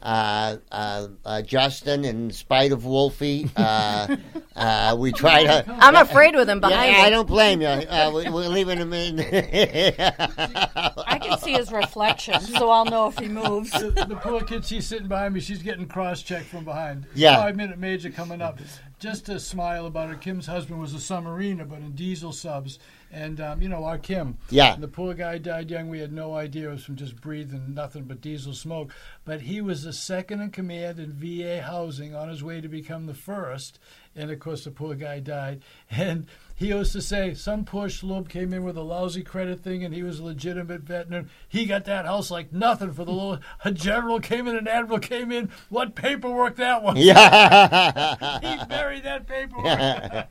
uh, 0.01 0.57
uh, 0.71 1.07
uh, 1.25 1.41
Justin, 1.41 2.05
in 2.05 2.31
spite 2.31 2.71
of 2.71 2.85
Wolfie. 2.85 3.49
Uh, 3.55 4.15
uh, 4.55 4.95
we 4.97 5.11
try 5.11 5.43
to. 5.43 5.65
I'm 5.67 5.95
afraid 5.95 6.35
with 6.35 6.49
him 6.49 6.59
behind 6.59 6.91
Yeah, 6.91 6.97
me. 6.97 7.03
I 7.03 7.09
don't 7.09 7.27
blame 7.27 7.61
you. 7.61 7.67
Uh, 7.67 8.11
we, 8.13 8.29
we're 8.29 8.47
leaving 8.47 8.77
him 8.77 8.93
in. 8.93 9.19
I 9.19 11.19
can 11.21 11.37
see 11.39 11.53
his 11.53 11.71
reflection, 11.71 12.39
so 12.41 12.69
I'll 12.69 12.85
know 12.85 13.07
if 13.07 13.17
he 13.17 13.27
moves. 13.27 13.71
the, 13.71 13.91
the 14.07 14.15
poor 14.15 14.41
kid, 14.41 14.65
she's 14.65 14.87
sitting 14.87 15.07
behind 15.07 15.33
me. 15.33 15.39
She's 15.39 15.63
getting 15.63 15.87
cross-checked 15.87 16.47
from 16.47 16.65
behind. 16.65 17.05
Yeah. 17.13 17.37
Five 17.37 17.55
minute 17.55 17.79
major 17.79 18.09
coming 18.09 18.41
up. 18.41 18.59
Just 18.99 19.29
a 19.29 19.39
smile 19.39 19.85
about 19.85 20.09
her. 20.09 20.15
Kim's 20.15 20.47
husband 20.47 20.79
was 20.79 20.93
a 20.93 20.97
submariner, 20.97 21.67
but 21.67 21.79
in 21.79 21.93
diesel 21.93 22.33
subs. 22.33 22.79
And, 23.11 23.41
um, 23.41 23.61
you 23.61 23.69
know, 23.69 23.85
our 23.85 23.97
Kim. 23.97 24.37
Yeah. 24.49 24.73
And 24.73 24.83
the 24.83 24.87
poor 24.87 25.13
guy 25.13 25.37
died 25.39 25.71
young. 25.71 25.89
We 25.89 25.99
had 25.99 26.13
no 26.13 26.35
idea. 26.35 26.69
It 26.69 26.73
was 26.73 26.83
from 26.83 26.95
just 26.95 27.19
breathing 27.19 27.73
nothing 27.73 28.03
but 28.03 28.21
diesel 28.21 28.53
smoke. 28.53 28.93
But 29.25 29.41
he 29.41 29.61
was 29.61 29.83
the 29.83 29.93
second 29.93 30.41
in 30.41 30.51
command 30.51 30.99
in 30.99 31.13
VA 31.13 31.61
housing 31.61 32.13
on 32.13 32.29
his 32.29 32.43
way 32.43 32.61
to 32.61 32.67
become 32.67 33.07
the 33.07 33.13
first. 33.13 33.79
And, 34.19 34.31
of 34.31 34.39
course, 34.39 34.65
the 34.65 34.71
poor 34.71 34.95
guy 34.95 35.19
died. 35.19 35.61
And 35.89 36.27
he 36.59 36.67
used 36.67 36.91
to 36.91 37.01
say 37.01 37.33
some 37.35 37.63
poor 37.63 37.87
schlub 37.87 38.27
came 38.27 38.51
in 38.53 38.65
with 38.65 38.75
a 38.75 38.81
lousy 38.81 39.23
credit 39.23 39.61
thing 39.61 39.85
and 39.85 39.93
he 39.95 40.03
was 40.03 40.19
a 40.19 40.25
legitimate 40.25 40.81
veteran. 40.81 41.29
He 41.47 41.65
got 41.65 41.85
that 41.85 42.05
house 42.05 42.29
like 42.29 42.51
nothing 42.51 42.91
for 42.91 43.05
the 43.05 43.11
little. 43.13 43.39
A 43.63 43.71
general 43.71 44.19
came 44.19 44.45
in, 44.45 44.57
an 44.57 44.67
admiral 44.67 44.99
came 44.99 45.31
in. 45.31 45.49
What 45.69 45.95
paperwork 45.95 46.57
that 46.57 46.83
was. 46.83 46.97
yeah, 46.97 48.39
He 48.59 48.65
buried 48.65 49.03
that 49.03 49.25
paperwork. 49.25 50.27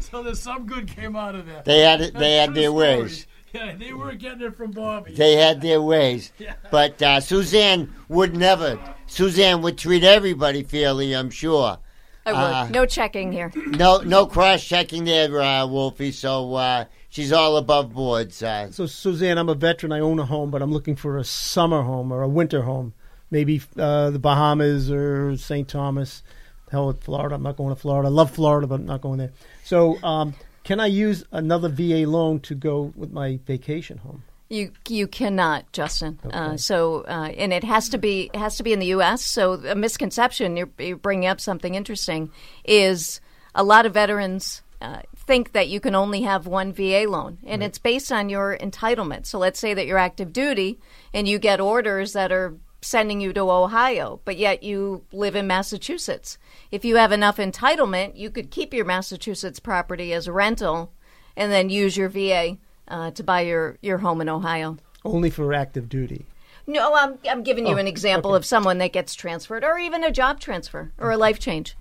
so 0.02 0.22
there's 0.22 0.40
some 0.40 0.66
good 0.66 0.86
came 0.86 1.16
out 1.16 1.34
of 1.34 1.46
that. 1.46 1.64
they 1.64 1.80
had 1.80 2.00
it, 2.00 2.14
they 2.14 2.36
had 2.36 2.54
their 2.54 2.68
story. 2.70 3.00
ways. 3.02 3.26
Yeah, 3.52 3.74
they 3.74 3.92
were 3.92 4.12
getting 4.14 4.42
it 4.42 4.56
from 4.56 4.70
Bobby. 4.70 5.14
They 5.14 5.34
had 5.34 5.60
their 5.60 5.82
ways. 5.82 6.32
yeah. 6.38 6.54
But 6.70 7.02
uh, 7.02 7.20
Suzanne 7.20 7.92
would 8.08 8.36
never. 8.36 8.78
Suzanne 9.06 9.62
would 9.62 9.76
treat 9.78 10.04
everybody 10.04 10.62
fairly, 10.62 11.12
I'm 11.12 11.28
sure. 11.28 11.78
I 12.24 12.32
would. 12.32 12.38
Uh, 12.38 12.68
no 12.68 12.86
checking 12.86 13.32
here. 13.32 13.50
No, 13.56 13.98
no 13.98 14.26
cross 14.26 14.64
checking 14.64 15.04
there, 15.04 15.40
uh, 15.40 15.66
Wolfie. 15.66 16.12
So 16.12 16.54
uh, 16.54 16.84
she's 17.08 17.32
all 17.32 17.56
above 17.56 17.92
boards. 17.92 18.42
Uh, 18.42 18.70
So, 18.70 18.86
Suzanne, 18.86 19.38
I'm 19.38 19.48
a 19.48 19.54
veteran. 19.54 19.92
I 19.92 20.00
own 20.00 20.18
a 20.18 20.26
home, 20.26 20.50
but 20.50 20.62
I'm 20.62 20.72
looking 20.72 20.96
for 20.96 21.18
a 21.18 21.24
summer 21.24 21.82
home 21.82 22.12
or 22.12 22.22
a 22.22 22.28
winter 22.28 22.62
home. 22.62 22.94
Maybe 23.30 23.60
uh, 23.78 24.10
the 24.10 24.18
Bahamas 24.18 24.90
or 24.90 25.36
St. 25.36 25.66
Thomas. 25.68 26.22
Hell 26.70 26.86
with 26.86 27.02
Florida. 27.02 27.34
I'm 27.34 27.42
not 27.42 27.56
going 27.56 27.74
to 27.74 27.80
Florida. 27.80 28.08
I 28.08 28.12
love 28.12 28.30
Florida, 28.30 28.66
but 28.66 28.76
I'm 28.76 28.86
not 28.86 29.00
going 29.02 29.18
there. 29.18 29.32
So, 29.64 30.02
um, 30.02 30.34
can 30.64 30.80
I 30.80 30.86
use 30.86 31.24
another 31.32 31.68
VA 31.68 32.06
loan 32.08 32.40
to 32.40 32.54
go 32.54 32.92
with 32.94 33.10
my 33.10 33.40
vacation 33.46 33.98
home? 33.98 34.22
You 34.52 34.70
you 34.86 35.08
cannot, 35.08 35.72
Justin. 35.72 36.18
Uh, 36.30 36.58
so 36.58 37.04
uh, 37.08 37.32
and 37.38 37.54
it 37.54 37.64
has 37.64 37.88
to 37.88 37.96
be 37.96 38.28
it 38.34 38.38
has 38.38 38.58
to 38.58 38.62
be 38.62 38.74
in 38.74 38.80
the 38.80 38.86
U.S. 38.98 39.24
So 39.24 39.54
a 39.54 39.74
misconception 39.74 40.58
you're, 40.58 40.68
you're 40.78 40.98
bringing 40.98 41.26
up 41.26 41.40
something 41.40 41.74
interesting 41.74 42.30
is 42.62 43.22
a 43.54 43.64
lot 43.64 43.86
of 43.86 43.94
veterans. 43.94 44.60
Uh, 44.82 45.00
think 45.16 45.52
that 45.52 45.68
you 45.68 45.80
can 45.80 45.94
only 45.94 46.22
have 46.22 46.46
one 46.46 46.70
VA 46.70 47.06
loan, 47.08 47.38
and 47.46 47.62
it's 47.62 47.78
based 47.78 48.12
on 48.12 48.28
your 48.28 48.58
entitlement. 48.58 49.24
So 49.24 49.38
let's 49.38 49.58
say 49.58 49.72
that 49.72 49.86
you're 49.86 49.96
active 49.96 50.34
duty 50.34 50.80
and 51.14 51.26
you 51.26 51.38
get 51.38 51.58
orders 51.58 52.12
that 52.12 52.30
are 52.30 52.54
sending 52.82 53.22
you 53.22 53.32
to 53.32 53.50
Ohio, 53.50 54.20
but 54.26 54.36
yet 54.36 54.62
you 54.62 55.04
live 55.12 55.34
in 55.34 55.46
Massachusetts. 55.46 56.36
If 56.70 56.84
you 56.84 56.96
have 56.96 57.12
enough 57.12 57.38
entitlement, 57.38 58.18
you 58.18 58.28
could 58.28 58.50
keep 58.50 58.74
your 58.74 58.84
Massachusetts 58.84 59.60
property 59.60 60.12
as 60.12 60.26
a 60.26 60.32
rental 60.32 60.92
and 61.36 61.50
then 61.50 61.70
use 61.70 61.96
your 61.96 62.08
VA 62.08 62.58
uh, 62.88 63.10
to 63.12 63.22
buy 63.22 63.42
your, 63.42 63.78
your 63.82 63.98
home 63.98 64.20
in 64.20 64.28
Ohio. 64.28 64.76
Only 65.04 65.30
for 65.30 65.52
active 65.52 65.88
duty. 65.88 66.26
No, 66.66 66.94
I'm, 66.94 67.18
I'm 67.28 67.42
giving 67.42 67.66
you 67.66 67.74
Oh, 67.74 67.78
an 67.78 67.88
example 67.88 68.32
okay. 68.32 68.36
of 68.36 68.44
someone 68.44 68.78
that 68.78 68.92
gets 68.92 69.14
transferred 69.14 69.64
or 69.64 69.78
even 69.78 70.04
a 70.04 70.12
job 70.12 70.38
transfer 70.38 70.92
or 70.98 71.10
a 71.10 71.16
life 71.16 71.38
change. 71.40 71.76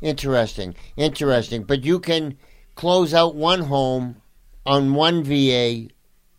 interesting, 0.00 0.74
interesting. 0.96 1.62
But 1.64 1.84
you 1.84 2.00
can 2.00 2.36
close 2.74 3.12
out 3.14 3.34
one 3.34 3.62
home 3.62 4.16
on 4.66 4.94
one 4.94 5.22
VA 5.24 5.88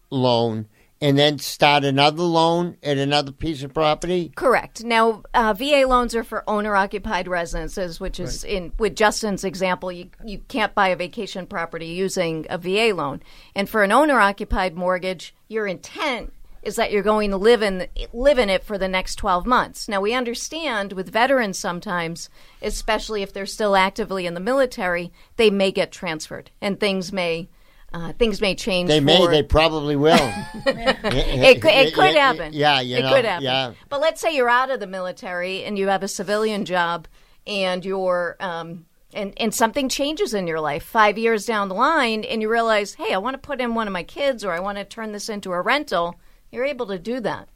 loan 0.09 0.67
and 1.01 1.19
then 1.19 1.39
start 1.39 1.83
another 1.83 2.23
loan 2.23 2.77
at 2.81 2.97
another 2.97 3.31
piece 3.31 3.63
of 3.63 3.73
property. 3.73 4.31
Correct. 4.35 4.83
Now, 4.83 5.23
uh, 5.33 5.53
VA 5.53 5.85
loans 5.87 6.15
are 6.15 6.23
for 6.23 6.43
owner-occupied 6.49 7.27
residences, 7.27 7.99
which 7.99 8.19
is 8.19 8.43
in 8.43 8.71
with 8.79 8.95
Justin's 8.95 9.43
example, 9.43 9.91
you 9.91 10.09
you 10.23 10.39
can't 10.47 10.73
buy 10.73 10.89
a 10.89 10.95
vacation 10.95 11.45
property 11.47 11.87
using 11.87 12.45
a 12.49 12.57
VA 12.57 12.93
loan. 12.95 13.21
And 13.55 13.69
for 13.69 13.83
an 13.83 13.91
owner-occupied 13.91 14.75
mortgage, 14.75 15.35
your 15.47 15.67
intent 15.67 16.31
is 16.65 16.75
that 16.77 16.91
you're 16.91 17.03
going 17.03 17.29
to 17.29 17.37
live 17.37 17.61
in 17.61 17.87
live 18.11 18.39
in 18.39 18.49
it 18.49 18.63
for 18.63 18.77
the 18.77 18.87
next 18.87 19.15
12 19.15 19.45
months. 19.45 19.87
Now, 19.87 20.01
we 20.01 20.13
understand 20.13 20.93
with 20.93 21.11
veterans 21.11 21.59
sometimes, 21.59 22.29
especially 22.61 23.21
if 23.21 23.31
they're 23.31 23.45
still 23.45 23.75
actively 23.75 24.25
in 24.25 24.33
the 24.33 24.39
military, 24.39 25.11
they 25.37 25.49
may 25.49 25.71
get 25.71 25.91
transferred 25.91 26.49
and 26.59 26.79
things 26.79 27.13
may 27.13 27.49
uh, 27.93 28.13
things 28.13 28.41
may 28.41 28.55
change. 28.55 28.89
They 28.89 28.99
may, 28.99 29.17
for- 29.17 29.31
they 29.31 29.43
probably 29.43 29.95
will. 29.95 30.17
it 30.65 31.61
could, 31.61 31.71
it 31.71 31.93
could 31.93 32.15
happen. 32.15 32.51
Yeah, 32.53 32.81
you 32.81 32.97
it 32.97 33.01
know, 33.03 33.13
could 33.13 33.25
happen. 33.25 33.43
yeah. 33.43 33.73
But 33.89 34.01
let's 34.01 34.19
say 34.19 34.35
you're 34.35 34.49
out 34.49 34.69
of 34.69 34.79
the 34.79 34.87
military 34.87 35.63
and 35.63 35.77
you 35.77 35.87
have 35.87 36.03
a 36.03 36.07
civilian 36.07 36.65
job, 36.65 37.07
and 37.47 37.85
you're 37.85 38.35
um, 38.39 38.85
and, 39.13 39.33
and 39.37 39.53
something 39.53 39.87
changes 39.87 40.33
in 40.33 40.45
your 40.45 40.59
life 40.59 40.83
five 40.83 41.17
years 41.17 41.45
down 41.45 41.69
the 41.69 41.75
line, 41.75 42.23
and 42.25 42.41
you 42.41 42.51
realize, 42.51 42.95
hey, 42.95 43.13
I 43.13 43.17
want 43.17 43.35
to 43.35 43.37
put 43.47 43.61
in 43.61 43.73
one 43.73 43.87
of 43.87 43.93
my 43.93 44.03
kids 44.03 44.43
or 44.43 44.51
I 44.51 44.59
want 44.59 44.77
to 44.77 44.83
turn 44.83 45.13
this 45.13 45.29
into 45.29 45.53
a 45.53 45.61
rental, 45.61 46.19
you're 46.51 46.65
able 46.65 46.87
to 46.87 46.99
do 46.99 47.21
that 47.21 47.47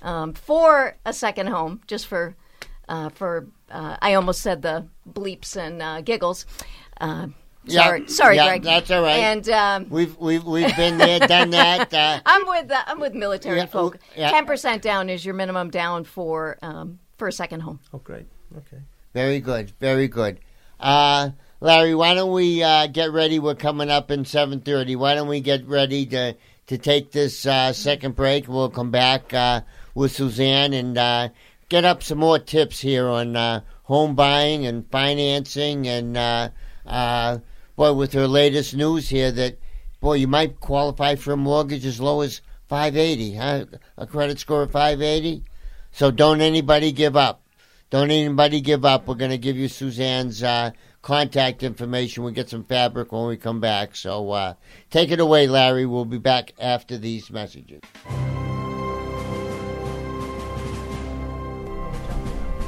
um, 0.00 0.32
for 0.32 0.96
a 1.04 1.12
second 1.12 1.48
home, 1.48 1.80
just 1.88 2.06
for, 2.06 2.36
uh, 2.88 3.08
for 3.08 3.48
uh, 3.70 3.96
I 4.00 4.14
almost 4.14 4.42
said 4.42 4.62
the 4.62 4.86
bleeps 5.10 5.56
and 5.56 5.82
uh, 5.82 6.00
giggles. 6.02 6.46
Yeah, 7.68 7.84
sorry, 7.84 8.08
sorry, 8.08 8.36
yeah, 8.36 8.46
Greg. 8.48 8.62
that's 8.62 8.90
all 8.90 9.02
right. 9.02 9.18
And 9.18 9.48
um, 9.50 9.86
We've 9.90 10.16
we've 10.18 10.44
we've 10.44 10.74
been 10.76 10.98
there, 10.98 11.18
done 11.20 11.50
that. 11.50 11.92
Uh, 11.92 12.20
I'm 12.26 12.46
with 12.46 12.70
uh, 12.70 12.82
I'm 12.86 13.00
with 13.00 13.14
military 13.14 13.58
Yeah, 13.58 13.66
folk. 13.66 13.98
yeah. 14.16 14.30
Ten 14.30 14.46
percent 14.46 14.82
down 14.82 15.08
is 15.08 15.24
your 15.24 15.34
minimum 15.34 15.70
down 15.70 16.04
for 16.04 16.58
um, 16.62 16.98
for 17.16 17.28
a 17.28 17.32
second 17.32 17.60
home. 17.60 17.80
Oh, 17.92 17.98
great. 17.98 18.26
Okay. 18.56 18.78
very 19.12 19.40
good, 19.40 19.72
very 19.80 20.08
good. 20.08 20.40
Uh, 20.80 21.30
Larry, 21.60 21.94
why 21.94 22.14
don't 22.14 22.32
we 22.32 22.62
uh, 22.62 22.86
get 22.86 23.10
ready? 23.12 23.38
We're 23.38 23.54
coming 23.56 23.90
up 23.90 24.10
in 24.10 24.24
seven 24.24 24.60
thirty. 24.60 24.96
Why 24.96 25.14
don't 25.14 25.28
we 25.28 25.40
get 25.40 25.66
ready 25.66 26.06
to 26.06 26.36
to 26.68 26.78
take 26.78 27.10
this 27.12 27.44
uh, 27.46 27.72
second 27.72 28.14
break? 28.16 28.46
We'll 28.48 28.70
come 28.70 28.90
back 28.90 29.34
uh, 29.34 29.62
with 29.94 30.12
Suzanne 30.12 30.72
and 30.72 30.96
uh, 30.96 31.28
get 31.68 31.84
up 31.84 32.02
some 32.02 32.18
more 32.18 32.38
tips 32.38 32.78
here 32.80 33.08
on 33.08 33.34
uh, 33.36 33.60
home 33.82 34.14
buying 34.14 34.66
and 34.66 34.88
financing 34.90 35.88
and 35.88 36.16
uh, 36.16 36.50
uh, 36.86 37.38
boy, 37.78 37.92
with 37.92 38.12
her 38.12 38.26
latest 38.26 38.74
news 38.74 39.08
here 39.08 39.30
that 39.30 39.56
boy, 40.00 40.14
you 40.14 40.26
might 40.26 40.58
qualify 40.58 41.14
for 41.14 41.32
a 41.32 41.36
mortgage 41.36 41.86
as 41.86 42.00
low 42.00 42.22
as 42.22 42.40
five 42.66 42.96
eighty, 42.96 43.36
huh? 43.36 43.66
A 43.96 44.04
credit 44.04 44.40
score 44.40 44.62
of 44.62 44.72
five 44.72 45.00
eighty. 45.00 45.44
So 45.92 46.10
don't 46.10 46.40
anybody 46.40 46.90
give 46.90 47.16
up. 47.16 47.40
Don't 47.90 48.10
anybody 48.10 48.60
give 48.60 48.84
up. 48.84 49.06
We're 49.06 49.14
going 49.14 49.30
to 49.30 49.38
give 49.38 49.56
you 49.56 49.68
Suzanne's 49.68 50.42
uh, 50.42 50.72
contact 51.02 51.62
information. 51.62 52.24
We'll 52.24 52.32
get 52.32 52.50
some 52.50 52.64
fabric 52.64 53.12
when 53.12 53.28
we 53.28 53.36
come 53.36 53.60
back. 53.60 53.94
So 53.94 54.32
uh, 54.32 54.54
take 54.90 55.12
it 55.12 55.20
away, 55.20 55.46
Larry. 55.46 55.86
We'll 55.86 56.04
be 56.04 56.18
back 56.18 56.54
after 56.58 56.98
these 56.98 57.30
messages. 57.30 57.80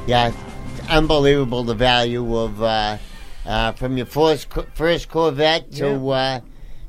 Yeah, 0.07 0.33
unbelievable 0.89 1.65
the 1.65 1.75
value 1.75 2.37
of 2.37 2.63
uh, 2.63 2.97
uh, 3.45 3.71
from 3.73 3.97
your 3.97 4.05
first 4.05 4.47
first 4.73 5.09
Corvette 5.09 5.71
to 5.73 6.09
uh, 6.09 6.39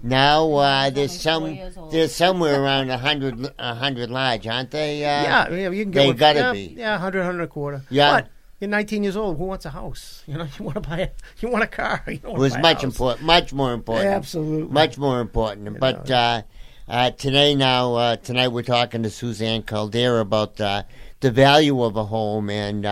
now. 0.03 0.53
Uh, 0.53 0.91
there's 0.91 1.19
some 1.19 1.43
four 1.45 1.51
years 1.51 1.77
old. 1.77 1.93
there's 1.93 2.15
somewhere 2.15 2.63
around 2.63 2.91
a 2.91 2.99
hundred 2.99 3.53
a 3.59 3.75
hundred 3.75 4.11
large, 4.11 4.47
aren't 4.47 4.71
they? 4.71 5.05
Uh, 5.05 5.23
Yeah, 5.23 5.51
yeah, 5.51 5.71
you 5.71 5.85
can 5.85 5.91
get 5.91 6.07
they 6.07 6.13
gotta 6.13 6.39
yeah, 6.39 6.53
be. 6.53 6.75
Yeah, 6.77 6.93
100, 6.93 7.19
100 7.21 7.47
quarter. 7.49 7.83
Yeah. 7.91 8.21
But 8.21 8.29
you're 8.61 8.69
19 8.69 9.03
years 9.03 9.17
old. 9.17 9.39
Who 9.39 9.45
wants 9.45 9.65
a 9.65 9.71
house? 9.71 10.23
You 10.29 10.39
know, 10.39 10.47
you 10.59 10.65
want 10.65 10.83
to 10.83 10.89
buy 10.89 10.99
a, 11.01 11.09
you 11.41 11.49
want 11.49 11.65
a 11.65 11.67
car. 11.67 12.05
You 12.09 12.19
don't 12.19 12.37
It 12.37 12.39
was 12.39 12.57
much 12.59 12.85
important, 12.85 13.27
much 13.27 13.53
more 13.53 13.73
important. 13.73 14.09
Absolutely. 14.09 14.73
much 14.73 14.99
more 14.99 15.21
important. 15.21 15.81
But 15.81 16.11
uh, 16.11 16.43
uh, 16.89 17.11
today, 17.13 17.55
now 17.55 17.95
uh, 17.95 18.17
tonight, 18.17 18.49
we're 18.49 18.63
talking 18.63 19.03
to 19.03 19.11
Suzanne 19.11 19.63
Caldeira 19.63 20.21
about 20.21 20.61
uh, 20.61 20.85
the 21.21 21.31
value 21.31 21.83
of 21.83 21.97
a 21.97 22.05
home 22.05 22.51
and 22.51 22.87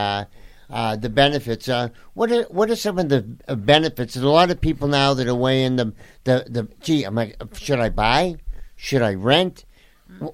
uh, 0.71 0.97
the 0.97 1.09
benefits. 1.09 1.69
Uh, 1.69 1.89
what 2.15 2.31
are 2.31 2.45
what 2.45 2.71
are 2.71 2.77
some 2.77 2.99
of 2.99 3.09
the 3.09 3.27
uh, 3.49 3.55
benefits? 3.55 4.15
There's 4.15 4.25
a 4.25 4.29
lot 4.29 4.51
of 4.51 4.61
people 4.61 4.89
now 4.89 5.15
that 5.15 5.29
are 5.29 5.35
weighing 5.35 5.77
the 5.77 5.93
the 6.25 6.47
the. 6.49 6.69
Gee, 6.81 7.05
I'm 7.05 7.15
like, 7.15 7.37
should 7.55 7.81
I 7.81 7.89
buy? 7.89 8.37
Should 8.77 9.03
I 9.03 9.15
rent? 9.15 9.65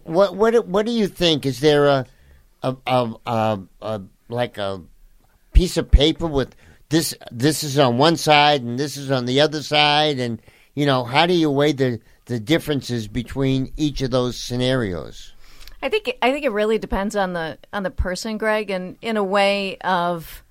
What 0.04 0.36
what 0.36 0.66
what 0.66 0.86
do 0.86 0.92
you 0.92 1.08
think? 1.08 1.46
Is 1.46 1.60
there 1.60 1.86
a 1.86 2.06
a, 2.62 2.76
a, 2.86 3.14
a, 3.26 3.60
a 3.82 4.02
like 4.28 4.58
a 4.58 4.82
piece 5.52 5.76
of 5.76 5.90
paper 5.90 6.26
with 6.26 6.54
this 6.88 7.14
this 7.30 7.64
is 7.64 7.78
on 7.78 7.98
one 7.98 8.16
side 8.16 8.62
and 8.62 8.78
this 8.78 8.96
is 8.96 9.10
on 9.10 9.24
the 9.24 9.40
other 9.40 9.62
side 9.62 10.18
and 10.18 10.40
you 10.74 10.86
know 10.86 11.04
how 11.04 11.26
do 11.26 11.32
you 11.34 11.50
weigh 11.50 11.72
the 11.72 12.00
the 12.26 12.38
differences 12.38 13.08
between 13.08 13.72
each 13.76 14.02
of 14.02 14.10
those 14.10 14.38
scenarios 14.38 15.32
I 15.82 15.88
think 15.88 16.16
I 16.22 16.32
think 16.32 16.44
it 16.44 16.52
really 16.52 16.78
depends 16.78 17.16
on 17.16 17.32
the 17.32 17.58
on 17.72 17.82
the 17.82 17.90
person, 17.90 18.38
Greg, 18.38 18.70
and 18.70 18.96
in 19.02 19.16
a 19.16 19.24
way 19.24 19.76
of 19.78 20.42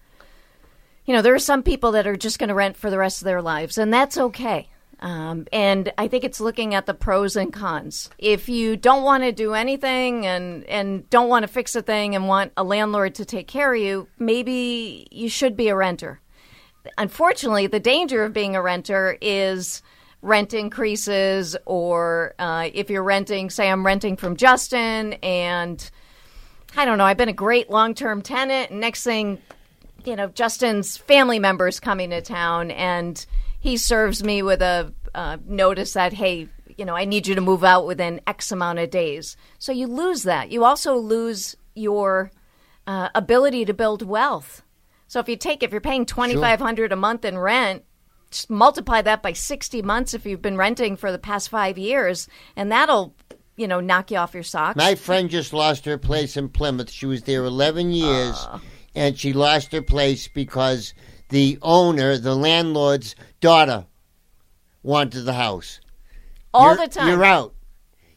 you 1.06 1.14
know, 1.14 1.22
there 1.22 1.36
are 1.36 1.40
some 1.40 1.62
people 1.62 1.92
that 1.92 2.08
are 2.08 2.16
just 2.16 2.40
going 2.40 2.50
to 2.50 2.56
rent 2.56 2.78
for 2.78 2.90
the 2.90 2.98
rest 2.98 3.22
of 3.22 3.26
their 3.26 3.42
lives, 3.42 3.78
and 3.78 3.94
that's 3.94 4.18
okay. 4.18 4.70
Um, 5.02 5.46
and 5.52 5.92
I 5.98 6.08
think 6.08 6.24
it's 6.24 6.40
looking 6.40 6.74
at 6.74 6.86
the 6.86 6.94
pros 6.94 7.36
and 7.36 7.52
cons. 7.54 8.10
If 8.18 8.50
you 8.50 8.76
don't 8.78 9.04
want 9.04 9.24
to 9.24 9.32
do 9.32 9.54
anything 9.54 10.26
and 10.26 10.64
and 10.66 11.08
don't 11.10 11.30
want 11.30 11.44
to 11.44 11.48
fix 11.48 11.76
a 11.76 11.82
thing 11.82 12.16
and 12.16 12.28
want 12.28 12.54
a 12.58 12.64
landlord 12.64 13.16
to 13.16 13.26
take 13.26 13.48
care 13.48 13.74
of 13.74 13.82
you, 13.82 14.08
maybe 14.18 15.08
you 15.12 15.30
should 15.30 15.56
be 15.56 15.68
a 15.68 15.76
renter. 15.76 16.22
Unfortunately, 16.98 17.68
the 17.68 17.80
danger 17.80 18.24
of 18.24 18.34
being 18.34 18.56
a 18.56 18.62
renter 18.62 19.18
is 19.22 19.82
rent 20.26 20.54
increases, 20.54 21.56
or 21.66 22.34
uh, 22.40 22.70
if 22.74 22.90
you're 22.90 23.04
renting, 23.04 23.50
say, 23.50 23.70
I'm 23.70 23.86
renting 23.86 24.18
from 24.18 24.36
Justin, 24.36 25.14
and 25.22 25.90
I 26.76 26.86
don't 26.86 26.98
know, 26.98 27.06
I've 27.06 27.18
been 27.18 27.30
a 27.30 27.34
great 27.34 27.70
long 27.70 27.94
term 27.94 28.22
tenant, 28.22 28.72
and 28.72 28.80
next 28.80 29.04
thing, 29.04 29.38
you 30.04 30.16
know, 30.16 30.28
Justin's 30.30 30.98
family 30.98 31.40
members 31.40 31.80
coming 31.80 32.10
to 32.10 32.22
town, 32.22 32.72
and 32.72 33.24
he 33.60 33.78
serves 33.78 34.24
me 34.24 34.42
with 34.42 34.62
a 34.62 34.92
uh, 35.14 35.38
notice 35.46 35.94
that, 35.94 36.14
hey, 36.14 36.50
you 36.78 36.86
know, 36.86 36.96
I 36.96 37.06
need 37.06 37.28
you 37.28 37.36
to 37.36 37.42
move 37.42 37.64
out 37.64 37.86
within 37.86 38.20
X 38.28 38.52
amount 38.52 38.80
of 38.80 38.90
days. 38.90 39.38
So 39.60 39.72
you 39.72 39.88
lose 39.88 40.24
that. 40.24 40.52
You 40.52 40.66
also 40.66 40.98
lose 40.98 41.56
your 41.74 42.32
uh, 42.88 43.10
ability 43.16 43.66
to 43.66 43.74
build 43.74 44.02
wealth. 44.02 44.64
So 45.08 45.20
if 45.20 45.30
you 45.30 45.38
take, 45.38 45.64
if 45.64 45.72
you're 45.72 45.82
paying 45.82 46.06
twenty 46.06 46.36
five 46.36 46.60
hundred 46.60 46.92
a 46.92 46.96
month 46.96 47.24
in 47.24 47.38
rent, 47.38 47.84
multiply 48.50 49.02
that 49.02 49.22
by 49.22 49.34
sixty 49.34 49.82
months 49.82 50.14
if 50.14 50.26
you've 50.26 50.42
been 50.42 50.58
renting 50.58 50.96
for 50.98 51.12
the 51.12 51.20
past 51.20 51.50
five 51.50 51.78
years, 51.78 52.28
and 52.56 52.72
that'll, 52.72 53.16
you 53.56 53.68
know, 53.68 53.80
knock 53.80 54.12
you 54.12 54.18
off 54.18 54.34
your 54.34 54.44
socks. 54.44 54.76
my 54.78 54.96
friend 54.96 55.30
just 55.30 55.54
lost 55.54 55.86
her 55.86 55.98
place 55.98 56.36
in 56.38 56.50
plymouth 56.50 56.90
she 56.92 57.06
was 57.06 57.24
there 57.24 57.44
11 57.46 57.92
years 57.92 58.48
and 58.96 59.18
she 59.18 59.32
lost 59.34 59.72
her 59.72 59.82
place 59.82 60.28
because 60.28 60.94
the 61.30 61.58
owner 61.62 62.18
the 62.18 62.36
landlord's 62.36 63.16
daughter 63.42 63.86
wanted 64.84 65.22
the 65.22 65.34
house 65.34 65.80
All 66.54 66.74
You're- 66.76 66.86
the 66.86 66.92
time. 66.94 67.08
You're 67.08 67.24
out. 67.24 67.54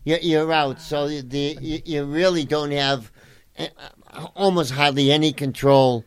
You're, 0.04 0.18
you're 0.20 0.52
out. 0.52 0.80
So 0.80 1.08
the 1.08 1.56
you, 1.60 1.80
you 1.84 2.04
really 2.04 2.44
don't 2.44 2.70
have 2.70 3.10
uh, 3.58 3.66
almost 4.36 4.70
hardly 4.72 5.10
any 5.12 5.32
control 5.32 6.04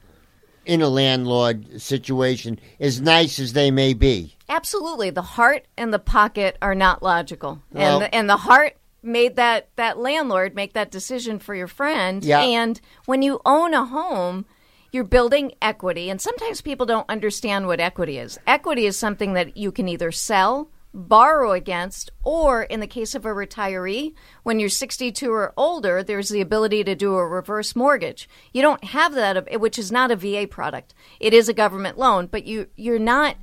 in 0.66 0.82
a 0.82 0.90
landlord 0.90 1.82
situation, 1.82 2.60
as 2.80 3.02
nice 3.02 3.40
as 3.40 3.54
they 3.54 3.72
may 3.72 3.94
be. 3.94 4.36
Absolutely, 4.48 5.10
the 5.10 5.22
heart 5.22 5.66
and 5.78 5.94
the 5.94 6.00
pocket 6.00 6.58
are 6.62 6.76
not 6.76 7.02
logical, 7.02 7.62
Well- 7.72 7.96
and 7.96 8.02
the, 8.04 8.16
and 8.16 8.30
the 8.30 8.38
heart 8.38 8.78
made 9.04 9.36
that 9.36 9.70
that 9.78 9.98
landlord 9.98 10.56
make 10.56 10.74
that 10.74 10.92
decision 10.92 11.40
for 11.40 11.56
your 11.56 11.68
friend. 11.68 12.24
Yeah. 12.24 12.42
And 12.42 12.80
when 13.06 13.22
you 13.24 13.40
own 13.46 13.74
a 13.74 13.86
home, 13.86 14.46
you're 14.92 15.04
building 15.04 15.54
equity, 15.62 16.10
and 16.10 16.22
sometimes 16.22 16.62
people 16.62 16.86
don't 16.86 17.10
understand 17.10 17.66
what 17.66 17.80
equity 17.80 18.18
is. 18.18 18.38
Equity 18.46 18.86
is 18.86 18.98
something 18.98 19.34
that 19.34 19.58
you 19.58 19.72
can 19.72 19.88
either 19.88 20.12
sell. 20.12 20.70
Borrow 20.94 21.54
against, 21.54 22.12
or 22.24 22.64
in 22.64 22.82
the 22.82 22.88
case 22.88 23.16
of 23.16 23.26
a 23.26 23.30
retiree, 23.30 24.14
when 24.44 24.60
you're 24.60 24.68
62 24.68 25.32
or 25.32 25.54
older, 25.56 26.04
there's 26.04 26.28
the 26.28 26.42
ability 26.42 26.84
to 26.84 26.96
do 26.96 27.16
a 27.16 27.26
reverse 27.26 27.76
mortgage. 27.78 28.28
You 28.52 28.62
don't 28.62 28.84
have 28.84 29.14
that, 29.14 29.38
uh, 29.38 29.58
which 29.58 29.80
is 29.80 29.92
not 29.92 30.12
a 30.12 30.18
VA 30.18 30.48
product. 30.50 30.94
It 31.20 31.34
is 31.34 31.48
a 31.48 31.54
government 31.54 31.98
loan, 31.98 32.28
but 32.28 32.46
you 32.46 32.68
you're 32.76 33.00
not 33.00 33.38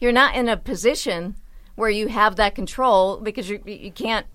you're 0.00 0.12
not 0.12 0.34
in 0.34 0.48
a 0.48 0.56
position 0.56 1.36
where 1.74 1.90
you 1.90 2.08
have 2.08 2.36
that 2.36 2.54
control 2.54 3.18
because 3.18 3.50
you 3.50 3.62
you 3.66 3.92
can't 3.92 4.26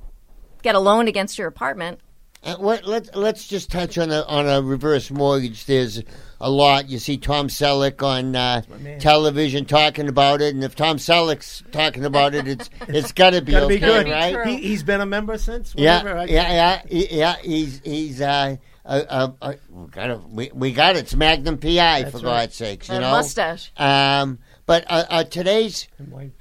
get 0.62 0.76
a 0.76 0.80
loan 0.80 1.08
against 1.08 1.40
your 1.40 1.48
apartment. 1.48 2.00
Uh, 2.42 2.56
what, 2.56 2.86
let, 2.86 3.14
let's 3.18 3.48
just 3.48 3.70
touch 3.70 3.98
on 3.98 4.12
a, 4.12 4.22
on 4.22 4.48
a 4.48 4.62
reverse 4.62 5.12
mortgage. 5.12 5.66
There's 5.66 6.02
a 6.40 6.50
lot. 6.50 6.88
You 6.88 6.98
see 6.98 7.18
Tom 7.18 7.50
Selleck 7.50 8.02
on 8.02 8.34
uh, 8.34 8.62
television 9.00 9.66
talking 9.66 10.08
about 10.08 10.42
it, 10.42 10.56
and 10.56 10.64
if 10.64 10.74
Tom 10.74 10.98
Selleck's 10.98 11.64
talking 11.74 12.06
about 12.06 12.34
it, 12.34 12.48
it's 12.48 12.70
it's 12.88 13.12
got 13.12 13.32
to 13.32 13.42
be 13.42 13.52
Gotta 13.52 13.66
okay, 13.66 13.76
be 13.76 13.80
good. 13.82 14.08
right? 14.08 14.48
He, 14.48 14.58
he's 14.58 14.84
been 14.84 15.02
a 15.02 15.06
member 15.06 15.38
since. 15.38 15.74
Yeah, 15.76 15.98
whatever, 15.98 16.16
right? 16.18 16.30
yeah, 16.30 16.52
yeah, 16.52 16.82
he- 16.88 17.18
yeah. 17.18 17.36
He's 17.42 17.82
he's 17.84 18.22
uh, 18.22 18.56
uh, 18.86 19.04
uh, 19.10 19.32
uh 19.42 19.54
we 19.70 19.88
got 19.88 20.10
it. 20.10 20.22
We, 20.30 20.52
we 20.54 20.72
got 20.72 20.96
it. 20.96 21.00
It's 21.00 21.16
Magnum 21.16 21.58
PI 21.58 22.06
for 22.06 22.20
right. 22.20 22.24
God's 22.24 22.56
sakes. 22.56 22.88
You 22.88 22.96
A 22.96 23.00
know, 23.02 23.12
mustache. 23.12 23.72
Um, 23.76 24.40
but 24.70 24.86
uh, 24.88 25.04
uh, 25.10 25.24
today's 25.24 25.88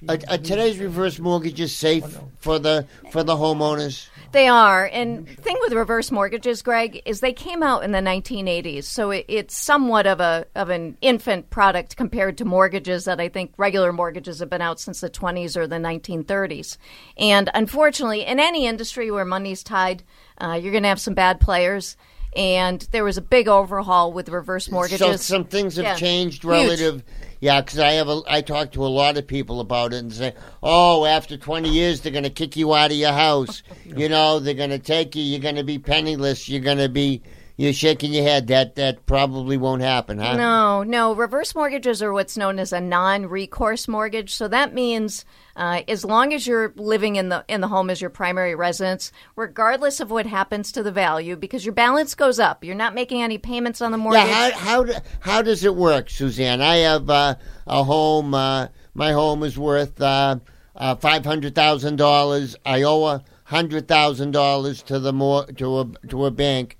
uh, 0.06 0.18
uh, 0.28 0.36
today's 0.36 0.76
reverse 0.78 1.18
mortgage 1.18 1.58
is 1.60 1.74
safe 1.74 2.04
for 2.40 2.58
the 2.58 2.86
for 3.10 3.22
the 3.22 3.34
homeowners. 3.34 4.06
They 4.32 4.48
are. 4.48 4.84
And 4.84 5.26
thing 5.26 5.56
with 5.62 5.72
reverse 5.72 6.10
mortgages, 6.10 6.60
Greg, 6.60 7.00
is 7.06 7.20
they 7.20 7.32
came 7.32 7.62
out 7.62 7.84
in 7.84 7.92
the 7.92 8.00
1980s, 8.00 8.84
so 8.84 9.12
it, 9.12 9.24
it's 9.28 9.56
somewhat 9.56 10.06
of 10.06 10.20
a 10.20 10.44
of 10.54 10.68
an 10.68 10.98
infant 11.00 11.48
product 11.48 11.96
compared 11.96 12.36
to 12.36 12.44
mortgages 12.44 13.06
that 13.06 13.18
I 13.18 13.30
think 13.30 13.54
regular 13.56 13.94
mortgages 13.94 14.40
have 14.40 14.50
been 14.50 14.60
out 14.60 14.78
since 14.78 15.00
the 15.00 15.08
20s 15.08 15.56
or 15.56 15.66
the 15.66 15.76
1930s. 15.76 16.76
And 17.16 17.48
unfortunately, 17.54 18.26
in 18.26 18.38
any 18.38 18.66
industry 18.66 19.10
where 19.10 19.24
money's 19.24 19.62
tied, 19.62 20.02
uh, 20.36 20.60
you're 20.60 20.72
going 20.72 20.82
to 20.82 20.90
have 20.90 21.00
some 21.00 21.14
bad 21.14 21.40
players. 21.40 21.96
and 22.36 22.86
there 22.92 23.04
was 23.04 23.16
a 23.16 23.22
big 23.22 23.48
overhaul 23.48 24.12
with 24.12 24.28
reverse 24.28 24.70
mortgages. 24.70 25.22
So 25.22 25.36
some 25.36 25.44
things 25.46 25.76
have 25.76 25.86
Yeah. 25.86 25.94
changed 25.94 26.42
Huge. 26.42 27.02
Yeah, 27.40 27.60
because 27.60 27.78
I 27.78 27.92
have 27.92 28.08
a, 28.08 28.20
I 28.28 28.40
talk 28.40 28.72
to 28.72 28.84
a 28.84 28.88
lot 28.88 29.16
of 29.16 29.26
people 29.26 29.60
about 29.60 29.92
it 29.92 29.98
and 29.98 30.12
say, 30.12 30.34
oh, 30.62 31.04
after 31.04 31.36
20 31.36 31.68
years 31.68 32.00
they're 32.00 32.12
going 32.12 32.24
to 32.24 32.30
kick 32.30 32.56
you 32.56 32.74
out 32.74 32.90
of 32.90 32.96
your 32.96 33.12
house. 33.12 33.62
You 33.84 34.08
know, 34.08 34.38
they're 34.38 34.54
going 34.54 34.70
to 34.70 34.78
take 34.78 35.16
you. 35.16 35.22
You're 35.22 35.40
going 35.40 35.56
to 35.56 35.64
be 35.64 35.78
penniless. 35.78 36.48
You're 36.48 36.60
going 36.60 36.78
to 36.78 36.90
be. 36.90 37.22
You're 37.60 37.72
shaking 37.72 38.12
your 38.12 38.22
head. 38.22 38.46
That 38.46 38.76
that 38.76 39.04
probably 39.04 39.56
won't 39.56 39.82
happen, 39.82 40.18
huh? 40.18 40.36
No, 40.36 40.84
no. 40.84 41.12
Reverse 41.12 41.56
mortgages 41.56 42.00
are 42.04 42.12
what's 42.12 42.36
known 42.36 42.60
as 42.60 42.72
a 42.72 42.80
non-recourse 42.80 43.88
mortgage. 43.88 44.32
So 44.32 44.46
that 44.46 44.72
means 44.72 45.24
uh, 45.56 45.82
as 45.88 46.04
long 46.04 46.32
as 46.32 46.46
you're 46.46 46.72
living 46.76 47.16
in 47.16 47.30
the 47.30 47.44
in 47.48 47.60
the 47.60 47.66
home 47.66 47.90
as 47.90 48.00
your 48.00 48.10
primary 48.10 48.54
residence, 48.54 49.10
regardless 49.34 49.98
of 49.98 50.08
what 50.08 50.24
happens 50.24 50.70
to 50.70 50.84
the 50.84 50.92
value, 50.92 51.34
because 51.34 51.64
your 51.64 51.74
balance 51.74 52.14
goes 52.14 52.38
up, 52.38 52.62
you're 52.62 52.76
not 52.76 52.94
making 52.94 53.22
any 53.22 53.38
payments 53.38 53.82
on 53.82 53.90
the 53.90 53.98
mortgage. 53.98 54.28
Yeah, 54.28 54.50
how 54.52 54.84
how, 54.84 55.00
how 55.18 55.42
does 55.42 55.64
it 55.64 55.74
work, 55.74 56.10
Suzanne? 56.10 56.62
I 56.62 56.76
have 56.76 57.10
uh, 57.10 57.34
a 57.66 57.82
home. 57.82 58.34
Uh, 58.34 58.68
my 58.94 59.10
home 59.10 59.42
is 59.42 59.58
worth 59.58 60.00
uh, 60.00 60.38
uh, 60.76 60.94
five 60.94 61.24
hundred 61.24 61.56
thousand 61.56 61.96
dollars. 61.96 62.54
I 62.64 62.84
owe 62.84 63.04
a 63.04 63.24
hundred 63.42 63.88
thousand 63.88 64.30
dollars 64.30 64.80
to 64.84 65.00
the 65.00 65.12
more 65.12 65.44
to 65.46 65.80
a 65.80 65.86
to 66.06 66.26
a 66.26 66.30
bank. 66.30 66.77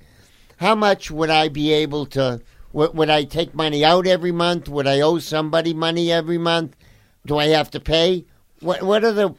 How 0.59 0.75
much 0.75 1.11
would 1.11 1.31
I 1.31 1.49
be 1.49 1.73
able 1.73 2.07
to? 2.07 2.40
Would, 2.73 2.94
would 2.94 3.11
I 3.11 3.25
take 3.25 3.55
money 3.55 3.85
out 3.85 4.07
every 4.07 4.33
month? 4.33 4.68
Would 4.68 4.87
I 4.87 5.01
owe 5.01 5.18
somebody 5.18 5.73
money 5.73 6.12
every 6.12 6.38
month? 6.38 6.77
Do 7.25 7.38
I 7.38 7.47
have 7.49 7.71
to 7.73 7.81
pay? 7.81 8.27
What 8.61 8.83
what 8.83 9.05
are 9.05 9.12
the? 9.12 9.35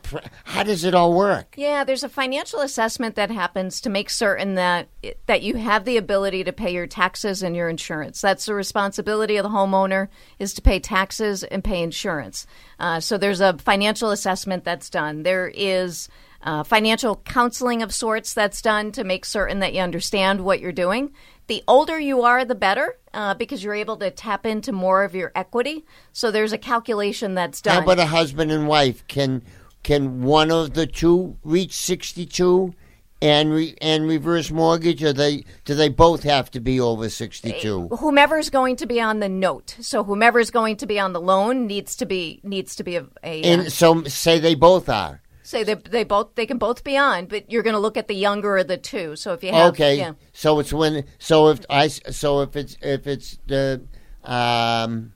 How 0.45 0.63
does 0.63 0.85
it 0.85 0.95
all 0.95 1.13
work? 1.13 1.55
Yeah, 1.57 1.83
there's 1.83 2.03
a 2.03 2.09
financial 2.09 2.61
assessment 2.61 3.15
that 3.15 3.29
happens 3.29 3.81
to 3.81 3.89
make 3.89 4.09
certain 4.09 4.55
that 4.55 4.87
that 5.25 5.41
you 5.41 5.55
have 5.55 5.83
the 5.83 5.97
ability 5.97 6.45
to 6.45 6.53
pay 6.53 6.73
your 6.73 6.87
taxes 6.87 7.43
and 7.43 7.53
your 7.53 7.67
insurance. 7.67 8.21
That's 8.21 8.45
the 8.45 8.53
responsibility 8.53 9.35
of 9.35 9.43
the 9.43 9.49
homeowner 9.49 10.07
is 10.37 10.53
to 10.53 10.61
pay 10.61 10.79
taxes 10.79 11.43
and 11.43 11.63
pay 11.65 11.83
insurance. 11.83 12.47
Uh, 12.79 13.01
so 13.01 13.17
there's 13.17 13.41
a 13.41 13.57
financial 13.57 14.11
assessment 14.11 14.63
that's 14.63 14.89
done. 14.89 15.23
There 15.23 15.51
is 15.53 16.07
uh, 16.41 16.63
financial 16.63 17.17
counseling 17.17 17.81
of 17.81 17.93
sorts 17.93 18.33
that's 18.33 18.61
done 18.61 18.91
to 18.93 19.03
make 19.03 19.25
certain 19.25 19.59
that 19.59 19.73
you 19.73 19.81
understand 19.81 20.41
what 20.41 20.59
you're 20.59 20.71
doing. 20.71 21.11
The 21.47 21.63
older 21.67 21.99
you 21.99 22.21
are, 22.21 22.45
the 22.45 22.55
better, 22.55 22.97
uh, 23.13 23.33
because 23.33 23.63
you're 23.63 23.73
able 23.73 23.97
to 23.97 24.11
tap 24.11 24.45
into 24.45 24.71
more 24.71 25.03
of 25.03 25.15
your 25.15 25.31
equity. 25.35 25.83
So 26.13 26.31
there's 26.31 26.53
a 26.53 26.57
calculation 26.57 27.33
that's 27.33 27.61
done. 27.61 27.75
How 27.75 27.81
about 27.81 27.99
a 27.99 28.05
husband 28.05 28.51
and 28.51 28.67
wife? 28.67 29.05
Can 29.07 29.41
can 29.81 30.21
one 30.21 30.51
of 30.51 30.75
the 30.75 30.85
two 30.85 31.37
reach 31.43 31.73
sixty 31.73 32.25
two 32.25 32.75
and 33.21 33.51
re, 33.51 33.75
and 33.81 34.07
reverse 34.07 34.51
mortgage? 34.51 35.03
Or 35.03 35.11
they 35.11 35.43
do 35.65 35.73
they 35.73 35.89
both 35.89 36.21
have 36.21 36.51
to 36.51 36.59
be 36.59 36.79
over 36.79 37.09
sixty 37.09 37.51
two? 37.53 37.87
whomever's 37.87 38.51
going 38.51 38.75
to 38.75 38.85
be 38.85 39.01
on 39.01 39.19
the 39.19 39.29
note. 39.29 39.75
So 39.81 40.03
whomever's 40.03 40.51
going 40.51 40.77
to 40.77 40.85
be 40.85 40.99
on 40.99 41.13
the 41.13 41.21
loan 41.21 41.65
needs 41.65 41.95
to 41.95 42.05
be 42.05 42.41
needs 42.43 42.75
to 42.75 42.83
be 42.83 42.95
a, 42.95 43.07
a 43.23 43.41
uh, 43.41 43.47
And 43.47 43.73
so 43.73 44.03
say 44.03 44.37
they 44.37 44.53
both 44.53 44.87
are. 44.87 45.21
Say 45.49 45.63
they 45.63 45.73
they 45.73 46.03
both 46.03 46.35
they 46.35 46.45
can 46.45 46.57
both 46.57 46.83
be 46.83 46.95
on, 46.95 47.25
but 47.25 47.51
you're 47.51 47.63
going 47.63 47.73
to 47.73 47.79
look 47.79 47.97
at 47.97 48.07
the 48.07 48.15
younger 48.15 48.57
of 48.57 48.67
the 48.67 48.77
two. 48.77 49.15
So 49.15 49.33
if 49.33 49.43
you 49.43 49.51
have 49.51 49.73
Okay, 49.73 49.97
yeah. 49.97 50.13
so 50.31 50.59
it's 50.59 50.71
when 50.71 51.05
so 51.17 51.49
if 51.49 51.61
I 51.69 51.87
so 51.87 52.41
if 52.41 52.55
it's 52.55 52.77
if 52.81 53.07
it's 53.07 53.39
the 53.47 53.81
um 54.23 55.13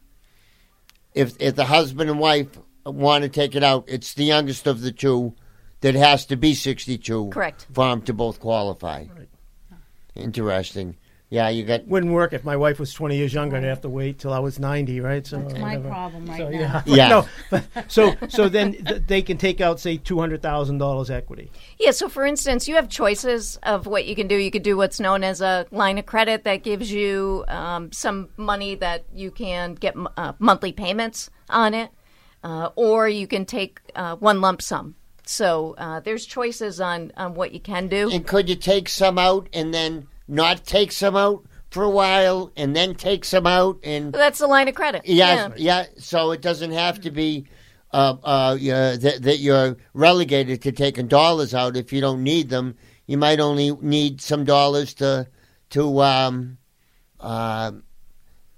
if 1.14 1.40
if 1.40 1.56
the 1.56 1.66
husband 1.66 2.10
and 2.10 2.20
wife 2.20 2.48
want 2.86 3.24
to 3.24 3.30
take 3.30 3.56
it 3.56 3.64
out, 3.64 3.86
it's 3.88 4.16
the 4.16 4.26
youngest 4.26 4.66
of 4.66 4.82
the 4.82 4.92
two 4.92 5.36
that 5.82 5.94
has 5.94 6.26
to 6.26 6.36
be 6.36 6.56
sixty 6.56 6.98
two. 6.98 7.30
Correct. 7.30 7.68
For 7.72 7.88
them 7.88 8.02
to 8.04 8.14
both 8.14 8.40
qualify. 8.40 9.06
Interesting. 10.16 10.98
Yeah, 11.34 11.50
you 11.50 11.64
got 11.64 11.88
Wouldn't 11.88 12.14
work 12.14 12.32
if 12.34 12.44
my 12.44 12.56
wife 12.56 12.80
was 12.80 12.94
20 12.94 13.18
years 13.18 13.34
younger. 13.34 13.58
I'd 13.58 13.64
have 13.64 13.82
to 13.82 13.90
wait 13.90 14.20
till 14.20 14.32
I 14.32 14.38
was 14.38 14.60
90, 14.60 15.00
right? 15.02 15.26
So 15.26 15.40
That's 15.40 15.54
my 15.56 15.78
whatever. 15.78 15.90
problem 15.90 16.26
right 16.28 16.38
So, 16.38 16.50
now. 16.50 16.60
yeah. 16.60 16.82
Yeah. 16.86 17.10
No, 17.10 17.28
but, 17.50 17.64
so 17.92 18.16
so 18.30 18.50
then 18.50 18.74
th- 18.74 19.02
they 19.08 19.24
can 19.24 19.38
take 19.38 19.60
out 19.60 19.80
say 19.80 19.98
two 19.98 20.20
hundred 20.20 20.44
thousand 20.44 20.78
dollars 20.78 21.10
equity. 21.10 21.50
Yeah, 21.80 21.90
so 21.90 22.08
for 22.08 22.24
instance, 22.24 22.68
you 22.68 22.76
have 22.76 22.88
choices 22.88 23.58
of 23.64 23.88
what 23.88 24.06
you 24.06 24.14
can 24.16 24.28
do. 24.28 24.36
You 24.36 24.52
could 24.52 24.62
do 24.62 24.78
what's 24.78 25.00
known 25.00 25.24
as 25.24 25.42
a 25.42 25.66
line 25.72 25.98
of 25.98 26.06
credit 26.06 26.44
that 26.44 26.62
gives 26.62 26.92
you 26.92 27.44
um, 27.48 27.92
some 27.92 28.30
money 28.38 28.76
that 28.76 29.04
you 29.12 29.32
can 29.32 29.74
get 29.74 29.96
m- 29.96 30.08
uh, 30.16 30.34
monthly 30.38 30.72
payments 30.72 31.32
on 31.50 31.74
it, 31.74 31.90
uh, 32.44 32.70
or 32.76 33.10
you 33.10 33.26
can 33.26 33.46
take 33.46 33.80
uh, 33.96 34.16
one 34.18 34.40
lump 34.40 34.62
sum. 34.62 34.94
So 35.26 35.74
uh, 35.80 36.00
there's 36.02 36.26
choices 36.28 36.80
on, 36.80 37.12
on 37.18 37.34
what 37.34 37.54
you 37.54 37.60
can 37.60 37.88
do. 37.88 38.12
And 38.12 38.28
could 38.28 38.50
you 38.50 38.56
take 38.56 38.88
some 38.88 39.18
out 39.18 39.48
and 39.54 39.74
then 39.74 40.08
not 40.28 40.66
take 40.66 40.92
some 40.92 41.16
out 41.16 41.46
for 41.70 41.84
a 41.84 41.90
while 41.90 42.52
and 42.56 42.76
then 42.76 42.94
take 42.96 43.26
some 43.26 43.48
out 43.48 43.80
and 43.84 44.14
That's 44.14 44.40
the 44.40 44.48
line 44.48 44.68
of 44.68 44.76
credit. 44.76 45.02
yeah, 45.06 45.50
yeah. 45.58 45.86
So 45.98 46.32
it 46.32 46.42
doesn't 46.42 46.72
have 46.72 47.02
to 47.02 47.12
be 47.12 47.46
uh, 47.92 48.18
uh, 48.24 48.58
yeah, 48.60 48.96
that, 48.96 49.22
that 49.24 49.38
you're 49.38 49.78
relegated 49.94 50.62
to 50.64 50.72
taking 50.72 51.08
dollars 51.08 51.54
out 51.54 51.78
if 51.78 51.94
you 51.94 52.02
don't 52.02 52.24
need 52.24 52.50
them. 52.50 52.76
You 53.06 53.18
might 53.18 53.40
only 53.40 53.72
need 53.82 54.22
some 54.22 54.44
dollars 54.46 54.94
to 54.96 55.28
to 55.72 56.02
um, 56.02 56.58
uh, 57.20 57.72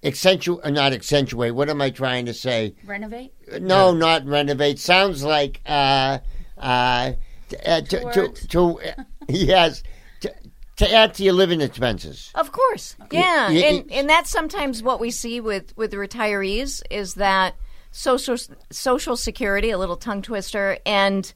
accentuate, 0.03 0.63
uh, 0.63 0.69
not 0.69 0.93
accentuate. 0.93 1.53
What 1.55 1.69
am 1.69 1.81
I 1.81 1.89
trying 1.89 2.25
to 2.27 2.33
say? 2.33 2.75
Renovate? 2.85 3.33
No, 3.61 3.93
not 3.93 4.25
renovate. 4.25 4.79
Sounds 4.79 5.23
like 5.23 5.61
uh, 5.65 6.19
uh, 6.57 7.13
t- 7.49 7.57
uh, 7.65 7.81
to, 7.81 8.11
to, 8.11 8.47
to 8.47 8.79
uh, 8.81 9.03
yes, 9.29 9.83
to, 10.77 10.91
add 10.91 11.13
to 11.15 11.23
your 11.23 11.33
living 11.33 11.61
expenses. 11.61 12.31
Of 12.35 12.51
course, 12.51 12.95
yeah, 13.11 13.49
y- 13.49 13.55
and 13.57 13.91
and 13.91 14.09
that's 14.09 14.29
sometimes 14.29 14.83
what 14.83 14.99
we 14.99 15.11
see 15.11 15.39
with 15.39 15.75
with 15.77 15.93
retirees 15.93 16.81
is 16.89 17.15
that 17.15 17.55
social 17.91 18.35
social 18.71 19.15
security, 19.15 19.69
a 19.71 19.77
little 19.77 19.97
tongue 19.97 20.21
twister, 20.21 20.77
and 20.85 21.33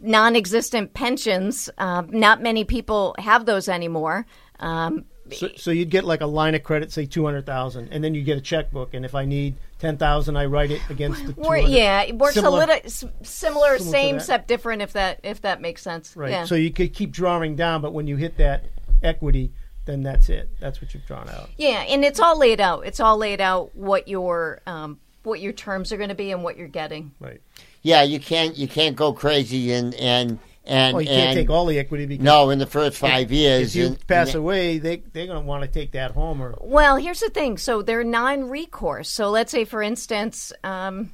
non-existent 0.00 0.94
pensions. 0.94 1.70
Uh, 1.78 2.02
not 2.08 2.42
many 2.42 2.64
people 2.64 3.14
have 3.18 3.46
those 3.46 3.68
anymore. 3.68 4.26
Um, 4.60 5.04
So, 5.36 5.48
so 5.56 5.70
you'd 5.70 5.90
get 5.90 6.04
like 6.04 6.20
a 6.20 6.26
line 6.26 6.54
of 6.54 6.62
credit, 6.62 6.92
say 6.92 7.06
two 7.06 7.24
hundred 7.24 7.46
thousand, 7.46 7.88
and 7.92 8.02
then 8.02 8.14
you 8.14 8.22
get 8.22 8.38
a 8.38 8.40
checkbook. 8.40 8.94
And 8.94 9.04
if 9.04 9.14
I 9.14 9.24
need 9.24 9.56
ten 9.78 9.96
thousand, 9.96 10.36
I 10.36 10.46
write 10.46 10.70
it 10.70 10.80
against 10.90 11.26
the. 11.26 11.32
or, 11.38 11.56
200. 11.56 11.68
yeah, 11.68 12.02
it 12.02 12.16
works 12.16 12.34
Similar- 12.34 12.56
a 12.56 12.66
little 12.66 12.80
s- 12.84 13.04
similar, 13.22 13.78
same 13.78 14.14
that. 14.16 14.22
except 14.22 14.48
different. 14.48 14.82
If 14.82 14.92
that 14.94 15.20
if 15.22 15.40
that 15.42 15.60
makes 15.60 15.82
sense, 15.82 16.16
Right. 16.16 16.30
Yeah. 16.30 16.44
So 16.44 16.54
you 16.54 16.70
could 16.70 16.92
keep 16.94 17.10
drawing 17.12 17.56
down, 17.56 17.80
but 17.82 17.92
when 17.92 18.06
you 18.06 18.16
hit 18.16 18.36
that 18.38 18.64
equity, 19.02 19.52
then 19.84 20.02
that's 20.02 20.28
it. 20.28 20.48
That's 20.60 20.80
what 20.80 20.94
you've 20.94 21.06
drawn 21.06 21.28
out. 21.28 21.50
Yeah, 21.58 21.82
and 21.82 22.04
it's 22.04 22.20
all 22.20 22.38
laid 22.38 22.60
out. 22.60 22.86
It's 22.86 23.00
all 23.00 23.16
laid 23.18 23.40
out 23.40 23.74
what 23.76 24.08
your 24.08 24.60
um, 24.66 24.98
what 25.24 25.40
your 25.40 25.52
terms 25.52 25.92
are 25.92 25.96
going 25.96 26.08
to 26.10 26.14
be 26.14 26.30
and 26.32 26.42
what 26.42 26.56
you're 26.56 26.68
getting. 26.68 27.12
Right. 27.20 27.40
Yeah, 27.82 28.02
you 28.02 28.18
can't 28.18 28.56
you 28.56 28.66
can't 28.68 28.96
go 28.96 29.12
crazy 29.12 29.72
and 29.72 29.94
and 29.96 30.38
and 30.66 30.94
Well, 30.94 31.02
you 31.02 31.08
can't 31.08 31.28
and 31.30 31.36
take 31.36 31.50
all 31.50 31.66
the 31.66 31.78
equity 31.78 32.06
because 32.06 32.24
no 32.24 32.50
in 32.50 32.58
the 32.58 32.66
first 32.66 32.96
five 32.98 33.30
years. 33.30 33.70
if 33.70 33.76
you 33.76 33.86
and- 33.88 34.06
pass 34.06 34.28
and- 34.28 34.36
away, 34.36 34.78
they 34.78 34.96
they're 35.12 35.26
going 35.26 35.40
to 35.40 35.46
want 35.46 35.62
to 35.62 35.68
take 35.68 35.92
that 35.92 36.12
home 36.12 36.40
or 36.42 36.56
Well, 36.60 36.96
here's 36.96 37.20
the 37.20 37.28
thing. 37.30 37.58
So 37.58 37.82
they're 37.82 38.04
non-recourse. 38.04 39.08
So 39.10 39.30
let's 39.30 39.52
say, 39.52 39.64
for 39.64 39.82
instance, 39.82 40.52
um, 40.62 41.12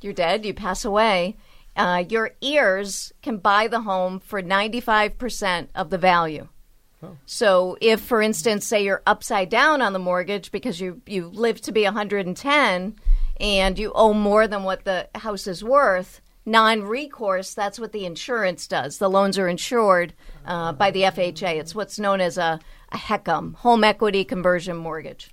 you're 0.00 0.12
dead, 0.12 0.44
you 0.44 0.52
pass 0.54 0.84
away. 0.84 1.36
Uh, 1.74 2.04
your 2.08 2.32
heirs 2.42 3.12
can 3.22 3.38
buy 3.38 3.66
the 3.66 3.80
home 3.80 4.20
for 4.20 4.42
95% 4.42 5.68
of 5.74 5.88
the 5.90 5.98
value. 5.98 6.48
So 7.26 7.76
if, 7.80 8.00
for 8.00 8.22
instance, 8.22 8.64
say 8.66 8.84
you're 8.84 9.02
upside 9.06 9.48
down 9.48 9.82
on 9.82 9.92
the 9.92 9.98
mortgage 9.98 10.52
because 10.52 10.80
you 10.80 11.02
you 11.06 11.28
live 11.28 11.60
to 11.62 11.72
be 11.72 11.82
110 11.82 12.94
and 13.40 13.78
you 13.78 13.90
owe 13.96 14.12
more 14.14 14.46
than 14.46 14.62
what 14.62 14.84
the 14.84 15.08
house 15.16 15.48
is 15.48 15.64
worth, 15.64 16.20
non-recourse, 16.44 17.54
that's 17.54 17.78
what 17.78 17.92
the 17.92 18.04
insurance 18.04 18.66
does. 18.66 18.98
The 18.98 19.10
loans 19.10 19.38
are 19.38 19.48
insured 19.48 20.12
uh, 20.46 20.72
by 20.72 20.90
the 20.90 21.02
FHA. 21.02 21.58
It's 21.60 21.74
what's 21.74 21.98
known 21.98 22.20
as 22.20 22.38
a, 22.38 22.60
a 22.90 22.96
HECM, 22.96 23.54
home 23.56 23.84
equity 23.84 24.24
conversion 24.24 24.76
mortgage. 24.76 25.30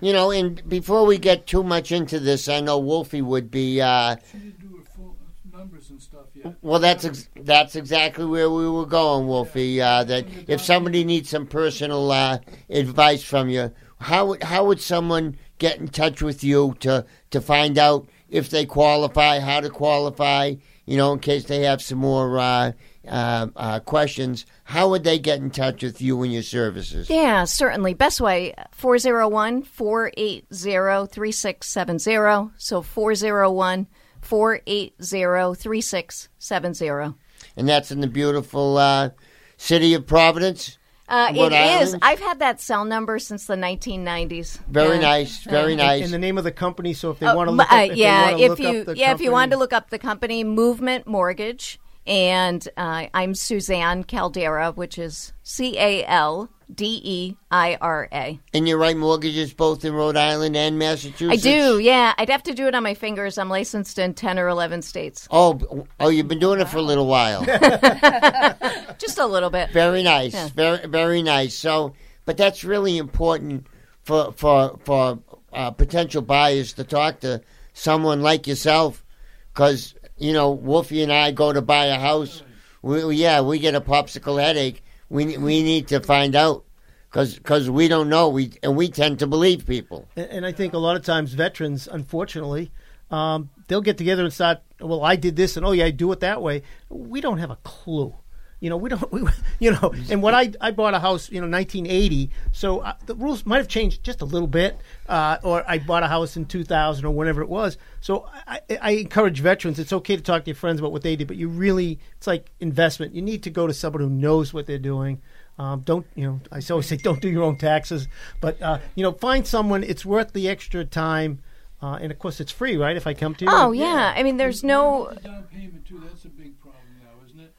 You 0.00 0.12
know, 0.12 0.30
and 0.30 0.66
before 0.68 1.04
we 1.06 1.18
get 1.18 1.46
too 1.46 1.62
much 1.64 1.90
into 1.90 2.20
this, 2.20 2.48
I 2.48 2.60
know 2.60 2.78
Wolfie 2.78 3.22
would 3.22 3.50
be. 3.50 3.80
Uh, 3.80 4.16
She 4.30 4.38
didn't 4.38 4.60
do 4.60 4.76
her 4.76 4.84
full 4.96 5.16
numbers 5.52 5.90
and 5.90 6.00
stuff 6.00 6.26
yet. 6.34 6.54
well, 6.62 6.78
that's 6.78 7.04
ex- 7.04 7.28
that's 7.34 7.74
exactly 7.74 8.24
where 8.24 8.48
we 8.48 8.68
were 8.68 8.86
going, 8.86 9.26
Wolfie. 9.26 9.80
Uh, 9.82 10.04
that 10.04 10.26
if 10.46 10.60
somebody 10.60 11.02
needs 11.02 11.28
some 11.30 11.46
personal 11.46 12.12
uh, 12.12 12.38
advice 12.70 13.24
from 13.24 13.48
you, 13.48 13.72
how 14.00 14.26
would 14.26 14.42
how 14.44 14.66
would 14.66 14.80
someone 14.80 15.36
get 15.58 15.78
in 15.78 15.88
touch 15.88 16.22
with 16.22 16.44
you 16.44 16.76
to 16.78 17.04
to 17.30 17.40
find 17.40 17.76
out 17.76 18.08
if 18.28 18.50
they 18.50 18.66
qualify, 18.66 19.40
how 19.40 19.60
to 19.60 19.70
qualify? 19.70 20.54
You 20.86 20.96
know, 20.96 21.12
in 21.12 21.18
case 21.18 21.44
they 21.44 21.64
have 21.64 21.82
some 21.82 21.98
more 21.98 22.38
uh, 22.38 22.72
uh, 23.06 23.48
uh, 23.56 23.80
questions, 23.80 24.46
how 24.64 24.88
would 24.90 25.04
they 25.04 25.18
get 25.18 25.40
in 25.40 25.50
touch 25.50 25.82
with 25.82 26.00
you 26.00 26.22
and 26.22 26.32
your 26.32 26.42
services? 26.42 27.10
Yeah, 27.10 27.44
certainly. 27.44 27.94
Best 27.94 28.20
way 28.20 28.54
401 28.72 29.64
480 29.64 30.46
3670. 30.50 32.50
So 32.56 32.82
401 32.82 33.86
480 34.20 35.54
3670. 35.54 37.14
And 37.56 37.68
that's 37.68 37.90
in 37.90 38.00
the 38.00 38.06
beautiful 38.06 38.78
uh, 38.78 39.10
city 39.56 39.94
of 39.94 40.06
Providence. 40.06 40.77
Uh, 41.08 41.32
Rhode 41.34 41.52
it 41.52 41.82
is. 41.82 41.88
Island? 41.88 42.02
I've 42.02 42.20
had 42.20 42.38
that 42.40 42.60
cell 42.60 42.84
number 42.84 43.18
since 43.18 43.46
the 43.46 43.56
1990s. 43.56 44.58
Very 44.68 44.96
Yeah. 44.96 45.00
nice, 45.02 45.38
very 45.44 45.72
And- 45.72 45.80
nice. 45.80 46.04
And 46.04 46.12
the 46.12 46.18
name 46.18 46.36
of 46.36 46.44
the 46.44 46.52
company. 46.52 46.92
So 46.92 47.10
if 47.10 47.18
they 47.18 47.26
Uh, 47.26 47.34
want 47.34 47.48
to 47.48 47.52
m- 47.52 47.56
look 47.56 47.72
up, 47.72 47.78
uh, 47.78 47.82
if 47.90 47.96
yeah, 47.96 48.26
they 48.26 48.32
wanna 48.32 48.52
if 48.52 48.60
you 48.60 48.80
up 48.80 48.86
the 48.86 48.96
yeah, 48.98 49.12
if 49.14 49.20
you 49.20 49.30
wanted 49.32 49.50
to 49.52 49.56
company- 49.56 49.60
look 49.60 49.72
up 49.72 49.90
the 49.90 49.98
company, 49.98 50.44
Movement 50.44 51.06
Mortgage, 51.06 51.80
and 52.06 52.68
uh, 52.76 53.06
I'm 53.14 53.34
Suzanne 53.34 54.04
Caldeira, 54.04 54.74
which 54.76 54.98
is 54.98 55.32
C 55.42 55.78
A 55.78 56.04
L 56.04 56.50
D 56.74 57.00
E 57.02 57.36
I 57.50 57.76
R 57.80 58.08
A. 58.12 58.38
and 58.52 58.68
you 58.68 58.76
write 58.76 58.96
mortgages 58.96 59.54
both 59.54 59.84
in 59.84 59.92
Rhode 59.94 60.16
Island 60.16 60.56
and 60.56 60.78
Massachusetts? 60.78 61.44
I 61.46 61.50
do, 61.50 61.78
yeah. 61.78 62.12
I'd 62.18 62.28
have 62.28 62.42
to 62.44 62.54
do 62.54 62.66
it 62.66 62.74
on 62.74 62.82
my 62.82 62.94
fingers. 62.94 63.38
I'm 63.38 63.48
licensed 63.48 63.98
in 63.98 64.14
ten 64.14 64.38
or 64.38 64.48
eleven 64.48 64.82
states, 64.82 65.26
Oh, 65.30 65.86
oh, 65.98 66.08
you've 66.08 66.28
been 66.28 66.38
doing 66.38 66.60
it 66.60 66.68
for 66.68 66.76
a 66.78 66.82
little 66.82 67.06
while. 67.06 67.42
just 68.98 69.18
a 69.18 69.26
little 69.26 69.50
bit. 69.50 69.70
very 69.70 70.02
nice, 70.02 70.34
Yeah. 70.34 70.48
very 70.54 70.86
very 70.86 71.22
nice. 71.22 71.54
So, 71.54 71.94
but 72.24 72.36
that's 72.36 72.64
really 72.64 72.98
important 72.98 73.66
for 74.02 74.32
for 74.32 74.78
for 74.84 75.18
uh, 75.52 75.70
potential 75.70 76.22
buyers 76.22 76.74
to 76.74 76.84
talk 76.84 77.20
to 77.20 77.40
someone 77.72 78.20
like 78.22 78.46
yourself, 78.46 79.04
because 79.52 79.94
you 80.18 80.32
know 80.32 80.50
Wolfie 80.52 81.02
and 81.02 81.12
I 81.12 81.30
go 81.30 81.52
to 81.52 81.62
buy 81.62 81.86
a 81.86 81.98
house. 81.98 82.42
We- 82.82 83.16
yeah, 83.16 83.40
we 83.40 83.58
get 83.58 83.74
a 83.74 83.80
popsicle 83.80 84.40
headache. 84.40 84.84
We 85.08 85.38
we 85.38 85.62
need 85.62 85.88
to 85.88 86.00
find 86.00 86.36
out 86.36 86.64
because 87.10 87.70
we 87.70 87.88
don't 87.88 88.08
know. 88.08 88.28
We 88.28 88.52
and 88.62 88.76
we 88.76 88.88
tend 88.88 89.20
to 89.20 89.26
believe 89.26 89.66
people. 89.66 90.08
And, 90.16 90.30
and 90.30 90.46
I 90.46 90.52
think 90.52 90.74
a 90.74 90.78
lot 90.78 90.96
of 90.96 91.04
times 91.04 91.32
veterans, 91.32 91.88
unfortunately, 91.90 92.70
um, 93.10 93.50
they'll 93.68 93.80
get 93.80 93.98
together 93.98 94.24
and 94.24 94.32
start. 94.32 94.58
Well, 94.80 95.04
I 95.04 95.16
did 95.16 95.36
this, 95.36 95.56
and 95.56 95.64
oh 95.64 95.72
yeah, 95.72 95.86
I 95.86 95.90
do 95.90 96.12
it 96.12 96.20
that 96.20 96.42
way. 96.42 96.62
We 96.88 97.20
don't 97.20 97.38
have 97.38 97.50
a 97.50 97.56
clue. 97.56 98.14
You 98.60 98.70
know, 98.70 98.76
we 98.76 98.88
don't. 98.90 99.12
We, 99.12 99.22
you 99.58 99.72
know, 99.72 99.92
and 100.10 100.22
when 100.22 100.34
I 100.34 100.52
I 100.60 100.70
bought 100.70 100.94
a 100.94 100.98
house, 100.98 101.30
you 101.30 101.40
know, 101.40 101.48
1980, 101.48 102.30
so 102.52 102.80
uh, 102.80 102.94
the 103.06 103.14
rules 103.14 103.46
might 103.46 103.58
have 103.58 103.68
changed 103.68 104.02
just 104.04 104.20
a 104.20 104.24
little 104.24 104.48
bit. 104.48 104.80
Uh, 105.08 105.38
or 105.42 105.64
I 105.68 105.78
bought 105.78 106.02
a 106.02 106.08
house 106.08 106.36
in 106.36 106.46
2000 106.46 107.04
or 107.04 107.10
whenever 107.10 107.42
it 107.42 107.48
was. 107.48 107.78
So 108.00 108.28
I, 108.46 108.60
I 108.70 108.78
I 108.80 108.90
encourage 108.92 109.40
veterans. 109.40 109.78
It's 109.78 109.92
okay 109.92 110.16
to 110.16 110.22
talk 110.22 110.44
to 110.44 110.50
your 110.50 110.56
friends 110.56 110.80
about 110.80 110.92
what 110.92 111.02
they 111.02 111.16
did, 111.16 111.28
but 111.28 111.36
you 111.36 111.48
really, 111.48 111.98
it's 112.16 112.26
like 112.26 112.50
investment. 112.60 113.14
You 113.14 113.22
need 113.22 113.42
to 113.44 113.50
go 113.50 113.66
to 113.66 113.74
someone 113.74 114.02
who 114.02 114.10
knows 114.10 114.52
what 114.52 114.66
they're 114.66 114.78
doing. 114.78 115.20
Um, 115.58 115.80
don't 115.80 116.06
you 116.14 116.24
know? 116.24 116.40
I 116.52 116.60
always 116.70 116.86
say 116.86 116.96
don't 117.02 117.20
do 117.20 117.28
your 117.28 117.42
own 117.42 117.56
taxes, 117.56 118.08
but 118.40 118.60
uh, 118.62 118.78
you 118.94 119.02
know, 119.02 119.12
find 119.12 119.46
someone. 119.46 119.82
It's 119.82 120.04
worth 120.04 120.32
the 120.32 120.48
extra 120.48 120.84
time, 120.84 121.40
uh, 121.82 121.98
and 122.00 122.12
of 122.12 122.18
course, 122.18 122.40
it's 122.40 122.52
free, 122.52 122.76
right? 122.76 122.96
If 122.96 123.06
I 123.06 123.14
come 123.14 123.34
to 123.36 123.44
you. 123.44 123.50
Oh 123.52 123.72
yeah, 123.72 124.12
I 124.16 124.22
mean, 124.22 124.36
there's 124.36 124.62
no. 124.62 125.12
Down 125.22 125.44
payment 125.44 125.86
too. 125.86 126.00
That's 126.04 126.24
a 126.24 126.28
big 126.28 126.48
problem 126.48 126.48
now, 126.48 126.48
isn't 126.48 126.57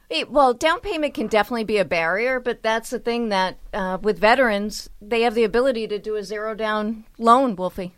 it? 0.10 0.16
It, 0.16 0.32
well, 0.32 0.54
down 0.54 0.80
payment 0.80 1.14
can 1.14 1.28
definitely 1.28 1.64
be 1.66 1.78
a 1.78 1.86
barrier, 1.86 2.40
but 2.40 2.64
that's 2.64 2.90
the 2.90 3.00
thing 3.00 3.30
that 3.30 3.58
uh, 3.74 3.98
with 4.02 4.20
veterans, 4.20 4.90
they 5.02 5.22
have 5.22 5.36
the 5.36 5.44
ability 5.44 5.88
to 5.88 6.00
do 6.00 6.16
a 6.16 6.24
zero 6.24 6.56
down 6.56 7.06
loan, 7.18 7.56
Wolfie. 7.56 7.94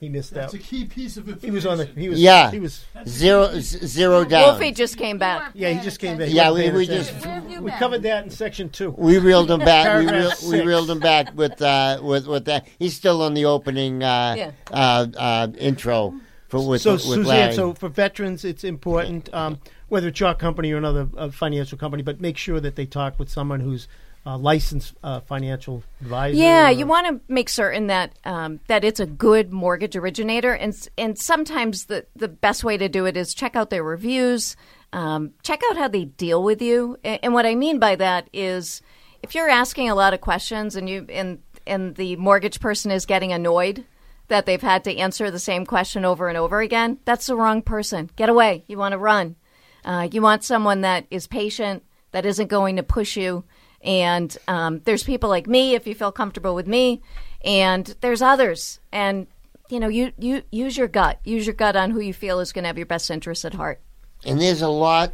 He 0.00 0.08
missed 0.08 0.32
That's 0.32 0.54
out. 0.54 0.60
a 0.60 0.62
key 0.62 0.84
piece 0.84 1.16
of 1.16 1.24
information. 1.28 1.48
He 1.48 1.50
was 1.50 1.66
on 1.66 1.78
the. 1.78 1.86
He 1.86 2.08
was. 2.08 2.20
Yeah. 2.20 2.52
He 2.52 2.60
was. 2.60 2.84
Zero 3.08 3.48
z- 3.58 3.84
zero 3.84 4.24
down. 4.24 4.42
Wolfie 4.42 4.70
just 4.70 4.96
came 4.96 5.18
back. 5.18 5.50
Yeah, 5.54 5.70
he 5.70 5.80
just 5.82 5.98
came 5.98 6.16
back. 6.16 6.28
He 6.28 6.36
Yeah, 6.36 6.52
we- 6.52 6.70
we 6.70 6.86
just- 6.86 7.12
we 7.60 7.68
covered 7.72 8.02
that 8.04 8.22
in 8.22 8.30
section 8.30 8.68
two. 8.68 8.90
We 8.96 9.18
reeled 9.18 9.50
him 9.50 9.58
back. 9.58 9.98
we, 9.98 10.04
reel, 10.04 10.30
Paragraph 10.30 10.42
we 10.44 10.60
reeled 10.60 10.88
him 10.88 11.00
back 11.00 11.36
with 11.36 11.60
uh, 11.60 11.98
with 12.00 12.28
with 12.28 12.44
that. 12.44 12.68
He's 12.78 12.94
still 12.94 13.22
on 13.22 13.34
the 13.34 13.46
opening 13.46 14.04
uh, 14.04 14.34
Yeah. 14.38 14.50
uh, 14.70 15.06
uh, 15.16 15.48
intro 15.58 16.14
for 16.46 16.64
with, 16.64 16.80
so 16.82 16.92
with 16.92 17.02
Suzanne, 17.02 17.24
Larry. 17.24 17.54
so 17.54 17.74
for 17.74 17.88
veterans, 17.88 18.44
it's 18.44 18.62
important 18.62 19.34
um, 19.34 19.58
whether 19.88 20.08
it's 20.08 20.20
your 20.20 20.34
company 20.34 20.72
or 20.72 20.76
another 20.76 21.08
uh, 21.16 21.30
financial 21.30 21.78
company, 21.78 22.02
but 22.02 22.20
make 22.20 22.36
sure 22.36 22.60
that 22.60 22.76
they 22.76 22.86
talk 22.86 23.18
with 23.18 23.28
someone 23.28 23.60
who's 23.60 23.88
uh, 24.26 24.36
licensed 24.36 24.94
uh, 25.02 25.20
financial 25.20 25.82
advisor. 26.00 26.36
Yeah, 26.36 26.68
or- 26.68 26.70
you 26.72 26.86
want 26.86 27.06
to 27.06 27.32
make 27.32 27.48
certain 27.48 27.86
that 27.86 28.18
um, 28.24 28.60
that 28.68 28.84
it's 28.84 29.00
a 29.00 29.06
good 29.06 29.52
mortgage 29.52 29.96
originator, 29.96 30.52
and 30.52 30.76
and 30.98 31.18
sometimes 31.18 31.86
the 31.86 32.06
the 32.14 32.28
best 32.28 32.64
way 32.64 32.76
to 32.76 32.88
do 32.88 33.06
it 33.06 33.16
is 33.16 33.32
check 33.32 33.56
out 33.56 33.70
their 33.70 33.82
reviews, 33.82 34.56
um, 34.92 35.32
check 35.42 35.62
out 35.70 35.76
how 35.76 35.88
they 35.88 36.04
deal 36.04 36.42
with 36.42 36.60
you, 36.60 36.98
and, 37.04 37.20
and 37.22 37.34
what 37.34 37.46
I 37.46 37.54
mean 37.54 37.78
by 37.78 37.96
that 37.96 38.28
is 38.32 38.82
if 39.22 39.34
you're 39.34 39.48
asking 39.48 39.88
a 39.88 39.94
lot 39.94 40.14
of 40.14 40.20
questions 40.20 40.76
and 40.76 40.88
you 40.88 41.06
and 41.08 41.40
and 41.66 41.94
the 41.96 42.16
mortgage 42.16 42.60
person 42.60 42.90
is 42.90 43.06
getting 43.06 43.32
annoyed 43.32 43.84
that 44.28 44.44
they've 44.44 44.60
had 44.60 44.84
to 44.84 44.96
answer 44.96 45.30
the 45.30 45.38
same 45.38 45.64
question 45.64 46.04
over 46.04 46.28
and 46.28 46.36
over 46.36 46.60
again, 46.60 46.98
that's 47.06 47.26
the 47.26 47.36
wrong 47.36 47.62
person. 47.62 48.10
Get 48.14 48.28
away. 48.28 48.62
You 48.66 48.76
want 48.76 48.92
to 48.92 48.98
run. 48.98 49.36
Uh, 49.88 50.06
you 50.12 50.20
want 50.20 50.44
someone 50.44 50.82
that 50.82 51.06
is 51.10 51.26
patient, 51.26 51.82
that 52.12 52.26
isn't 52.26 52.48
going 52.48 52.76
to 52.76 52.82
push 52.82 53.16
you. 53.16 53.42
And 53.82 54.36
um, 54.46 54.82
there's 54.84 55.02
people 55.02 55.30
like 55.30 55.46
me, 55.46 55.74
if 55.74 55.86
you 55.86 55.94
feel 55.94 56.12
comfortable 56.12 56.54
with 56.54 56.66
me, 56.66 57.00
and 57.42 57.86
there's 58.02 58.20
others. 58.20 58.80
And 58.92 59.26
you 59.70 59.80
know, 59.80 59.88
you, 59.88 60.12
you 60.18 60.42
use 60.50 60.76
your 60.76 60.88
gut. 60.88 61.20
Use 61.24 61.46
your 61.46 61.54
gut 61.54 61.74
on 61.74 61.90
who 61.90 62.00
you 62.00 62.12
feel 62.12 62.38
is 62.40 62.52
going 62.52 62.64
to 62.64 62.68
have 62.68 62.76
your 62.76 62.86
best 62.86 63.10
interests 63.10 63.46
at 63.46 63.54
heart. 63.54 63.80
and 64.26 64.38
there's 64.40 64.60
a 64.62 64.68
lot. 64.68 65.12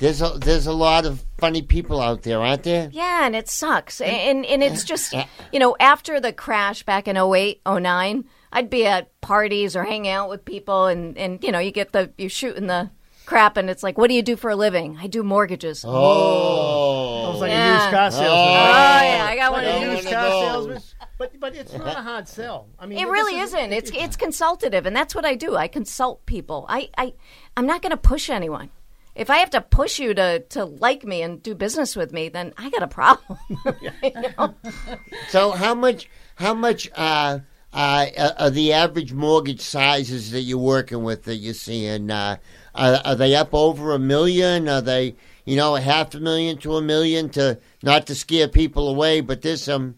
There's 0.00 0.20
a 0.20 0.30
there's 0.38 0.66
a 0.66 0.72
lot 0.72 1.06
of 1.06 1.24
funny 1.38 1.62
people 1.62 2.00
out 2.00 2.22
there, 2.22 2.40
aren't 2.40 2.64
there? 2.64 2.90
Yeah, 2.92 3.26
and 3.26 3.36
it 3.36 3.48
sucks. 3.48 4.00
And 4.00 4.44
and 4.44 4.62
it's 4.62 4.82
just, 4.92 5.14
you 5.52 5.60
know, 5.60 5.76
after 5.78 6.20
the 6.20 6.32
crash 6.32 6.82
back 6.82 7.06
in 7.06 7.16
08, 7.16 7.60
09, 7.64 8.24
I'd 8.52 8.70
be 8.70 8.86
at 8.86 9.20
parties 9.20 9.76
or 9.76 9.84
hanging 9.84 10.10
out 10.10 10.28
with 10.28 10.44
people 10.44 10.86
and 10.86 11.16
and 11.16 11.42
you 11.44 11.52
know, 11.52 11.60
you 11.60 11.70
get 11.70 11.92
the 11.92 12.12
you're 12.18 12.28
shooting 12.28 12.66
the 12.66 12.90
crap 13.26 13.56
and 13.56 13.68
it's 13.68 13.82
like, 13.82 13.98
"What 13.98 14.08
do 14.08 14.14
you 14.14 14.22
do 14.22 14.36
for 14.36 14.50
a 14.50 14.56
living?" 14.56 14.96
I 15.00 15.06
do 15.08 15.22
mortgages. 15.22 15.84
Oh, 15.86 17.24
I 17.26 17.28
was 17.30 17.40
like 17.40 17.50
Yeah. 17.50 17.70
a 17.70 17.74
used 17.80 17.90
car 17.94 18.10
salesman. 18.10 18.30
Oh, 18.30 18.34
right? 18.34 19.04
yeah, 19.04 19.26
I 19.28 19.36
got 19.36 19.52
one 19.52 19.64
Like 19.64 19.74
of 19.74 19.76
a 19.76 19.78
one 19.80 19.86
those. 19.88 19.96
used 20.04 20.14
car 20.14 20.22
those. 20.30 20.42
salesman. 20.42 20.82
But 21.18 21.40
but 21.40 21.54
it's 21.56 21.72
not 21.72 21.86
a 21.98 22.02
hard 22.02 22.28
sell. 22.28 22.68
I 22.78 22.86
mean, 22.86 22.98
It 22.98 23.08
really 23.08 23.38
is- 23.40 23.52
isn't. 23.54 23.72
It's 23.72 23.90
it's 23.94 24.16
consultative, 24.16 24.86
and 24.86 24.94
that's 24.94 25.14
what 25.14 25.24
I 25.24 25.34
do. 25.34 25.56
I 25.56 25.68
consult 25.68 26.24
people. 26.26 26.66
I, 26.68 26.90
I 26.96 27.14
I'm 27.56 27.66
not 27.66 27.82
going 27.82 27.90
to 27.92 27.96
push 27.96 28.28
anyone. 28.30 28.70
If 29.14 29.30
I 29.30 29.38
have 29.38 29.48
to 29.50 29.62
push 29.62 29.98
you 29.98 30.12
to, 30.12 30.40
to 30.40 30.66
like 30.66 31.04
me 31.06 31.22
and 31.22 31.42
do 31.42 31.54
business 31.54 31.96
with 31.96 32.12
me, 32.12 32.28
then 32.28 32.52
I 32.58 32.68
got 32.68 32.82
a 32.82 32.86
problem. 32.88 33.38
You 34.02 34.12
know? 34.36 34.54
So 35.30 35.52
how 35.52 35.74
much 35.74 36.08
how 36.34 36.52
much 36.52 36.90
uh, 36.94 37.38
uh, 37.72 38.06
are 38.38 38.50
the 38.50 38.74
average 38.74 39.14
mortgage 39.14 39.62
sizes 39.62 40.32
that 40.32 40.42
you're 40.42 40.58
working 40.58 41.02
with 41.02 41.24
that 41.24 41.36
you're 41.36 41.54
seeing? 41.54 42.10
Uh, 42.10 42.36
are, 42.76 43.00
are 43.04 43.14
they 43.14 43.34
up 43.34 43.54
over 43.54 43.92
a 43.92 43.98
million? 43.98 44.68
Are 44.68 44.82
they 44.82 45.16
you 45.44 45.56
know 45.56 45.76
a 45.76 45.80
half 45.80 46.14
a 46.14 46.20
million 46.20 46.58
to 46.58 46.76
a 46.76 46.82
million? 46.82 47.28
To 47.30 47.58
not 47.82 48.06
to 48.06 48.14
scare 48.14 48.48
people 48.48 48.88
away, 48.88 49.20
but 49.20 49.42
there's 49.42 49.62
some 49.62 49.96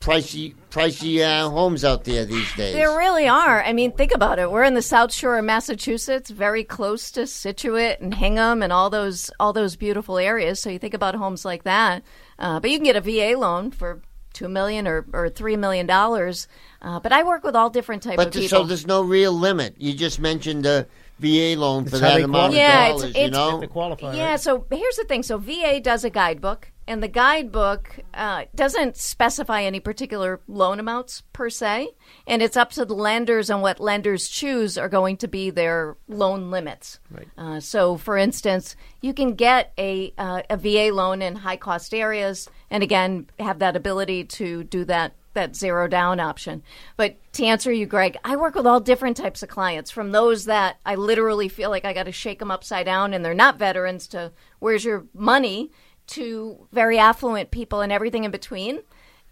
pricey 0.00 0.54
pricey 0.70 1.20
uh, 1.20 1.48
homes 1.48 1.84
out 1.84 2.04
there 2.04 2.24
these 2.24 2.52
days. 2.54 2.74
There 2.74 2.96
really 2.96 3.28
are. 3.28 3.62
I 3.62 3.72
mean, 3.72 3.92
think 3.92 4.12
about 4.14 4.38
it. 4.38 4.50
We're 4.50 4.64
in 4.64 4.74
the 4.74 4.82
South 4.82 5.12
Shore 5.12 5.38
of 5.38 5.44
Massachusetts, 5.44 6.30
very 6.30 6.64
close 6.64 7.10
to 7.12 7.26
Scituate 7.26 8.00
and 8.00 8.14
Hingham 8.14 8.62
and 8.62 8.72
all 8.72 8.90
those 8.90 9.30
all 9.40 9.52
those 9.52 9.76
beautiful 9.76 10.18
areas. 10.18 10.60
So 10.60 10.70
you 10.70 10.78
think 10.78 10.94
about 10.94 11.14
homes 11.14 11.44
like 11.44 11.64
that. 11.64 12.02
Uh, 12.38 12.60
but 12.60 12.70
you 12.70 12.78
can 12.78 12.84
get 12.84 12.96
a 12.96 13.00
VA 13.00 13.38
loan 13.38 13.70
for 13.70 14.02
two 14.32 14.48
million 14.48 14.86
or, 14.86 15.06
or 15.12 15.28
three 15.28 15.56
million 15.56 15.86
dollars. 15.86 16.46
Uh, 16.82 17.00
but 17.00 17.12
I 17.12 17.22
work 17.22 17.42
with 17.42 17.56
all 17.56 17.70
different 17.70 18.02
types 18.02 18.16
but 18.16 18.28
of 18.28 18.32
people. 18.34 18.48
so 18.48 18.64
there's 18.64 18.86
no 18.86 19.02
real 19.02 19.32
limit. 19.32 19.74
You 19.78 19.94
just 19.94 20.20
mentioned 20.20 20.66
a 20.66 20.86
VA 21.18 21.54
loan 21.58 21.84
for 21.84 21.96
It's 21.96 22.00
how 22.00 22.08
that 22.10 22.16
they 22.18 22.22
amount 22.24 22.52
of 22.54 22.58
qualify. 22.58 22.58
Yeah, 22.58 22.84
it's- 22.84 23.00
dollars. 23.00 23.16
you 23.16 23.22
it's- 23.22 23.32
know, 23.32 23.60
to 23.60 23.66
qualify. 23.68 24.14
Yeah, 24.14 24.36
so 24.36 24.66
here's 24.70 24.96
the 24.96 25.04
thing. 25.04 25.22
So 25.22 25.38
VA 25.38 25.80
does 25.80 26.04
a 26.04 26.10
guidebook, 26.10 26.72
and 26.86 27.02
the 27.02 27.08
guidebook 27.08 28.00
uh, 28.14 28.44
doesn't 28.54 28.96
specify 28.96 29.62
any 29.62 29.80
particular 29.80 30.40
loan 30.46 30.78
amounts 30.78 31.22
per 31.32 31.48
se, 31.48 31.88
and 32.26 32.42
it's 32.42 32.56
up 32.56 32.70
to 32.72 32.84
the 32.84 32.94
lenders 32.94 33.50
on 33.50 33.60
what 33.62 33.80
lenders 33.80 34.28
choose 34.28 34.76
are 34.76 34.88
going 34.88 35.16
to 35.18 35.28
be 35.28 35.48
their 35.50 35.96
loan 36.06 36.50
limits. 36.50 37.00
Right. 37.10 37.28
Uh, 37.38 37.60
so, 37.60 37.96
for 37.96 38.16
instance, 38.18 38.76
you 39.00 39.14
can 39.14 39.34
get 39.34 39.72
a 39.78 40.12
uh, 40.18 40.42
a 40.50 40.56
VA 40.56 40.90
loan 40.92 41.22
in 41.22 41.36
high 41.36 41.56
cost 41.56 41.94
areas, 41.94 42.48
and 42.70 42.82
again 42.82 43.26
have 43.38 43.58
that 43.60 43.74
ability 43.74 44.24
to 44.24 44.64
do 44.64 44.84
that 44.84 45.14
that 45.36 45.54
zero 45.56 45.86
down 45.88 46.18
option. 46.20 46.62
But 46.96 47.16
to 47.34 47.44
answer 47.46 47.72
you, 47.72 47.86
Greg, 47.86 48.16
I 48.24 48.34
work 48.36 48.54
with 48.56 48.66
all 48.66 48.80
different 48.80 49.16
types 49.16 49.42
of 49.42 49.48
clients, 49.48 49.90
from 49.92 50.10
those 50.12 50.44
that 50.46 50.78
I 50.84 50.96
literally 50.96 51.48
feel 51.48 51.70
like 51.70 51.84
I 51.84 51.92
got 51.92 52.02
to 52.04 52.12
shake 52.12 52.40
them 52.40 52.50
upside 52.50 52.84
down, 52.86 53.14
and 53.14 53.24
they're 53.24 53.32
not 53.32 53.58
veterans, 53.58 54.06
to 54.08 54.32
where's 54.58 54.84
your 54.84 55.06
money, 55.14 55.70
to 56.08 56.66
very 56.72 56.98
affluent 56.98 57.50
people 57.50 57.80
and 57.80 57.92
everything 57.92 58.24
in 58.24 58.30
between, 58.32 58.80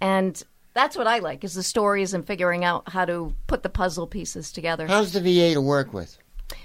and. 0.00 0.40
That's 0.76 0.96
what 0.96 1.06
I 1.06 1.20
like 1.20 1.44
is 1.44 1.54
the 1.54 1.62
stories 1.62 2.14
and 2.14 2.26
figuring 2.26 2.64
out 2.64 2.88
how 2.88 3.04
to 3.04 3.32
put 3.46 3.62
the 3.62 3.68
puzzle 3.68 4.08
pieces 4.08 4.50
together. 4.50 4.88
how's 4.88 5.12
the 5.12 5.20
VA 5.20 5.54
to 5.54 5.60
work 5.60 5.94
with? 5.94 6.18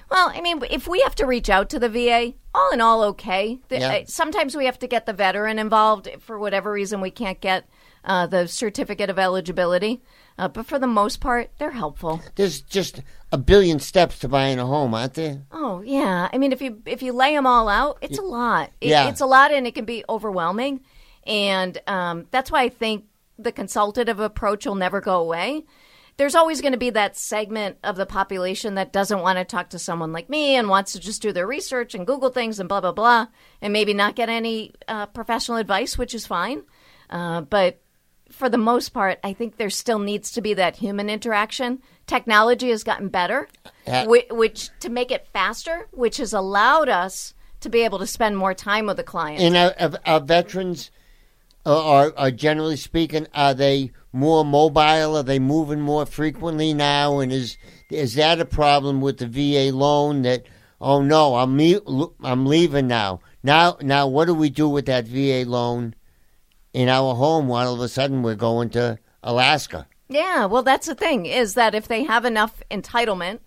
Well, 0.10 0.32
I 0.34 0.42
mean, 0.42 0.64
if 0.72 0.88
we 0.88 1.02
have 1.02 1.14
to 1.18 1.28
reach 1.28 1.48
out 1.48 1.70
to 1.70 1.78
the 1.80 1.90
VA, 1.90 2.34
all 2.56 2.72
in 2.72 2.82
all, 2.82 3.04
okay. 3.04 3.60
The- 3.68 3.78
Yeah. 3.78 3.94
uh, 3.98 4.02
Sometimes 4.08 4.58
we 4.58 4.66
have 4.66 4.80
to 4.80 4.88
get 4.88 5.06
the 5.06 5.14
veteran 5.14 5.60
involved 5.60 6.10
for 6.22 6.40
whatever 6.40 6.72
reason 6.72 7.02
we 7.02 7.12
can't 7.12 7.40
get 7.40 7.70
uh, 8.04 8.28
the 8.28 8.48
certificate 8.48 9.10
of 9.10 9.20
eligibility. 9.20 10.02
Uh, 10.38 10.48
but 10.48 10.66
for 10.66 10.80
the 10.80 10.88
most 10.88 11.20
part, 11.20 11.52
they're 11.58 11.72
helpful. 11.72 12.22
There's 12.36 12.62
just 12.62 13.02
a 13.32 13.38
billion 13.38 13.80
steps 13.80 14.20
to 14.20 14.28
buying 14.30 14.58
a 14.58 14.66
home, 14.66 14.94
aren't 14.94 15.16
there? 15.16 15.42
Oh 15.52 15.82
yeah, 15.82 16.30
I 16.32 16.38
mean, 16.38 16.52
if 16.54 16.62
you 16.62 16.82
if 16.86 17.02
you 17.04 17.12
lay 17.12 17.34
them 17.36 17.46
all 17.46 17.68
out, 17.68 17.98
it's 18.02 18.18
a 18.18 18.22
lot. 18.24 18.72
It, 18.80 18.90
Yeah. 18.90 19.10
it's 19.10 19.22
a 19.22 19.26
lot, 19.26 19.52
and 19.52 19.68
it 19.68 19.76
can 19.76 19.86
be 19.86 20.04
overwhelming. 20.08 20.80
And 21.26 21.78
um, 21.88 22.28
that's 22.32 22.50
why 22.50 22.64
I 22.64 22.70
think 22.70 23.06
the 23.38 23.52
consultative 23.52 24.20
approach 24.20 24.66
will 24.66 24.76
never 24.76 25.02
go 25.02 25.20
away. 25.20 25.66
There's 26.18 26.36
always 26.36 26.60
going 26.60 26.74
to 26.74 26.78
be 26.78 26.90
that 26.90 27.16
segment 27.16 27.78
of 27.84 27.96
the 27.96 28.06
population 28.06 28.76
that 28.76 28.92
doesn't 28.92 29.22
want 29.22 29.38
to 29.40 29.46
talk 29.46 29.70
to 29.70 29.80
someone 29.80 30.12
like 30.12 30.30
me 30.30 30.56
and 30.56 30.68
wants 30.68 30.92
to 30.94 31.00
just 31.00 31.22
do 31.22 31.32
their 31.32 31.48
research 31.48 31.96
and 31.96 32.06
Google 32.06 32.30
things 32.30 32.60
and 32.60 32.68
blah, 32.68 32.82
blah, 32.82 32.92
blah, 32.92 33.28
and 33.62 33.72
maybe 33.72 33.94
not 33.94 34.16
get 34.16 34.28
any 34.28 34.74
uh, 34.90 35.06
professional 35.06 35.58
advice, 35.58 35.98
which 35.98 36.14
is 36.14 36.28
fine. 36.28 36.64
Uh, 37.10 37.42
but 37.42 37.80
for 38.30 38.50
the 38.50 38.58
most 38.58 38.90
part, 38.90 39.20
I 39.24 39.34
think 39.34 39.58
there 39.58 39.70
still 39.70 40.00
needs 40.00 40.32
to 40.32 40.42
be 40.42 40.54
that 40.56 40.78
human 40.78 41.10
interaction. 41.10 41.82
Technology 42.08 42.70
has 42.70 42.84
gotten 42.84 43.10
better, 43.10 43.48
Uh, 43.88 44.06
which, 44.06 44.26
which 44.30 44.70
to 44.80 44.90
make 44.90 45.12
it 45.12 45.28
faster, 45.34 45.88
which 45.92 46.18
has 46.18 46.34
allowed 46.34 46.90
us 46.90 47.34
to 47.62 47.70
be 47.70 47.82
able 47.82 48.00
to 48.00 48.08
spend 48.08 48.38
more 48.38 48.54
time 48.54 48.86
with 48.86 48.98
the 48.98 49.04
client. 49.04 49.42
And 49.42 49.56
our, 49.58 49.74
our- 49.80 50.00
our 50.06 50.20
veterans 50.22 50.92
uh, 51.66 51.86
are, 51.86 52.14
are 52.18 52.32
generally 52.32 52.78
speaking, 52.78 53.28
are 53.34 53.54
they 53.54 53.92
more 54.14 54.46
mobile? 54.46 55.18
Are 55.18 55.24
they 55.24 55.40
moving 55.40 55.82
more 55.82 56.06
frequently 56.06 56.74
now? 56.74 57.20
And 57.20 57.32
is 57.34 57.58
is 57.92 58.16
that 58.16 58.40
a 58.40 58.46
problem 58.46 59.02
with 59.02 59.18
the 59.18 59.28
VA 59.28 59.76
loan? 59.76 60.22
That 60.22 60.44
oh 60.80 61.02
no, 61.02 61.36
I'm 61.36 61.60
I'm 62.24 62.46
leaving 62.46 62.88
now. 62.88 63.20
Now 63.44 63.78
now, 63.82 64.08
what 64.08 64.26
do 64.26 64.34
we 64.34 64.50
do 64.50 64.70
with 64.70 64.86
that 64.86 65.06
VA 65.06 65.44
loan 65.46 65.96
in 66.80 66.88
our 66.88 67.14
home? 67.14 67.52
All 67.52 67.74
of 67.74 67.82
a 67.82 67.90
sudden, 67.90 68.24
we're 68.24 68.36
going 68.36 68.70
to 68.72 68.98
Alaska. 69.22 69.86
Yeah, 70.08 70.46
well, 70.46 70.64
that's 70.64 70.88
the 70.88 70.96
thing 70.96 71.26
is 71.26 71.54
that 71.56 71.76
if 71.76 71.88
they 71.88 72.04
have 72.04 72.26
enough 72.26 72.64
entitlement, 72.72 73.40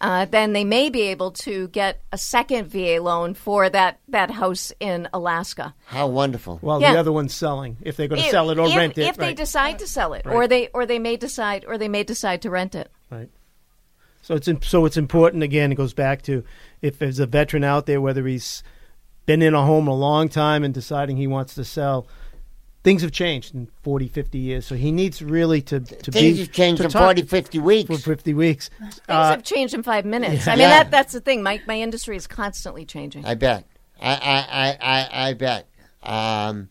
uh, 0.00 0.24
then 0.24 0.54
they 0.54 0.64
may 0.64 0.88
be 0.88 1.02
able 1.02 1.30
to 1.30 1.68
get 1.68 2.00
a 2.10 2.16
second 2.16 2.68
VA 2.68 2.98
loan 3.02 3.34
for 3.34 3.68
that, 3.68 4.00
that 4.08 4.30
house 4.30 4.72
in 4.80 5.08
Alaska. 5.12 5.74
How 5.84 6.06
wonderful! 6.06 6.56
While 6.62 6.80
Yeah. 6.80 6.94
the 6.94 7.00
other 7.00 7.12
one's 7.12 7.34
selling, 7.34 7.76
if 7.82 7.96
they're 7.96 8.08
going 8.08 8.22
to 8.22 8.30
sell 8.30 8.48
it 8.50 8.58
or 8.58 8.66
if, 8.66 8.74
rent 8.76 8.96
it, 8.96 9.02
if 9.02 9.16
they 9.16 9.26
right. 9.26 9.36
decide 9.36 9.78
to 9.80 9.86
sell 9.86 10.14
it, 10.14 10.26
or 10.26 10.48
they 10.48 10.68
or 10.72 10.86
they 10.86 10.98
may 10.98 11.16
decide 11.16 11.66
or 11.68 11.76
they 11.76 11.88
may 11.88 12.02
decide 12.02 12.40
to 12.42 12.50
rent 12.50 12.74
it. 12.74 12.90
Right. 13.10 13.28
So 14.22 14.34
it's 14.34 14.48
so 14.66 14.86
it's 14.86 14.96
important 14.96 15.42
again. 15.42 15.70
It 15.70 15.74
goes 15.74 15.92
back 15.92 16.22
to 16.22 16.44
if 16.80 16.98
there's 16.98 17.18
a 17.18 17.26
veteran 17.26 17.62
out 17.62 17.84
there, 17.84 18.00
whether 18.00 18.26
he's 18.26 18.62
been 19.26 19.42
in 19.42 19.54
a 19.54 19.64
home 19.64 19.86
a 19.86 19.94
long 19.94 20.28
time 20.28 20.64
and 20.64 20.72
deciding 20.72 21.18
he 21.18 21.26
wants 21.26 21.54
to 21.54 21.64
sell. 21.64 22.08
Things 22.82 23.02
have 23.02 23.12
changed 23.12 23.54
in 23.54 23.68
40, 23.82 24.08
50 24.08 24.38
years, 24.38 24.64
so 24.66 24.74
he 24.74 24.90
needs 24.90 25.20
really 25.20 25.60
to 25.62 25.80
to 25.80 26.10
Things 26.10 26.36
be 26.36 26.40
have 26.44 26.52
changed 26.52 26.78
to 26.80 26.86
in 26.86 26.90
talk 26.90 27.02
40, 27.02 27.22
50 27.22 27.58
weeks. 27.58 27.88
for 27.90 27.98
fifty 27.98 28.32
weeks. 28.32 28.70
Things 28.78 29.00
Uh, 29.06 29.30
have 29.32 29.42
changed 29.42 29.74
in 29.74 29.82
five 29.82 30.06
minutes. 30.06 30.48
I 30.48 30.52
mean, 30.52 30.60
Yeah. 30.60 30.70
that 30.84 30.90
that's 30.90 31.12
the 31.12 31.20
thing. 31.20 31.42
My 31.42 31.60
my 31.66 31.78
industry 31.78 32.16
is 32.16 32.26
constantly 32.26 32.86
changing. 32.86 33.26
I 33.26 33.34
bet. 33.34 33.64
I 34.00 34.14
I 34.14 34.46
I 34.50 34.78
I, 34.80 35.28
I 35.28 35.32
bet. 35.34 35.68
Um, 36.02 36.70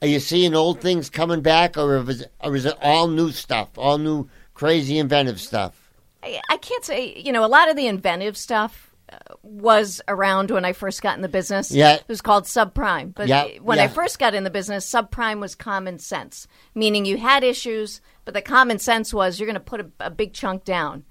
are 0.00 0.08
you 0.08 0.18
seeing 0.18 0.54
old 0.54 0.80
things 0.80 1.10
coming 1.10 1.42
back, 1.42 1.76
or 1.76 1.96
is, 1.98 2.22
it, 2.22 2.32
or 2.42 2.56
is 2.56 2.64
it 2.64 2.74
all 2.80 3.08
new 3.08 3.30
stuff, 3.30 3.68
all 3.76 3.98
new 3.98 4.28
crazy 4.54 4.98
inventive 4.98 5.38
stuff? 5.40 5.90
I, 6.22 6.40
I 6.48 6.56
can't 6.56 6.84
say, 6.84 7.14
you 7.22 7.32
know, 7.32 7.44
a 7.44 7.48
lot 7.48 7.68
of 7.68 7.76
the 7.76 7.86
inventive 7.86 8.38
stuff 8.38 8.93
was 9.42 10.00
around 10.08 10.50
when 10.50 10.64
I 10.64 10.72
first 10.72 11.02
got 11.02 11.16
in 11.16 11.22
the 11.22 11.28
business. 11.28 11.70
Yeah. 11.70 11.94
It 11.94 12.04
was 12.08 12.20
called 12.20 12.44
subprime. 12.44 13.14
But 13.14 13.28
Yeah, 13.28 13.48
when 13.60 13.78
I 13.78 13.88
first 13.88 14.18
got 14.18 14.34
in 14.34 14.44
the 14.44 14.50
business, 14.50 14.90
subprime 14.90 15.40
was 15.40 15.54
common 15.54 15.98
sense, 15.98 16.48
meaning 16.74 17.04
you 17.04 17.18
had 17.18 17.44
issues, 17.44 18.00
but 18.24 18.34
the 18.34 18.42
common 18.42 18.78
sense 18.78 19.12
was 19.12 19.38
you're 19.38 19.46
going 19.46 19.54
to 19.54 19.60
put 19.60 19.80
a, 19.80 19.90
a 20.00 20.10
big 20.10 20.32
chunk 20.32 20.64
down. 20.64 21.04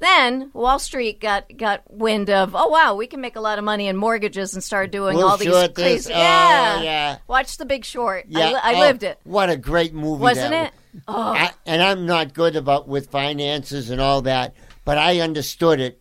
Then 0.00 0.50
Wall 0.52 0.78
Street 0.80 1.20
got 1.20 1.56
got 1.56 1.82
wind 1.88 2.28
of, 2.28 2.54
oh 2.54 2.68
wow, 2.68 2.94
we 2.94 3.06
can 3.06 3.20
make 3.20 3.36
a 3.36 3.40
lot 3.40 3.58
of 3.58 3.64
money 3.64 3.86
in 3.86 3.96
mortgages 3.96 4.52
and 4.52 4.62
start 4.62 4.90
doing 4.90 5.16
We'll 5.16 5.28
all 5.28 5.36
these 5.36 5.48
short 5.48 5.74
this. 5.74 5.84
crazy. 5.84 6.12
Oh, 6.12 6.18
yeah. 6.18 6.82
yeah. 6.82 7.18
Watch 7.28 7.56
The 7.56 7.64
Big 7.64 7.84
Short. 7.84 8.26
Yeah, 8.28 8.40
I, 8.40 8.48
li- 8.48 8.60
I 8.62 8.74
oh, 8.74 8.80
lived 8.80 9.02
it. 9.04 9.20
What 9.22 9.50
a 9.50 9.56
great 9.56 9.94
movie, 9.94 10.20
Wasn't 10.20 10.50
that 10.50 10.74
it? 10.74 11.00
Oh. 11.08 11.32
I, 11.32 11.52
and 11.64 11.82
I'm 11.82 12.06
not 12.06 12.34
good 12.34 12.56
about 12.56 12.88
with 12.88 13.10
finances 13.10 13.88
and 13.90 14.00
all 14.00 14.22
that, 14.22 14.54
but 14.84 14.98
I 14.98 15.20
understood 15.20 15.80
it 15.80 16.00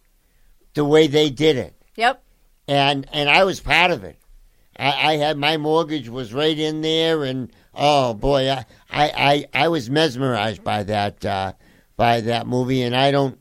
the 0.73 0.85
way 0.85 1.07
they 1.07 1.29
did 1.29 1.57
it. 1.57 1.73
Yep. 1.95 2.23
and 2.67 3.07
and 3.13 3.29
I 3.29 3.43
was 3.43 3.59
part 3.59 3.91
of 3.91 4.03
it. 4.03 4.17
I, 4.77 5.13
I 5.13 5.17
had 5.17 5.37
my 5.37 5.57
mortgage 5.57 6.09
was 6.09 6.33
right 6.33 6.57
in 6.57 6.81
there, 6.81 7.23
and 7.23 7.51
oh 7.75 8.13
boy, 8.13 8.49
I 8.49 8.65
I, 8.89 9.45
I, 9.53 9.65
I 9.65 9.67
was 9.67 9.89
mesmerized 9.89 10.63
by 10.63 10.83
that 10.83 11.23
uh, 11.25 11.53
by 11.95 12.21
that 12.21 12.47
movie, 12.47 12.81
and 12.81 12.95
I 12.95 13.11
don't 13.11 13.37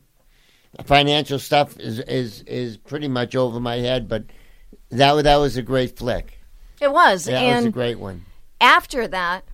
financial 0.85 1.39
stuff 1.39 1.79
is 1.79 1.99
is 1.99 2.41
is 2.43 2.77
pretty 2.77 3.07
much 3.07 3.35
over 3.35 3.59
my 3.59 3.77
head, 3.77 4.07
but 4.07 4.25
that 4.89 5.23
that 5.23 5.37
was 5.37 5.57
a 5.57 5.61
great 5.61 5.97
flick. 5.97 6.39
It 6.81 6.91
was. 6.91 7.25
That 7.25 7.41
and 7.41 7.55
was 7.57 7.65
a 7.65 7.71
great 7.71 7.99
one. 7.99 8.25
after 8.59 9.07
that, 9.07 9.45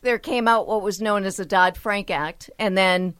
there 0.00 0.18
came 0.18 0.48
out 0.48 0.66
what 0.66 0.82
was 0.82 1.00
known 1.00 1.24
as 1.24 1.36
the 1.36 1.44
Dodd 1.44 1.76
Frank 1.76 2.10
Act, 2.10 2.50
and 2.58 2.76
then 2.76 3.14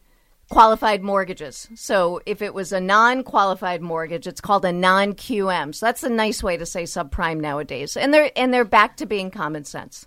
qualified 0.51 1.03
mortgages. 1.03 1.69
So 1.75 2.21
if 2.27 2.43
it 2.43 2.55
was 2.55 2.73
a 2.73 2.81
non 2.81 3.23
qualified 3.23 3.83
mortgage, 3.83 4.27
it's 4.27 4.41
called 4.41 4.65
a 4.65 4.73
non 4.73 5.15
QM. 5.15 5.75
So 5.75 5.87
that's 5.87 6.03
a 6.03 6.09
nice 6.09 6.43
way 6.43 6.57
to 6.57 6.67
say 6.67 6.85
subprime 6.85 7.41
nowadays. 7.41 7.97
And 7.97 8.13
they're 8.13 8.31
and 8.37 8.53
they're 8.53 8.65
back 8.65 8.97
to 8.99 9.07
being 9.07 9.31
common 9.31 9.65
sense. 9.65 10.07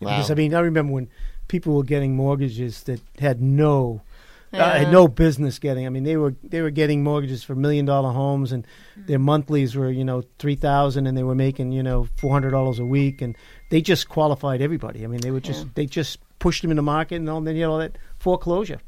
Because 0.00 0.30
I 0.30 0.34
mean, 0.34 0.54
I 0.54 0.60
remember 0.60 0.92
when 0.92 1.08
people 1.48 1.76
were 1.76 1.84
getting 1.84 2.16
mortgages 2.16 2.82
that 2.84 3.00
had 3.18 3.40
no, 3.40 4.02
uh, 4.52 4.78
had 4.78 4.92
no 4.92 5.08
business 5.08 5.58
getting. 5.58 5.86
I 5.86 5.88
mean, 5.88 6.04
they 6.04 6.16
were 6.16 6.34
they 6.42 6.60
were 6.60 6.70
getting 6.70 7.02
mortgages 7.02 7.42
for 7.42 7.54
million 7.54 7.86
dollar 7.86 8.12
homes, 8.12 8.52
and 8.52 8.66
their 8.96 9.18
monthlies 9.18 9.74
were 9.74 9.90
you 9.90 10.04
know 10.04 10.22
three 10.38 10.56
thousand, 10.56 11.06
and 11.06 11.16
they 11.16 11.22
were 11.22 11.34
making 11.34 11.72
you 11.72 11.82
know 11.82 12.08
four 12.16 12.32
hundred 12.32 12.50
dollars 12.50 12.78
a 12.78 12.84
week, 12.84 13.22
and 13.22 13.36
they 13.70 13.80
just 13.80 14.08
qualified 14.08 14.60
everybody. 14.60 15.04
I 15.04 15.06
mean, 15.06 15.20
they 15.20 15.30
were 15.30 15.40
just 15.40 15.74
they 15.74 15.86
just 15.86 16.18
pushed 16.38 16.62
them 16.62 16.70
in 16.70 16.76
the 16.76 16.82
market, 16.82 17.16
and 17.16 17.28
all, 17.28 17.40
then 17.40 17.56
you 17.56 17.62
know 17.62 17.78
that 17.78 17.96
foreclosure, 18.18 18.80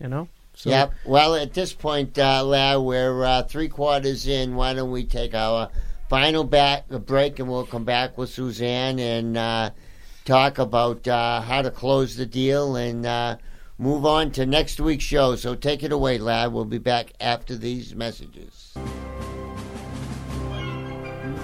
you 0.00 0.08
know. 0.08 0.28
So 0.54 0.70
Yep. 0.70 0.94
Well, 1.04 1.34
at 1.34 1.52
this 1.52 1.72
point, 1.72 2.18
uh, 2.18 2.80
we're 2.82 3.24
uh, 3.24 3.42
three 3.42 3.68
quarters 3.68 4.26
in. 4.26 4.56
Why 4.56 4.72
don't 4.72 4.90
we 4.90 5.04
take 5.04 5.34
our 5.34 5.68
final 6.08 6.44
back 6.44 6.88
break, 6.88 7.38
and 7.38 7.48
we'll 7.48 7.66
come 7.66 7.84
back 7.84 8.16
with 8.16 8.30
Suzanne 8.30 8.98
and 8.98 9.36
uh, 9.36 9.70
talk 10.24 10.58
about 10.58 11.06
uh, 11.06 11.42
how 11.42 11.62
to 11.62 11.70
close 11.70 12.16
the 12.16 12.26
deal 12.26 12.76
and 12.76 13.04
uh, 13.04 13.36
move 13.78 14.06
on 14.06 14.30
to 14.32 14.46
next 14.46 14.80
week's 14.80 15.04
show. 15.04 15.36
So 15.36 15.54
take 15.54 15.82
it 15.82 15.92
away, 15.92 16.18
Lau. 16.18 16.48
We'll 16.48 16.64
be 16.64 16.78
back 16.78 17.12
after 17.20 17.54
these 17.54 17.94
messages. 17.94 18.74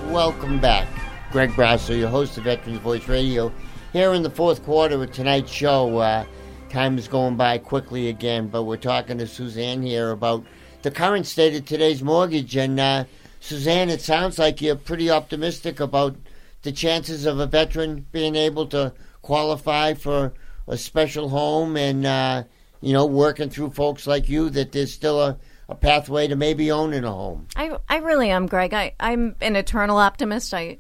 Welcome 0.08 0.60
back. 0.60 0.88
Greg 1.30 1.50
Brasso, 1.50 1.98
your 1.98 2.10
host 2.10 2.36
of 2.36 2.44
Veterans 2.44 2.78
Voice 2.80 3.08
Radio. 3.08 3.52
Here 3.92 4.12
in 4.12 4.22
the 4.22 4.30
fourth 4.30 4.62
quarter 4.64 5.02
of 5.02 5.12
tonight's 5.12 5.50
show, 5.50 5.98
uh, 5.98 6.24
time 6.72 6.96
is 6.96 7.06
going 7.06 7.36
by 7.36 7.58
quickly 7.58 8.08
again, 8.08 8.48
but 8.48 8.62
we're 8.62 8.76
talking 8.78 9.18
to 9.18 9.26
Suzanne 9.26 9.82
here 9.82 10.10
about 10.10 10.42
the 10.80 10.90
current 10.90 11.26
state 11.26 11.54
of 11.54 11.66
today's 11.66 12.02
mortgage. 12.02 12.56
And 12.56 12.80
uh, 12.80 13.04
Suzanne, 13.40 13.90
it 13.90 14.00
sounds 14.00 14.38
like 14.38 14.62
you're 14.62 14.74
pretty 14.74 15.10
optimistic 15.10 15.80
about 15.80 16.16
the 16.62 16.72
chances 16.72 17.26
of 17.26 17.38
a 17.38 17.46
veteran 17.46 18.06
being 18.10 18.36
able 18.36 18.66
to 18.68 18.94
qualify 19.20 19.92
for 19.92 20.32
a 20.66 20.78
special 20.78 21.28
home 21.28 21.76
and, 21.76 22.06
uh, 22.06 22.44
you 22.80 22.94
know, 22.94 23.04
working 23.04 23.50
through 23.50 23.70
folks 23.70 24.06
like 24.06 24.28
you, 24.28 24.48
that 24.50 24.72
there's 24.72 24.92
still 24.92 25.20
a, 25.20 25.36
a 25.68 25.74
pathway 25.74 26.26
to 26.26 26.36
maybe 26.36 26.72
owning 26.72 27.04
a 27.04 27.12
home. 27.12 27.46
I 27.54 27.76
I 27.88 27.98
really 27.98 28.30
am, 28.30 28.46
Greg. 28.46 28.72
I, 28.72 28.94
I'm 28.98 29.36
an 29.40 29.56
eternal 29.56 29.98
optimist. 29.98 30.54
I 30.54 30.78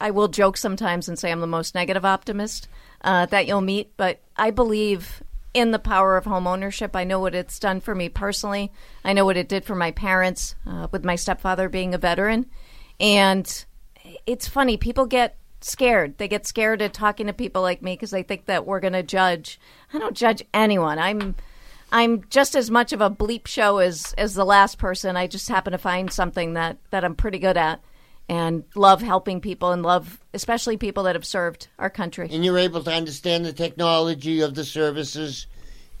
I 0.00 0.10
will 0.10 0.28
joke 0.28 0.56
sometimes 0.56 1.08
and 1.08 1.18
say 1.18 1.32
I'm 1.32 1.40
the 1.40 1.46
most 1.46 1.74
negative 1.74 2.04
optimist 2.04 2.68
uh, 3.02 3.26
that 3.26 3.46
you'll 3.46 3.60
meet, 3.60 3.96
but 3.96 4.20
I 4.36 4.50
believe 4.50 5.22
in 5.54 5.70
the 5.70 5.78
power 5.78 6.16
of 6.16 6.24
home 6.24 6.46
ownership. 6.46 6.96
I 6.96 7.04
know 7.04 7.20
what 7.20 7.34
it's 7.34 7.58
done 7.58 7.80
for 7.80 7.94
me 7.94 8.08
personally. 8.08 8.72
I 9.04 9.12
know 9.12 9.24
what 9.24 9.36
it 9.36 9.48
did 9.48 9.64
for 9.64 9.74
my 9.74 9.90
parents, 9.90 10.54
uh, 10.66 10.88
with 10.90 11.04
my 11.04 11.16
stepfather 11.16 11.68
being 11.68 11.94
a 11.94 11.98
veteran. 11.98 12.46
And 12.98 13.64
it's 14.26 14.48
funny, 14.48 14.76
people 14.76 15.06
get 15.06 15.36
scared. 15.60 16.18
They 16.18 16.28
get 16.28 16.46
scared 16.46 16.82
at 16.82 16.94
talking 16.94 17.26
to 17.26 17.32
people 17.32 17.62
like 17.62 17.82
me 17.82 17.94
because 17.94 18.10
they 18.10 18.22
think 18.22 18.46
that 18.46 18.66
we're 18.66 18.80
going 18.80 18.92
to 18.94 19.02
judge. 19.02 19.60
I 19.92 19.98
don't 19.98 20.16
judge 20.16 20.42
anyone. 20.52 20.98
I'm 20.98 21.34
I'm 21.94 22.24
just 22.30 22.54
as 22.54 22.70
much 22.70 22.94
of 22.94 23.02
a 23.02 23.10
bleep 23.10 23.46
show 23.46 23.78
as 23.78 24.14
as 24.16 24.34
the 24.34 24.46
last 24.46 24.78
person. 24.78 25.16
I 25.16 25.26
just 25.26 25.48
happen 25.48 25.72
to 25.72 25.78
find 25.78 26.10
something 26.10 26.54
that 26.54 26.78
that 26.90 27.04
I'm 27.04 27.14
pretty 27.14 27.38
good 27.38 27.56
at 27.56 27.80
and 28.28 28.64
love 28.74 29.02
helping 29.02 29.40
people 29.40 29.72
and 29.72 29.82
love 29.82 30.20
especially 30.34 30.76
people 30.76 31.02
that 31.04 31.14
have 31.14 31.24
served 31.24 31.68
our 31.78 31.90
country. 31.90 32.28
and 32.30 32.44
you're 32.44 32.58
able 32.58 32.82
to 32.82 32.90
understand 32.92 33.44
the 33.44 33.52
technology 33.52 34.40
of 34.40 34.54
the 34.54 34.64
services 34.64 35.46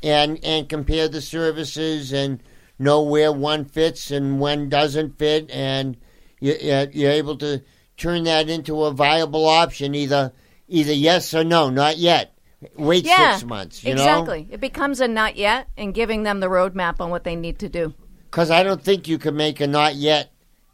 and 0.02 0.38
and 0.44 0.68
compare 0.68 1.08
the 1.08 1.20
services 1.20 2.12
and 2.12 2.42
know 2.78 3.02
where 3.02 3.32
one 3.32 3.64
fits 3.64 4.10
and 4.10 4.40
when 4.40 4.68
doesn't 4.68 5.18
fit 5.18 5.50
and 5.50 5.96
you, 6.40 6.56
you're 6.92 7.10
able 7.10 7.36
to 7.36 7.62
turn 7.96 8.24
that 8.24 8.48
into 8.48 8.82
a 8.84 8.92
viable 8.92 9.46
option 9.46 9.94
either 9.94 10.32
either 10.68 10.92
yes 10.92 11.32
or 11.34 11.44
no 11.44 11.70
not 11.70 11.98
yet 11.98 12.36
wait 12.76 13.04
yeah, 13.04 13.32
six 13.34 13.44
months 13.44 13.84
you 13.84 13.94
know 13.94 14.00
exactly. 14.02 14.48
It 14.50 14.60
becomes 14.60 15.00
a 15.00 15.08
not 15.08 15.36
yet 15.36 15.68
and 15.76 15.92
giving 15.92 16.22
them 16.22 16.40
the 16.40 16.46
roadmap 16.48 17.00
on 17.00 17.10
what 17.10 17.24
they 17.24 17.36
need 17.36 17.58
to 17.60 17.68
do. 17.68 17.94
because 18.30 18.50
I 18.50 18.62
don't 18.62 18.82
think 18.82 19.08
you 19.08 19.18
can 19.18 19.36
make 19.36 19.60
a 19.60 19.66
not 19.66 19.94
yet 19.96 20.32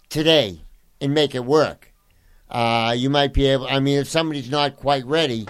today 0.09 0.63
and 1.01 1.15
make 1.15 1.35
it 1.35 1.45
work. 1.45 1.93
Uh, 2.51 2.95
you 2.97 3.11
might 3.11 3.33
be 3.33 3.47
able. 3.47 3.67
I 3.67 3.81
mean, 3.81 3.99
if 3.99 4.09
somebody's 4.09 4.51
not 4.51 4.77
quite 4.77 5.05
ready, 5.05 5.47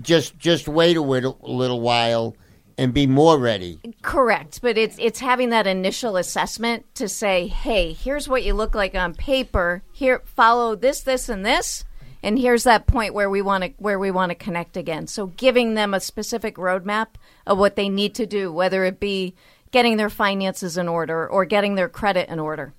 just 0.00 0.38
just 0.38 0.68
wait 0.68 0.96
a 0.96 1.02
little, 1.02 1.38
a 1.42 1.50
little 1.50 1.80
while 1.80 2.36
and 2.80 2.94
be 2.94 3.06
more 3.06 3.38
ready. 3.38 3.78
Correct, 4.02 4.60
but 4.62 4.78
it's 4.78 4.96
it's 4.98 5.20
having 5.20 5.50
that 5.50 5.66
initial 5.66 6.16
assessment 6.16 6.86
to 6.94 7.08
say, 7.08 7.46
"Hey, 7.46 7.92
here's 7.92 8.28
what 8.28 8.42
you 8.42 8.54
look 8.54 8.74
like 8.74 8.94
on 8.94 9.14
paper. 9.14 9.82
Here, 9.92 10.22
follow 10.24 10.74
this, 10.74 11.02
this, 11.02 11.28
and 11.28 11.44
this." 11.44 11.84
And 12.22 12.38
here's 12.38 12.64
that 12.64 12.86
point 12.86 13.14
where 13.14 13.30
we 13.30 13.42
want 13.42 13.64
to 13.64 13.72
where 13.78 13.98
we 13.98 14.10
want 14.10 14.30
to 14.30 14.34
connect 14.34 14.76
again. 14.76 15.06
So 15.06 15.26
giving 15.26 15.74
them 15.74 15.94
a 15.94 16.00
specific 16.00 16.56
roadmap 16.56 17.08
of 17.46 17.58
what 17.58 17.76
they 17.76 17.88
need 17.88 18.14
to 18.16 18.26
do, 18.26 18.52
whether 18.52 18.84
it 18.84 19.00
be 19.00 19.34
getting 19.70 19.96
their 19.96 20.10
finances 20.10 20.76
in 20.76 20.88
order 20.88 21.28
or 21.28 21.44
getting 21.44 21.74
their 21.74 21.88
credit 21.88 22.28
in 22.28 22.40
order. 22.40 22.72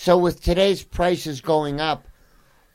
So, 0.00 0.16
with 0.16 0.40
today's 0.40 0.84
prices 0.84 1.40
going 1.40 1.80
up, 1.80 2.06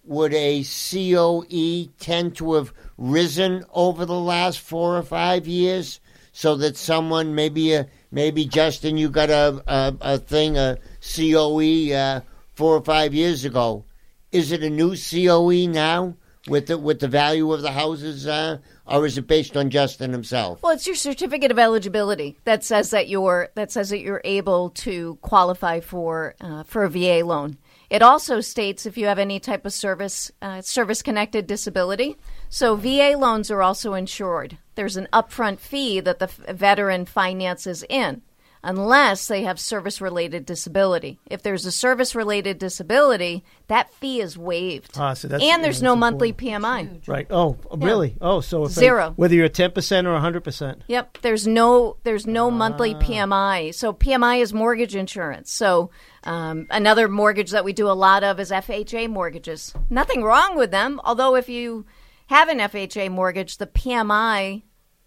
would 0.03 0.33
a 0.33 0.61
COE 0.61 1.87
tend 1.97 2.35
to 2.35 2.55
have 2.55 2.73
risen 2.97 3.63
over 3.73 4.05
the 4.05 4.19
last 4.19 4.59
four 4.59 4.97
or 4.97 5.03
five 5.03 5.47
years? 5.47 6.01
So 6.33 6.55
that 6.55 6.75
someone, 6.75 7.33
maybe 7.33 7.75
a, 7.75 7.87
maybe 8.11 8.43
Justin, 8.43 8.97
you 8.97 9.09
got 9.09 9.29
a 9.29 9.63
a, 9.65 9.95
a 10.01 10.17
thing 10.17 10.57
a 10.57 10.77
COE 10.99 11.93
uh, 11.93 12.21
four 12.51 12.75
or 12.75 12.83
five 12.83 13.13
years 13.13 13.45
ago. 13.45 13.85
Is 14.33 14.51
it 14.51 14.61
a 14.61 14.69
new 14.69 14.97
COE 14.97 15.71
now 15.71 16.15
with 16.47 16.67
the 16.67 16.77
with 16.77 16.99
the 16.99 17.07
value 17.07 17.51
of 17.53 17.61
the 17.61 17.71
houses, 17.71 18.27
uh, 18.27 18.57
or 18.85 19.05
is 19.05 19.17
it 19.17 19.27
based 19.27 19.55
on 19.55 19.69
Justin 19.69 20.11
himself? 20.11 20.61
Well, 20.61 20.73
it's 20.73 20.87
your 20.87 20.95
certificate 20.95 21.51
of 21.51 21.59
eligibility 21.59 22.37
that 22.43 22.63
says 22.63 22.89
that 22.89 23.07
you're 23.07 23.49
that 23.55 23.71
says 23.71 23.89
that 23.89 23.99
you're 23.99 24.21
able 24.23 24.69
to 24.71 25.17
qualify 25.21 25.79
for 25.79 26.35
uh, 26.41 26.63
for 26.63 26.83
a 26.83 26.89
VA 26.89 27.21
loan. 27.25 27.57
It 27.89 28.01
also 28.01 28.41
states 28.41 28.85
if 28.85 28.97
you 28.97 29.05
have 29.05 29.19
any 29.19 29.39
type 29.39 29.65
of 29.65 29.73
service 29.73 30.31
uh, 30.41 30.61
service 30.61 31.01
connected 31.01 31.47
disability. 31.47 32.17
So 32.49 32.75
VA 32.75 33.15
loans 33.17 33.49
are 33.49 33.61
also 33.61 33.93
insured. 33.93 34.57
There's 34.75 34.97
an 34.97 35.07
upfront 35.13 35.59
fee 35.59 35.99
that 36.01 36.19
the 36.19 36.27
veteran 36.27 37.05
finances 37.05 37.83
in, 37.87 38.21
unless 38.63 39.27
they 39.27 39.43
have 39.43 39.59
service 39.59 39.99
related 39.99 40.45
disability. 40.45 41.19
If 41.29 41.43
there's 41.43 41.65
a 41.65 41.71
service 41.71 42.15
related 42.15 42.59
disability, 42.59 43.43
that 43.67 43.93
fee 43.95 44.21
is 44.21 44.37
waived, 44.37 44.97
Ah, 44.97 45.13
so 45.13 45.27
that's- 45.27 45.47
and 45.49 45.63
there's 45.63 45.81
yeah, 45.81 45.85
no 45.89 45.91
that's 45.93 45.99
monthly 45.99 46.29
important. 46.29 46.63
PMI. 46.63 47.07
Right. 47.07 47.27
Oh, 47.29 47.57
really? 47.75 48.15
Oh, 48.21 48.41
so 48.41 48.65
if 48.65 48.71
Zero. 48.71 49.13
whether 49.15 49.35
you're 49.35 49.45
a 49.45 49.49
ten 49.49 49.71
percent 49.71 50.07
or 50.07 50.17
hundred 50.19 50.43
percent. 50.43 50.81
Yep, 50.87 51.19
there's 51.21 51.45
no 51.47 51.97
there's 52.03 52.25
no 52.27 52.47
Ah. 52.47 52.51
monthly 52.51 52.95
PMI. 52.95 53.71
So 53.73 53.91
PMI 53.93 54.41
is 54.41 54.53
mortgage 54.53 54.95
insurance. 54.95 55.51
So 55.51 55.89
um, 56.23 56.67
another 56.69 57.07
mortgage 57.09 57.51
that 57.51 57.65
we 57.65 57.73
do 57.73 57.87
a 57.89 57.93
lot 57.93 58.23
of 58.23 58.39
is 58.39 58.49
FHA 58.51 59.07
mortgages. 59.09 59.73
Nothing 59.89 60.23
wrong 60.23 60.55
with 60.55 60.71
them, 60.71 61.01
although 61.03 61.35
if 61.35 61.49
you 61.49 61.85
have 62.27 62.47
an 62.47 62.59
FHA 62.59 63.09
mortgage, 63.11 63.57
the 63.57 63.67
PMI, 63.67 64.63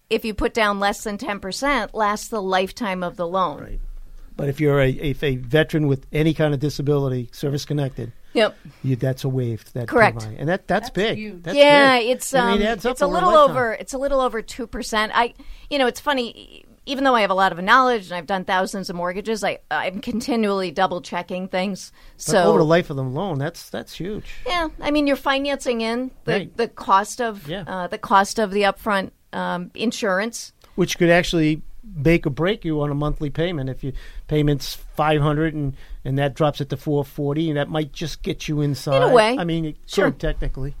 if 0.09 0.23
you 0.25 0.33
put 0.33 0.53
down 0.53 0.79
less 0.79 1.03
than 1.03 1.17
ten 1.17 1.39
percent, 1.39 1.93
lasts 1.93 2.27
the 2.29 2.41
lifetime 2.41 3.03
of 3.03 3.17
the 3.17 3.27
loan. 3.27 3.61
Right. 3.61 3.79
But 4.35 4.49
if 4.49 4.59
you're 4.61 4.79
a, 4.79 4.89
if 4.91 5.23
a 5.23 5.37
veteran 5.37 5.87
with 5.87 6.05
any 6.13 6.33
kind 6.35 6.53
of 6.53 6.59
disability, 6.59 7.29
service 7.31 7.65
connected, 7.65 8.11
Yep. 8.33 8.55
you, 8.83 8.95
that's 8.95 9.23
a 9.23 9.29
waived. 9.29 9.73
That 9.73 9.87
Correct. 9.87 10.19
PMI. 10.19 10.35
and 10.37 10.47
that 10.49 10.67
that's, 10.67 10.91
big. 10.91 11.17
huge. 11.17 11.41
That's 11.41 11.57
yeah, 11.57 11.97
big. 11.97 12.09
it's 12.11 12.35
I 12.35 12.39
um, 12.51 12.59
mean, 12.59 12.67
it 12.67 12.85
it's 12.85 13.01
a 13.01 13.05
over 13.05 13.13
little 13.15 13.29
lifetime. 13.31 13.49
over 13.49 13.73
it's 13.73 13.93
a 13.93 13.97
little 13.97 14.21
over 14.21 14.41
two 14.43 14.67
percent. 14.67 15.11
I, 15.15 15.33
you 15.71 15.79
know, 15.79 15.87
it's 15.87 15.99
funny. 15.99 16.63
Even 16.85 17.03
though 17.03 17.15
I 17.15 17.21
have 17.21 17.31
a 17.31 17.33
lot 17.33 17.51
of 17.51 17.61
knowledge 17.61 18.05
and 18.05 18.13
I've 18.13 18.27
done 18.27 18.45
thousands 18.45 18.89
of 18.91 18.95
mortgages, 18.95 19.43
I 19.43 19.57
I'm 19.71 19.99
continually 20.01 20.69
double 20.71 21.01
checking 21.01 21.47
things. 21.49 21.91
But 22.15 22.21
So 22.21 22.43
over 22.43 22.59
the 22.59 22.63
life 22.65 22.89
of 22.91 22.95
the 22.95 23.03
loan, 23.03 23.39
that's 23.39 23.69
that's 23.71 23.95
huge. 23.97 24.25
yeah, 24.45 24.67
I 24.79 24.91
mean, 24.91 25.07
you're 25.07 25.15
financing 25.17 25.81
in 25.81 26.11
the 26.25 26.31
Right. 26.31 26.57
the 26.57 26.67
cost 26.69 27.19
of 27.21 27.47
Yeah. 27.49 27.63
uh, 27.67 27.87
the 27.87 27.97
cost 27.97 28.37
of 28.39 28.51
the 28.51 28.61
upfront 28.61 29.11
um, 29.33 29.71
insurance. 29.75 30.53
which 30.75 30.97
could 30.97 31.09
actually 31.09 31.61
make 31.95 32.27
or 32.27 32.29
break 32.29 32.65
you 32.65 32.81
on 32.81 32.91
a 32.91 32.95
monthly 32.95 33.29
payment. 33.29 33.69
If 33.69 33.83
your 33.83 33.93
payment's 34.27 34.75
five 34.75 35.21
hundred 35.21 35.53
and 35.53 35.75
and 36.03 36.17
that 36.17 36.33
drops 36.33 36.59
it 36.61 36.69
to 36.69 36.77
four 36.77 37.03
forty, 37.05 37.49
and 37.49 37.57
that 37.57 37.69
might 37.69 37.93
just 37.93 38.21
get 38.23 38.47
you 38.47 38.61
inside. 38.61 38.97
In 38.97 39.03
a 39.03 39.13
way. 39.13 39.37
I 39.37 39.43
mean, 39.43 39.65
it 39.65 39.77
Sure. 39.85 40.11
could 40.11 40.19
technically. 40.19 40.75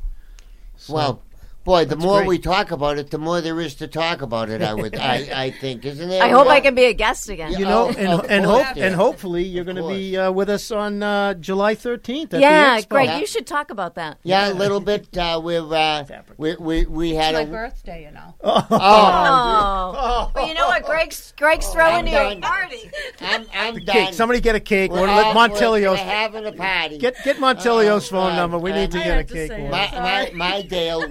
So- 0.75 0.93
Well, 0.93 1.21
boy, 1.67 1.85
the 1.85 1.95
That's 1.95 2.01
more 2.03 2.19
great. 2.19 2.27
we 2.29 2.39
talk 2.39 2.71
about 2.71 2.97
it, 2.97 3.11
the 3.11 3.17
more 3.19 3.41
there 3.41 3.59
is 3.61 3.75
to 3.75 3.87
talk 3.87 4.21
about 4.23 4.49
it. 4.49 4.61
I 4.63 4.73
would, 4.73 4.95
I, 4.95 5.15
I 5.45 5.51
think, 5.51 5.85
isn't 5.85 6.09
there? 6.09 6.23
I 6.23 6.29
hope 6.29 6.47
I 6.47 6.59
can 6.61 6.73
be 6.73 6.85
a 6.85 6.93
guest 6.93 7.29
again. 7.29 7.51
you 7.51 7.65
know, 7.65 7.87
Oh, 7.87 7.89
and 7.89 8.07
of 8.07 8.25
and 8.31 8.45
hope 8.45 8.73
dear. 8.73 8.85
and 8.87 8.95
hopefully 8.95 9.43
you're 9.43 9.63
going 9.65 9.77
to 9.77 9.87
be 9.87 10.17
uh, 10.17 10.31
with 10.31 10.49
us 10.49 10.71
on 10.71 11.03
uh, 11.03 11.33
July 11.35 11.75
thirteenth. 11.75 12.33
yeah, 12.33 12.77
the 12.77 12.81
Expo. 12.81 12.89
Greg, 12.89 13.05
Yeah. 13.09 13.19
you 13.19 13.27
should 13.27 13.45
talk 13.45 13.69
about 13.69 13.95
that. 13.95 14.17
Yeah, 14.23 14.51
a 14.51 14.53
little 14.53 14.79
bit. 14.79 15.15
Uh, 15.15 15.39
we're, 15.43 15.61
uh, 15.61 16.03
we, 16.37 16.55
we 16.55 16.85
we 16.85 17.13
had 17.13 17.35
my 17.35 17.41
a 17.41 17.45
birthday, 17.45 18.03
you 18.05 18.11
know. 18.11 18.33
Oh, 18.43 18.67
oh. 18.71 20.31
but 20.33 20.47
you 20.47 20.53
know 20.53 20.67
what? 20.67 20.83
Greg's 20.85 21.33
Greg's 21.37 21.67
throwing 21.67 22.07
you 22.07 22.17
a 22.17 22.39
party. 22.39 22.89
I'm, 23.21 23.45
I'm 23.53 23.77
Cake. 23.79 24.13
Somebody 24.13 24.39
get 24.41 24.55
a 24.55 24.59
cake. 24.59 24.91
We're 24.91 25.07
all- 25.07 25.15
let 25.17 25.35
we're- 25.35 25.49
Montilio's 25.49 25.99
having 25.99 26.45
a 26.45 26.51
party. 26.51 26.97
get 26.97 27.15
get 27.23 27.37
Montilio's 27.37 28.07
Oh, 28.07 28.11
phone 28.11 28.29
God. 28.31 28.35
number. 28.37 28.57
We 28.57 28.71
need 28.71 28.91
to 28.91 28.99
I 28.99 29.03
get 29.03 29.17
a 29.19 29.23
cake. 29.23 29.51
my, 29.69 29.89
my 29.93 30.31
my 30.33 30.61
Dale 30.61 31.03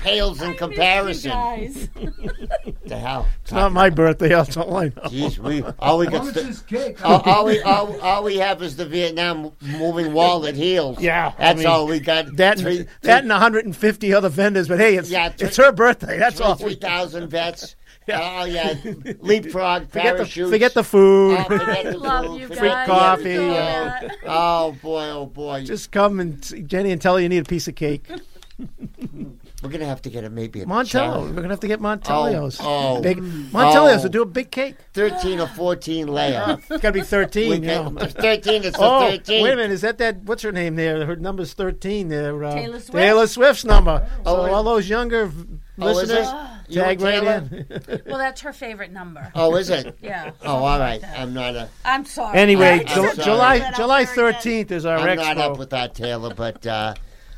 pales 0.00 0.42
in 0.42 0.54
comparison. 0.54 1.30
Guys. 1.30 1.88
The 2.86 2.98
hell? 2.98 3.28
It's 3.42 3.52
not 3.52 3.70
my 3.72 3.88
birthday. 3.88 4.30
That's 4.30 4.56
all 4.56 4.76
I 4.76 4.86
know. 4.86 4.90
Jeez, 5.04 5.38
we 5.38 5.62
all 5.78 5.98
we 5.98 6.06
How 6.06 6.10
got. 6.12 6.34
much 6.34 6.54
st- 6.54 7.00
all, 7.04 7.20
all 7.20 7.44
we 7.44 7.62
all, 7.62 8.00
all 8.00 8.24
we 8.24 8.36
have 8.38 8.60
is 8.62 8.74
the 8.74 8.84
Vietnam 8.84 9.52
moving 9.60 10.12
wall 10.12 10.40
that 10.40 10.56
heals. 10.56 11.00
Yeah, 11.00 11.32
I 11.38 11.40
that's 11.44 11.58
mean, 11.58 11.66
all 11.68 11.86
we 11.86 12.00
got. 12.00 12.34
That 12.36 12.58
three, 12.58 12.86
that 13.02 13.20
and 13.20 13.28
150 13.30 14.12
other 14.12 14.28
vendors, 14.28 14.66
but 14.66 14.80
hey, 14.80 14.96
it's 14.96 15.08
Yeah, 15.08 15.28
three- 15.28 15.46
it's 15.46 15.56
her 15.58 15.70
birthday. 15.70 16.18
That's 16.18 16.40
all. 16.40 16.56
three 16.56 16.74
thousand 16.74 17.28
vets. 17.28 17.76
Oh 18.12 18.44
yeah, 18.44 18.74
leapfrog 19.20 19.82
Forget 19.90 19.92
the, 20.16 20.24
parachutes. 20.24 20.50
forget 20.50 20.74
the 20.74 20.82
food. 20.82 21.36
Oh, 21.38 21.44
forget 21.44 21.84
the 21.84 21.98
Love 21.98 22.26
food, 22.26 22.40
you 22.40 22.48
forget 22.48 22.58
Free 22.58 22.70
coffee, 22.86 23.30
everything. 23.34 23.50
uh, 23.56 24.08
Oh 24.26 24.76
boy, 24.82 25.04
oh 25.10 25.26
boy. 25.26 25.62
Just 25.64 25.92
come 25.92 26.18
and 26.18 26.44
see 26.44 26.62
Jenny 26.62 26.90
and 26.90 27.00
tell 27.00 27.14
her 27.16 27.20
you 27.22 27.28
need 27.28 27.38
a 27.38 27.44
piece 27.44 27.68
of 27.68 27.76
cake. 27.76 28.08
We're 29.62 29.68
gonna 29.70 29.84
have 29.86 30.00
to 30.02 30.10
get 30.10 30.24
a 30.24 30.30
maybe 30.30 30.62
a 30.62 30.66
Montilio. 30.66 30.86
challenge. 30.88 31.30
We're 31.36 31.42
gonna 31.42 31.48
have 31.54 31.60
to 31.60 31.66
get 31.68 31.80
Montilio's. 31.80 32.58
Oh, 32.60 32.96
oh. 32.96 33.00
big 33.02 33.18
Montilio's 33.18 34.00
Oh. 34.00 34.02
will 34.04 34.08
do 34.10 34.22
a 34.22 34.26
big 34.26 34.50
cake. 34.50 34.76
thirteen 34.94 35.38
or 35.38 35.46
fourteen 35.48 36.06
layer. 36.08 36.56
It's 36.70 36.80
gotta 36.82 36.92
be 36.92 37.02
13. 37.02 37.50
We 37.50 37.54
you 37.56 37.60
know. 37.62 37.90
thirteen 37.98 38.64
is 38.64 38.72
the 38.72 38.78
Oh, 38.80 39.10
thirteen. 39.10 39.42
wait 39.42 39.52
a 39.52 39.56
minute! 39.56 39.72
Is 39.72 39.82
that 39.82 39.98
that? 39.98 40.22
What's 40.22 40.42
her 40.44 40.52
name 40.52 40.76
there? 40.76 41.04
Her 41.04 41.16
number's 41.16 41.52
thirteen. 41.52 42.08
There, 42.08 42.42
uh, 42.42 42.54
Taylor 42.54 42.80
Swift? 42.80 42.92
Taylor 42.92 43.26
Swift's 43.26 43.64
number. 43.66 44.08
Oh, 44.24 44.46
so 44.46 44.52
all 44.54 44.62
those 44.62 44.88
younger 44.88 45.30
Oh, 45.82 45.86
listeners. 45.92 46.28
You 46.68 46.80
tag 46.82 47.00
right 47.00 47.20
Taylor? 47.20 47.48
in. 47.50 48.02
Well, 48.06 48.18
that's 48.18 48.40
her 48.42 48.52
favorite 48.52 48.92
number. 48.92 49.30
Oh, 49.34 49.56
is 49.56 49.70
it? 49.70 49.96
Yeah. 50.02 50.30
Oh, 50.44 50.56
all 50.64 50.78
right. 50.78 51.02
I'm 51.16 51.32
not 51.34 51.54
a. 51.56 51.68
I'm 51.84 52.04
sorry. 52.04 52.38
anyway, 52.38 52.80
I'm 52.80 52.86
Ju- 52.86 52.94
sorry. 52.94 53.16
July 53.16 53.58
Put 53.58 53.62
it 53.66 53.72
out 53.72 53.76
July 53.76 54.04
thirteenth 54.04 54.70
is 54.72 54.84
our 54.86 54.98
I'm 54.98 55.18
expo. 55.18 55.22
not 55.24 55.38
up 55.38 55.58
with 55.58 55.70
that, 55.70 55.94
Taylor. 55.94 56.32
But 56.34 56.66
uh, 56.66 56.94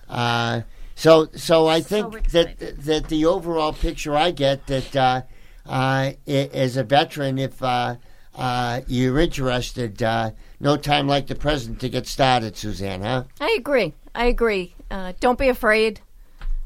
uh, 0.08 0.60
so 0.94 1.28
so 1.34 1.66
I 1.66 1.80
think 1.80 2.30
that 2.30 2.58
that 2.84 3.08
the 3.08 3.26
overall 3.26 3.72
picture 3.72 4.16
I 4.16 4.30
get 4.30 4.66
that 4.66 4.96
uh, 4.96 5.22
uh, 5.66 6.12
as 6.26 6.76
a 6.76 6.84
veteran, 6.84 7.38
if 7.38 7.62
uh, 7.62 7.96
uh, 8.34 8.80
you're 8.86 9.18
interested, 9.18 10.02
uh, 10.02 10.30
no 10.60 10.76
time 10.76 11.06
like 11.06 11.26
the 11.26 11.34
present 11.34 11.80
to 11.80 11.88
get 11.88 12.06
started, 12.06 12.56
Suzanne. 12.56 13.02
Huh? 13.02 13.24
I 13.40 13.56
agree. 13.58 13.94
I 14.14 14.26
agree. 14.26 14.74
Uh, 14.90 15.12
don't 15.20 15.38
be 15.38 15.48
afraid. 15.48 16.00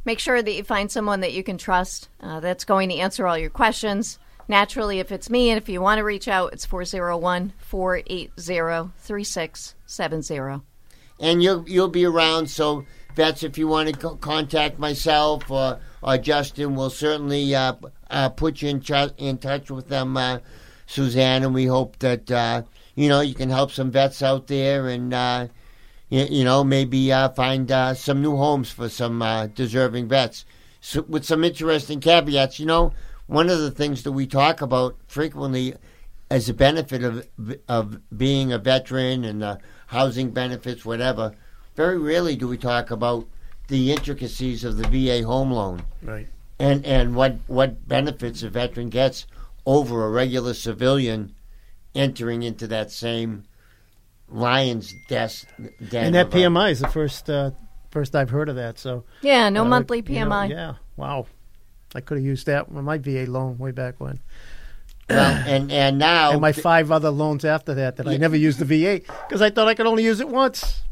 Make 0.05 0.19
sure 0.21 0.43
that 0.43 0.53
you 0.53 0.63
find 0.63 0.91
someone 0.91 1.21
that 1.21 1.33
you 1.33 1.43
can 1.43 1.59
trust 1.59 2.09
uh, 2.21 2.41
that's 2.41 2.65
going 2.65 2.89
to 2.91 2.97
answer 2.97 3.27
all 3.27 3.37
your 3.37 3.51
questions. 3.51 4.19
Naturally, 4.49 5.01
if 5.01 5.11
it's 5.11 5.29
me 5.29 5.51
and 5.51 5.59
if 5.59 5.69
you 5.69 5.81
want 5.81 5.99
to 5.99 6.05
reach 6.05 6.29
out, 6.29 6.53
it's 6.53 6.65
401 6.65 7.53
480 7.59 8.31
3670. 8.97 10.63
and 11.19 11.43
you'll 11.43 11.69
you'll 11.69 11.89
be 11.89 12.05
around. 12.05 12.49
So 12.49 12.85
vets, 13.17 13.43
if 13.43 13.59
you 13.59 13.67
want 13.67 13.89
to 13.89 13.95
co- 13.95 14.17
contact 14.17 14.79
myself 14.79 15.51
or 15.51 15.81
or 16.03 16.19
Justin, 16.19 16.77
we'll 16.77 16.91
certainly 16.91 17.55
uh, 17.55 17.75
uh, 18.11 18.29
put 18.29 18.63
you 18.63 18.69
in 18.69 18.81
ch- 18.81 19.13
in 19.17 19.39
touch 19.39 19.71
with 19.71 19.89
them, 19.89 20.17
uh, 20.17 20.39
Suzanne. 20.87 21.43
And 21.43 21.55
we 21.55 21.67
hope 21.67 21.99
that 21.99 22.31
uh, 22.31 22.63
you 22.95 23.09
know 23.09 23.21
you 23.21 23.35
can 23.35 23.51
help 23.51 23.73
some 23.73 23.91
vets 23.91 24.23
out 24.23 24.47
there 24.47 24.89
and. 24.89 25.13
Uh, 25.13 25.49
you, 26.09 26.25
you 26.31 26.45
know, 26.45 26.63
maybe 26.63 27.13
uh, 27.13 27.31
find 27.31 27.71
uh, 27.73 27.93
some 27.95 28.23
new 28.23 28.37
homes 28.37 28.71
for 28.71 28.89
some 28.89 29.23
uh, 29.23 29.49
deserving 29.49 30.07
vets 30.09 30.45
so, 30.81 31.03
with 31.03 31.25
some 31.25 31.43
interesting 31.43 32.01
caveats. 32.01 32.61
You 32.61 32.67
know, 32.67 32.93
one 33.27 33.51
of 33.51 33.59
the 33.59 33.73
things 33.73 34.05
that 34.05 34.13
we 34.13 34.27
talk 34.27 34.63
about 34.63 34.97
frequently 35.09 35.75
as 36.31 36.49
a 36.49 36.55
benefit 36.55 37.03
of 37.03 37.27
of 37.69 38.01
being 38.17 38.53
a 38.53 38.59
veteran 38.59 39.25
and 39.25 39.43
the 39.43 39.59
housing 39.89 40.31
benefits, 40.31 40.85
whatever. 40.85 41.33
Very 41.77 41.99
rarely 41.99 42.37
do 42.37 42.49
we 42.49 42.57
talk 42.57 42.91
about 42.91 43.27
the 43.69 43.93
intricacies 43.93 44.65
of 44.65 44.79
the 44.79 44.89
VA 44.89 45.27
home 45.27 45.51
loan 45.53 45.83
Right. 46.03 46.27
and 46.59 46.85
and 46.87 47.15
what 47.15 47.37
what 47.47 47.87
benefits 47.87 48.43
a 48.43 48.49
veteran 48.49 48.89
gets 48.89 49.27
over 49.67 50.05
a 50.07 50.11
regular 50.11 50.55
civilian 50.55 51.35
entering 51.95 52.43
into 52.43 52.67
that 52.69 52.91
same 52.91 53.45
lion's 54.29 54.95
death. 55.09 55.45
Den 55.91 56.07
And 56.07 56.15
that 56.15 56.31
PMI 56.31 56.71
is 56.71 56.81
the 56.81 56.89
first 56.89 57.29
uh, 57.29 57.51
first 57.91 58.15
I've 58.17 58.31
heard 58.31 58.49
of 58.49 58.57
that. 58.57 58.79
So 58.79 59.05
Yeah, 59.23 59.49
no 59.49 59.63
uh, 59.63 59.69
monthly 59.69 59.99
you 60.07 60.25
know, 60.25 60.31
PMI. 60.31 60.51
yeah, 60.51 60.75
wow. 60.97 61.27
I 61.95 62.01
could 62.01 62.19
have 62.19 62.25
used 62.25 62.47
that 62.47 62.71
with 62.71 62.85
my 62.85 62.99
VA 62.99 63.25
loan 63.27 63.59
way 63.59 63.71
back 63.71 63.95
when, 63.99 64.21
Well, 65.09 65.43
and 65.47 65.71
and 65.73 65.99
now 65.99 66.33
and 66.33 66.41
my 66.41 66.53
five 66.53 66.91
other 66.91 67.11
loans 67.11 67.45
after 67.45 67.75
that 67.75 67.97
that 67.97 68.07
I 68.09 68.17
never 68.17 68.37
used 68.37 68.59
the 68.59 68.65
VA 68.65 69.01
because 69.27 69.41
I 69.43 69.51
thought 69.51 69.67
I 69.69 69.75
could 69.75 69.87
only 69.87 70.05
use 70.05 70.21
it 70.21 70.29
once. 70.29 70.83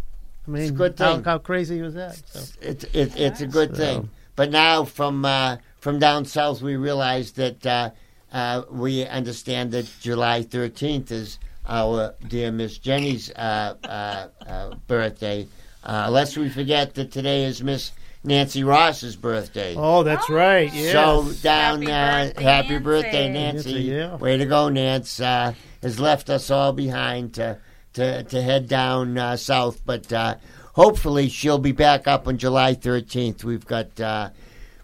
I 0.46 0.50
mean, 0.50 0.68
a 0.68 0.72
good 0.72 0.98
how, 0.98 1.14
thing. 1.14 1.24
how 1.24 1.38
crazy 1.38 1.80
was 1.80 1.94
that? 1.94 2.20
So, 2.28 2.40
it's 2.60 2.84
it, 2.92 3.18
it's 3.18 3.40
a 3.40 3.46
good 3.46 3.76
So- 3.76 3.82
thing. 3.82 4.10
But 4.36 4.50
now 4.50 4.84
from 4.84 5.24
uh, 5.24 5.58
from 5.78 6.00
down 6.00 6.24
south, 6.24 6.60
we 6.60 6.74
realize 6.74 7.32
that 7.32 7.64
uh, 7.64 7.90
uh, 8.32 8.62
we 8.68 9.06
understand 9.06 9.70
that 9.72 9.88
July 10.00 10.42
thirteenth 10.42 11.12
is 11.12 11.38
our 11.68 12.14
dear 12.26 12.50
Miss 12.50 12.76
Jenny's 12.78 13.30
uh, 13.30 13.74
uh, 13.84 14.26
uh, 14.44 14.74
birthday. 14.88 15.46
Uh, 15.84 16.08
lest 16.10 16.36
we 16.36 16.48
forget 16.48 16.94
that 16.94 17.12
today 17.12 17.44
is 17.44 17.62
Miss 17.62 17.92
Nancy 18.24 18.64
Ross's 18.64 19.14
birthday. 19.14 19.76
oh, 19.78 20.02
that's 20.02 20.28
right. 20.28 20.72
Yeah. 20.72 20.92
So 20.92 21.32
down, 21.42 21.82
Happy 21.82 21.92
uh, 21.92 22.24
birthday, 22.32 22.42
happy 22.42 22.68
Nancy. 22.70 22.82
birthday, 22.84 23.28
Nancy! 23.32 23.72
Nancy, 23.74 23.82
yeah. 23.84 24.16
Way 24.16 24.36
to 24.38 24.46
go, 24.46 24.68
Nance! 24.68 25.20
Uh, 25.20 25.54
has 25.82 26.00
left 26.00 26.28
us 26.28 26.50
all 26.50 26.72
behind 26.72 27.34
to 27.34 27.58
to, 27.94 28.22
to 28.24 28.42
head 28.42 28.68
down 28.68 29.18
uh, 29.18 29.36
south, 29.36 29.80
but 29.84 30.12
uh, 30.12 30.36
hopefully 30.74 31.28
she'll 31.28 31.58
be 31.58 31.72
back 31.72 32.06
up 32.06 32.28
on 32.28 32.38
July 32.38 32.74
thirteenth. 32.74 33.42
We've 33.42 33.66
got 33.66 34.00
uh, 34.00 34.30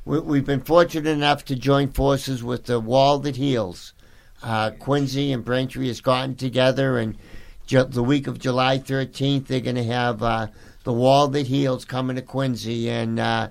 we, 0.04 0.20
we've 0.20 0.46
been 0.46 0.62
fortunate 0.62 1.11
enough 1.11 1.44
to 1.46 1.56
join 1.56 1.92
forces 1.92 2.42
with 2.42 2.64
the 2.64 2.80
Wall 2.80 3.18
That 3.18 3.36
Heals. 3.36 3.92
Uh, 4.42 4.70
Quincy 4.70 5.32
and 5.32 5.44
Braintree 5.44 5.88
has 5.88 6.00
gotten 6.00 6.34
together, 6.34 6.96
and 6.98 7.16
ju- 7.66 7.84
the 7.84 8.02
week 8.02 8.26
of 8.26 8.38
July 8.38 8.78
thirteenth, 8.78 9.48
they're 9.48 9.61
going 9.61 9.76
to 9.76 9.84
have 9.84 10.22
uh, 10.22 10.46
the 10.84 10.92
Wall 10.92 11.28
That 11.28 11.46
Heals 11.46 11.84
coming 11.84 12.16
to 12.16 12.22
Quincy, 12.22 12.88
and 12.88 13.20
uh, 13.20 13.48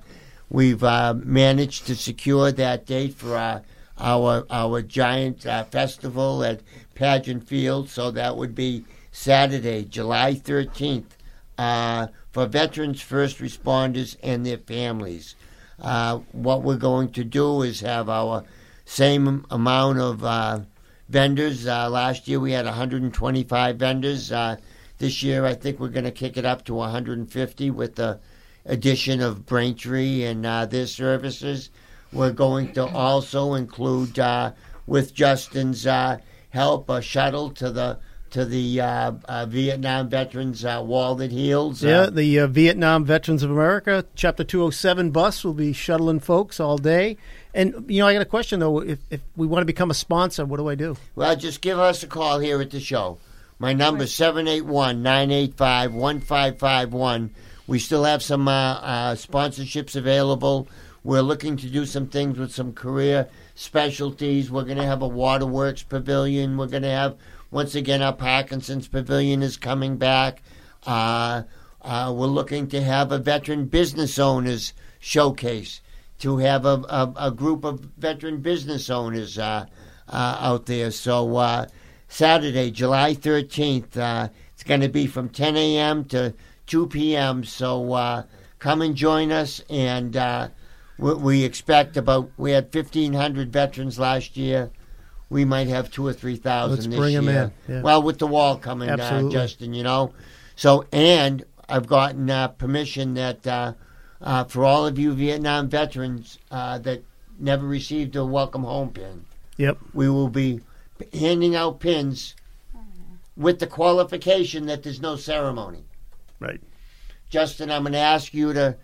we've 0.49 0.81
managed 0.81 1.85
to 1.87 1.95
secure 1.95 2.51
that 2.51 2.85
date 2.85 3.13
for 3.13 3.37
our 3.37 3.61
our, 4.01 4.45
our 4.49 4.81
giant 4.81 5.43
festival 5.43 6.43
at 6.43 6.61
Pageant 6.95 7.47
Field. 7.47 7.89
So 7.89 8.11
that 8.11 8.37
would 8.37 8.55
be 8.55 8.85
Saturday, 9.19 9.83
July 9.83 10.33
thirteenth, 10.33 11.17
uh, 11.57 12.07
for 12.31 12.45
veterans, 12.45 13.01
first 13.01 13.39
responders, 13.39 14.15
and 14.23 14.45
their 14.45 14.59
families. 14.59 15.35
Uh, 15.77 16.19
what 16.31 16.63
we're 16.63 16.77
going 16.77 17.11
to 17.11 17.25
do 17.25 17.61
is 17.61 17.81
have 17.81 18.07
our 18.07 18.45
same 18.85 19.45
amount 19.51 19.99
of 19.99 20.23
uh, 20.23 20.61
vendors. 21.09 21.67
Uh, 21.67 21.89
last 21.89 22.29
year 22.29 22.39
we 22.39 22.53
had 22.53 22.63
125 22.63 23.75
vendors. 23.75 24.31
Uh, 24.31 24.55
this 24.99 25.21
year 25.21 25.45
I 25.45 25.53
think 25.53 25.81
we're 25.81 25.89
going 25.89 26.05
to 26.05 26.11
kick 26.11 26.37
it 26.37 26.45
up 26.45 26.63
to 26.63 26.73
150 26.73 27.71
with 27.71 27.95
the 27.95 28.21
addition 28.65 29.19
of 29.19 29.45
Braintree 29.45 30.23
and 30.23 30.45
uh, 30.45 30.65
their 30.65 30.87
services. 30.87 31.71
We're 32.13 32.31
going 32.31 32.71
to 32.71 32.85
also 32.85 33.55
include, 33.55 34.17
with 34.87 35.13
Justin's 35.13 35.83
help, 35.83 36.89
a 36.89 37.01
shuttle 37.01 37.49
to 37.51 37.69
the 37.69 37.99
to 38.31 38.45
the 38.45 38.81
uh, 38.81 39.11
uh, 39.25 39.45
Vietnam 39.47 40.09
Veterans 40.09 40.63
uh, 40.63 40.81
Wall 40.85 41.15
That 41.15 41.31
Heals. 41.31 41.83
Yeah, 41.83 42.01
Uh, 42.01 42.09
the 42.09 42.39
uh, 42.39 42.47
Vietnam 42.47 43.05
Veterans 43.05 43.43
of 43.43 43.51
America 43.51 44.05
Chapter 44.15 44.43
207 44.43 45.11
bus 45.11 45.43
will 45.43 45.53
be 45.53 45.73
shuttling 45.73 46.19
folks 46.19 46.59
all 46.59 46.77
day. 46.77 47.17
And, 47.53 47.85
you 47.87 47.99
know, 47.99 48.07
I 48.07 48.13
got 48.13 48.21
a 48.21 48.25
question, 48.25 48.59
though. 48.59 48.79
If, 48.81 48.99
if 49.09 49.21
we 49.35 49.47
want 49.47 49.61
to 49.61 49.65
become 49.65 49.89
a 49.89 49.95
sponsor, 49.95 50.45
what 50.45 50.57
do 50.57 50.69
I 50.69 50.75
do? 50.75 50.95
Well, 51.15 51.35
just 51.35 51.61
give 51.61 51.79
us 51.79 52.03
a 52.03 52.07
call 52.07 52.39
here 52.39 52.61
at 52.61 52.69
the 52.71 52.79
show. 52.79 53.17
My 53.57 53.73
number 53.73 54.03
is 54.03 54.13
781 54.13 55.01
985 55.01 55.93
1551. 55.93 57.31
We 57.67 57.79
still 57.79 58.03
have 58.03 58.23
some 58.23 58.47
uh, 58.47 58.51
uh, 58.51 59.15
sponsorships 59.15 59.95
available. 59.95 60.67
We're 61.03 61.21
looking 61.21 61.57
to 61.57 61.67
do 61.69 61.85
some 61.85 62.07
things 62.07 62.37
with 62.37 62.53
some 62.53 62.73
career 62.73 63.27
specialties. 63.55 64.49
We're 64.49 64.63
going 64.63 64.77
to 64.77 64.85
have 64.85 65.01
a 65.01 65.07
waterworks 65.07 65.83
pavilion. 65.83 66.57
We're 66.57 66.67
going 66.67 66.83
to 66.83 66.89
have, 66.89 67.15
once 67.51 67.75
again, 67.75 68.01
our 68.01 68.13
Parkinson's 68.13 68.87
pavilion 68.87 69.41
is 69.41 69.57
coming 69.57 69.97
back. 69.97 70.41
Uh, 70.85 71.43
uh, 71.81 72.13
we're 72.15 72.27
looking 72.27 72.67
to 72.67 72.81
have 72.81 73.11
a 73.11 73.17
veteran 73.17 73.65
business 73.65 74.19
owners 74.19 74.73
showcase 74.99 75.81
to 76.19 76.37
have 76.37 76.65
a, 76.65 76.83
a, 76.89 77.13
a 77.15 77.31
group 77.31 77.63
of 77.63 77.79
veteran 77.97 78.41
business 78.41 78.89
owners 78.89 79.39
uh, 79.39 79.65
uh, 80.09 80.37
out 80.39 80.65
there. 80.65 80.91
So 80.91 81.37
uh, 81.37 81.67
Saturday, 82.07 82.71
July 82.71 83.15
13th, 83.15 83.97
uh, 83.97 84.29
it's 84.53 84.63
going 84.63 84.81
to 84.81 84.89
be 84.89 85.07
from 85.07 85.29
10 85.29 85.55
a.m. 85.55 86.05
to 86.05 86.33
2 86.67 86.87
p.m. 86.87 87.43
So 87.43 88.25
come 88.59 88.81
and 88.81 88.95
join 88.95 89.31
us. 89.31 89.61
And 89.69 90.51
we, 90.97 91.13
we 91.13 91.43
expect 91.43 91.95
about, 91.95 92.29
we 92.37 92.51
had 92.51 92.73
1,500 92.73 93.51
veterans 93.51 93.97
last 93.97 94.35
year. 94.37 94.69
We 95.29 95.45
might 95.45 95.67
have 95.67 95.91
two 95.91 96.07
or 96.07 96.13
3,000 96.13 96.71
Let's 96.71 96.87
this 96.87 96.95
bring 96.95 97.11
year. 97.13 97.21
in, 97.21 97.51
yeah. 97.67 97.81
Well, 97.81 98.01
with 98.01 98.17
the 98.17 98.27
wall 98.27 98.57
coming, 98.57 98.89
uh, 98.89 98.93
Absolutely. 98.93 99.31
Justin, 99.31 99.73
you 99.73 99.83
know. 99.83 100.13
So, 100.55 100.85
and 100.91 101.43
I've 101.67 101.87
gotten 101.87 102.29
uh, 102.29 102.47
permission 102.49 103.13
that 103.13 103.45
uh, 103.45 103.73
uh, 104.21 104.43
for 104.45 104.65
all 104.65 104.87
of 104.87 104.97
you 104.97 105.13
Vietnam 105.13 105.69
veterans 105.69 106.39
uh, 106.49 106.79
that 106.79 107.03
never 107.39 107.65
received 107.67 108.15
a 108.15 108.25
welcome 108.25 108.63
home 108.63 108.89
pin, 108.89 109.25
Yep. 109.57 109.77
we 109.93 110.09
will 110.09 110.29
be 110.29 110.61
handing 111.13 111.55
out 111.55 111.79
pins 111.79 112.35
with 113.37 113.59
the 113.59 113.67
qualification 113.67 114.65
that 114.65 114.83
there's 114.83 114.99
no 114.99 115.15
ceremony. 115.15 115.83
Right. 116.39 116.59
Justin, 117.29 117.69
I'm 117.71 117.83
going 117.83 117.93
to 117.93 117.99
ask 117.99 118.33
you 118.33 118.51
to 118.53 118.75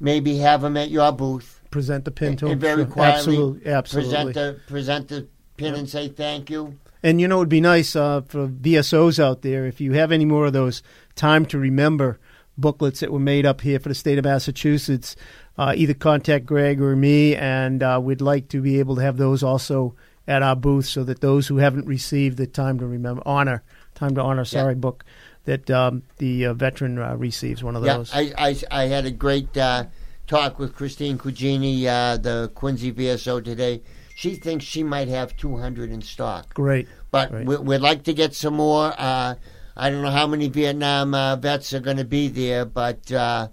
maybe 0.00 0.38
have 0.38 0.62
them 0.62 0.76
at 0.76 0.90
your 0.90 1.12
booth. 1.12 1.62
Present 1.70 2.04
the 2.04 2.10
pin 2.10 2.36
to 2.38 2.46
and 2.46 2.52
them. 2.54 2.58
very 2.60 2.84
quietly 2.86 3.36
Absolutely. 3.36 3.70
Absolutely. 3.70 4.10
Present 4.12 4.34
the 4.34 4.60
present 4.66 5.08
the 5.08 5.26
pin 5.56 5.74
and 5.74 5.88
say 5.88 6.08
thank 6.08 6.50
you. 6.50 6.78
And 7.02 7.20
you 7.20 7.28
know, 7.28 7.38
it'd 7.38 7.48
be 7.48 7.60
nice 7.60 7.94
uh, 7.94 8.22
for 8.22 8.48
VSOs 8.48 9.18
out 9.18 9.42
there 9.42 9.66
if 9.66 9.80
you 9.80 9.92
have 9.92 10.12
any 10.12 10.24
more 10.24 10.46
of 10.46 10.52
those 10.52 10.82
time 11.14 11.46
to 11.46 11.58
remember 11.58 12.18
booklets 12.58 13.00
that 13.00 13.12
were 13.12 13.18
made 13.18 13.46
up 13.46 13.60
here 13.60 13.78
for 13.78 13.88
the 13.88 13.94
state 13.94 14.18
of 14.18 14.24
Massachusetts. 14.24 15.16
Uh, 15.58 15.72
either 15.76 15.94
contact 15.94 16.44
Greg 16.44 16.80
or 16.82 16.94
me, 16.96 17.34
and 17.34 17.82
uh, 17.82 17.98
we'd 18.02 18.20
like 18.20 18.48
to 18.48 18.60
be 18.60 18.78
able 18.78 18.96
to 18.96 19.02
have 19.02 19.16
those 19.16 19.42
also 19.42 19.94
at 20.28 20.42
our 20.42 20.56
booth, 20.56 20.86
so 20.86 21.04
that 21.04 21.20
those 21.20 21.46
who 21.46 21.58
haven't 21.58 21.86
received 21.86 22.36
the 22.36 22.46
time 22.46 22.78
to 22.78 22.86
remember 22.86 23.22
honor, 23.24 23.62
time 23.94 24.14
to 24.16 24.20
honor, 24.20 24.44
sorry, 24.44 24.74
book, 24.74 25.04
that 25.44 25.70
um, 25.70 26.02
the 26.18 26.46
uh, 26.46 26.52
veteran 26.52 26.98
uh, 26.98 27.14
receives 27.16 27.62
one 27.62 27.76
of 27.76 27.84
Yeah, 27.84 27.98
those. 27.98 28.12
I, 28.12 28.32
I, 28.36 28.56
I 28.70 28.82
had 28.86 29.06
a 29.06 29.10
great 29.10 29.56
uh, 29.56 29.84
talk 30.26 30.58
with 30.58 30.74
Christine 30.74 31.16
Cugini, 31.16 31.86
uh, 31.86 32.16
the 32.16 32.50
Quincy 32.54 32.92
VSO 32.92 33.42
today. 33.42 33.80
She 34.16 34.34
thinks 34.34 34.64
she 34.64 34.82
might 34.82 35.08
have 35.08 35.36
200 35.36 35.90
in 35.90 36.00
stock. 36.00 36.54
Great. 36.54 36.88
but 37.10 37.30
Right. 37.30 37.44
we, 37.46 37.56
we'd 37.58 37.82
like 37.82 38.04
to 38.04 38.14
get 38.14 38.34
some 38.34 38.54
more. 38.54 38.94
Uh, 38.96 39.34
I 39.76 39.90
don't 39.90 40.00
know 40.00 40.10
how 40.10 40.26
many 40.26 40.48
Vietnam 40.48 41.12
uh, 41.12 41.36
vets 41.36 41.74
are 41.74 41.80
going 41.80 41.98
to 41.98 42.04
be 42.06 42.28
there, 42.28 42.64
but 42.64 43.12
uh, 43.12 43.48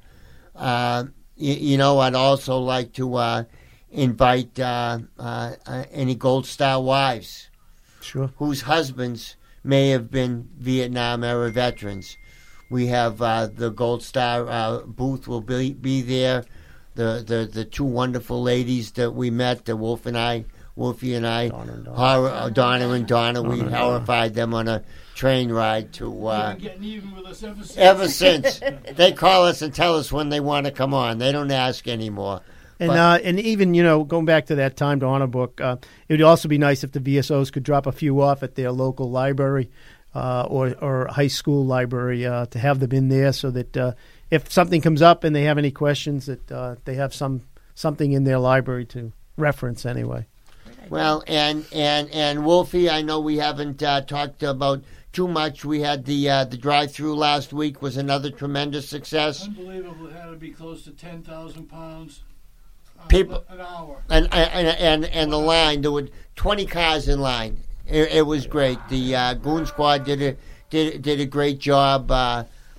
uh, 0.55 1.03
you, 1.35 1.53
you 1.71 1.77
know, 1.77 1.99
I'd 1.99 2.15
also 2.15 2.59
like 2.59 2.93
to 2.93 3.15
uh, 3.15 3.43
invite 3.91 4.57
uh, 4.57 4.99
uh, 5.19 5.51
uh, 5.67 5.83
any 5.91 6.15
Gold 6.15 6.45
Star 6.45 6.81
wives 6.81 7.49
Sure. 7.99 8.31
whose 8.37 8.61
husbands 8.61 9.35
may 9.65 9.89
have 9.89 10.09
been 10.09 10.47
Vietnam 10.57 11.25
era 11.25 11.49
veterans. 11.51 12.15
We 12.69 12.87
have 12.87 13.21
uh, 13.21 13.47
the 13.53 13.69
Gold 13.69 14.01
Star 14.01 14.47
uh, 14.49 14.79
booth 14.85 15.27
will 15.27 15.41
be 15.41 15.73
be 15.73 16.01
there. 16.01 16.45
The, 16.95 17.23
the 17.25 17.49
the 17.51 17.65
two 17.65 17.83
wonderful 17.85 18.41
ladies 18.43 18.91
that 18.93 19.11
we 19.11 19.29
met, 19.31 19.65
the 19.65 19.75
Wolf 19.75 20.05
and 20.05 20.17
I, 20.17 20.45
Wolfie 20.75 21.15
and 21.15 21.25
I, 21.25 21.49
Donna 21.49 21.73
and 21.73 21.85
Donna. 21.85 21.97
horror, 21.97 22.29
uh, 22.29 22.49
Donna 22.49 22.89
and 22.89 23.07
Donna, 23.07 23.41
we 23.41 23.49
Donna 23.49 23.61
and 23.63 23.71
Donna. 23.71 23.83
horrified 23.85 24.33
them 24.35 24.53
on 24.53 24.67
a 24.67 24.83
train 25.15 25.51
ride 25.51 25.91
to. 25.93 26.27
Uh, 26.27 26.53
getting 26.55 26.83
even 26.83 27.15
with 27.15 27.25
us 27.25 27.41
ever 27.43 27.63
since. 27.63 27.77
ever 27.77 28.07
since 28.09 28.61
they 28.95 29.11
call 29.11 29.45
us 29.45 29.61
and 29.61 29.73
tell 29.73 29.95
us 29.95 30.11
when 30.11 30.29
they 30.29 30.39
want 30.39 30.65
to 30.67 30.71
come 30.71 30.93
on, 30.93 31.17
they 31.17 31.31
don't 31.31 31.51
ask 31.51 31.87
anymore. 31.87 32.41
And 32.79 32.89
But- 32.89 32.97
uh, 32.97 33.19
and 33.23 33.39
even 33.39 33.73
you 33.73 33.83
know 33.83 34.03
going 34.03 34.25
back 34.25 34.47
to 34.47 34.55
that 34.55 34.75
time 34.77 34.99
to 34.99 35.05
honor 35.07 35.27
book, 35.27 35.59
uh, 35.61 35.77
it 36.07 36.13
would 36.13 36.21
also 36.21 36.47
be 36.47 36.57
nice 36.57 36.83
if 36.83 36.91
the 36.91 36.99
VSOs 36.99 37.51
could 37.51 37.63
drop 37.63 37.85
a 37.87 37.91
few 37.91 38.21
off 38.21 38.43
at 38.43 38.55
their 38.55 38.71
local 38.71 39.09
library 39.09 39.69
uh, 40.13 40.45
or 40.47 40.75
or 40.81 41.07
high 41.07 41.27
school 41.27 41.65
library 41.65 42.25
uh, 42.25 42.45
to 42.47 42.59
have 42.59 42.79
them 42.79 42.91
in 42.91 43.09
there, 43.09 43.31
so 43.33 43.49
that 43.51 43.75
uh, 43.77 43.93
if 44.33 44.51
something 44.51 44.81
comes 44.81 45.03
up 45.03 45.23
and 45.23 45.35
they 45.35 45.43
have 45.43 45.59
any 45.59 45.69
questions, 45.69 46.25
that 46.25 46.51
uh, 46.51 46.75
they 46.85 46.95
have 46.95 47.13
some 47.13 47.41
something 47.75 48.13
in 48.13 48.23
their 48.23 48.39
library 48.39 48.85
to 48.85 49.13
reference 49.37 49.85
anyway. 49.85 50.25
Well, 50.89 51.23
and 51.27 51.65
and 51.71 52.09
and 52.11 52.43
Wolfie, 52.43 52.89
I 52.89 53.03
know 53.03 53.19
we 53.19 53.37
haven't 53.37 53.83
uh, 53.83 54.01
talked 54.01 54.41
about 54.41 54.83
too 55.11 55.27
much. 55.27 55.63
We 55.63 55.81
had 55.81 56.05
the 56.05 56.29
uh, 56.29 56.45
the 56.45 56.57
drive-through 56.57 57.15
last 57.15 57.53
week 57.53 57.83
was 57.83 57.95
another 57.95 58.31
tremendous 58.31 58.89
success. 58.89 59.45
Unbelievable. 59.45 60.07
It 60.07 60.13
had 60.13 60.31
to 60.31 60.35
be 60.35 60.49
close 60.49 60.83
to 60.85 60.91
10,000 60.91 61.67
pounds 61.67 62.23
uh, 62.99 63.05
People- 63.05 63.45
an 63.49 63.61
hour. 63.61 64.01
And 64.09 64.27
and 64.33 64.67
and 64.67 65.05
and 65.05 65.31
the 65.31 65.37
line 65.37 65.81
there 65.81 65.91
were 65.91 66.09
twenty 66.35 66.65
cars 66.65 67.07
in 67.07 67.19
line. 67.19 67.59
It, 67.85 68.11
it 68.11 68.25
was 68.25 68.47
great. 68.47 68.79
The 68.89 69.15
uh, 69.15 69.33
Goon 69.35 69.67
Squad 69.67 70.05
did 70.05 70.23
a 70.23 70.35
did 70.71 71.03
did 71.03 71.19
a 71.19 71.27
great 71.27 71.59
job 71.59 72.09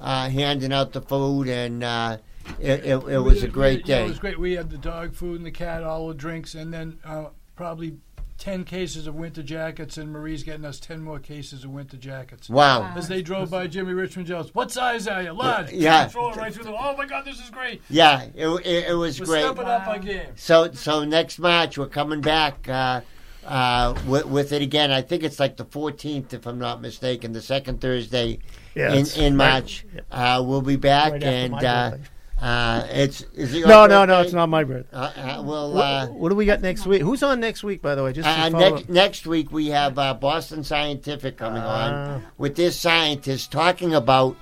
uh, 0.05 0.29
handing 0.29 0.73
out 0.73 0.93
the 0.93 1.01
food, 1.01 1.49
and 1.49 1.83
uh, 1.83 2.19
it, 2.61 2.85
it, 2.85 2.97
it 3.09 3.19
was 3.19 3.43
a 3.43 3.49
great 3.49 3.87
Yeah, 3.89 4.01
day. 4.01 4.05
It 4.05 4.09
was 4.11 4.19
great. 4.19 4.39
We 4.39 4.53
had 4.53 4.69
the 4.71 4.77
dog 4.79 5.15
food 5.15 5.39
and 5.39 5.47
the 5.47 5.51
cat, 5.51 5.83
all 5.83 6.09
the 6.09 6.15
drinks, 6.15 6.55
and 6.55 6.73
then 6.73 6.99
uh, 7.07 7.29
probably 7.57 7.97
ten 8.37 8.65
cases 8.65 9.07
of 9.07 9.15
winter 9.15 9.43
jackets. 9.43 9.97
And 9.97 10.13
Marie's 10.13 10.43
getting 10.43 10.67
us 10.67 10.79
ten 10.79 11.03
more 11.03 11.19
cases 11.19 11.65
of 11.65 11.71
winter 11.71 11.97
jackets. 11.97 12.51
Wow. 12.51 12.93
As 12.95 13.09
they 13.09 13.23
drove 13.23 13.51
by 13.51 13.67
Jimmy 13.67 13.95
Richmond 13.95 14.29
Jones, 14.29 14.55
what 14.55 14.71
size 14.71 15.09
are 15.09 15.23
you? 15.23 15.33
Large. 15.33 15.73
Yeah. 15.73 16.07
Throw 16.09 16.31
it 16.31 16.37
right 16.37 16.53
through 16.53 16.65
the. 16.65 16.73
Oh 16.75 16.95
my 16.99 17.07
God, 17.07 17.25
this 17.25 17.41
is 17.43 17.49
great. 17.49 17.81
Yeah, 17.89 18.25
it, 18.35 18.47
it, 18.47 18.91
it 18.91 18.95
was 18.95 19.19
We're 19.19 19.27
great. 19.27 19.45
stepping 19.45 19.65
up 19.65 19.89
our 19.89 19.99
game. 19.99 20.33
So 20.37 20.71
so 20.73 21.05
next 21.05 21.39
March 21.39 21.79
we're 21.79 21.87
coming 21.87 22.21
back 22.21 22.69
uh, 22.69 23.01
uh, 23.47 23.95
with, 24.07 24.27
with 24.27 24.53
it 24.53 24.61
again. 24.61 24.91
I 24.91 25.01
think 25.01 25.23
it's 25.23 25.41
like 25.41 25.57
the 25.57 25.65
14th, 25.65 26.35
if 26.35 26.47
I'm 26.47 26.59
not 26.59 26.83
mistaken, 26.83 27.33
the 27.33 27.41
second 27.43 27.81
Thursday 27.81 28.41
Yeah, 28.75 28.93
in, 28.93 28.99
it's 29.01 29.17
in 29.17 29.37
right- 29.39 29.53
March. 29.61 29.87
Uh, 30.11 30.43
we'll 30.45 30.63
be 30.63 30.77
back, 30.77 31.13
Right 31.13 31.23
after 31.23 31.37
and 31.37 31.53
my 31.53 31.59
uh, 31.65 31.91
birthday. 31.91 32.09
uh, 32.43 32.87
it's 32.91 33.21
is 33.35 33.55
it 33.55 33.59
your 33.59 33.69
No, 33.69 33.87
no, 33.87 34.05
no, 34.05 34.07
birthday? 34.15 34.25
it's 34.27 34.33
not 34.35 34.49
my 34.49 34.65
birthday. 34.65 34.97
Uh, 34.97 35.01
uh, 35.17 35.43
well, 35.45 35.73
What, 35.73 35.85
uh, 35.85 36.07
what 36.09 36.29
do 36.31 36.35
we 36.35 36.45
got 36.47 36.61
next 36.61 36.85
week? 36.87 37.01
Who's 37.03 37.23
on 37.23 37.41
next 37.41 37.63
week, 37.63 37.81
by 37.83 37.95
the 37.95 38.03
way? 38.03 38.13
Just 38.13 38.27
to 38.27 38.31
uh, 38.33 38.51
follow 38.51 38.71
next, 38.71 38.83
up. 38.85 38.89
next 38.91 39.27
week 39.27 39.53
we 39.53 39.69
have 39.69 39.99
uh, 39.99 40.15
Boston 40.15 40.65
Scientific 40.65 41.37
coming 41.37 41.63
Ah. 41.65 42.15
on 42.17 42.25
with 42.39 42.57
this 42.57 42.79
scientist 42.79 43.53
talking 43.53 43.95
about 43.95 44.37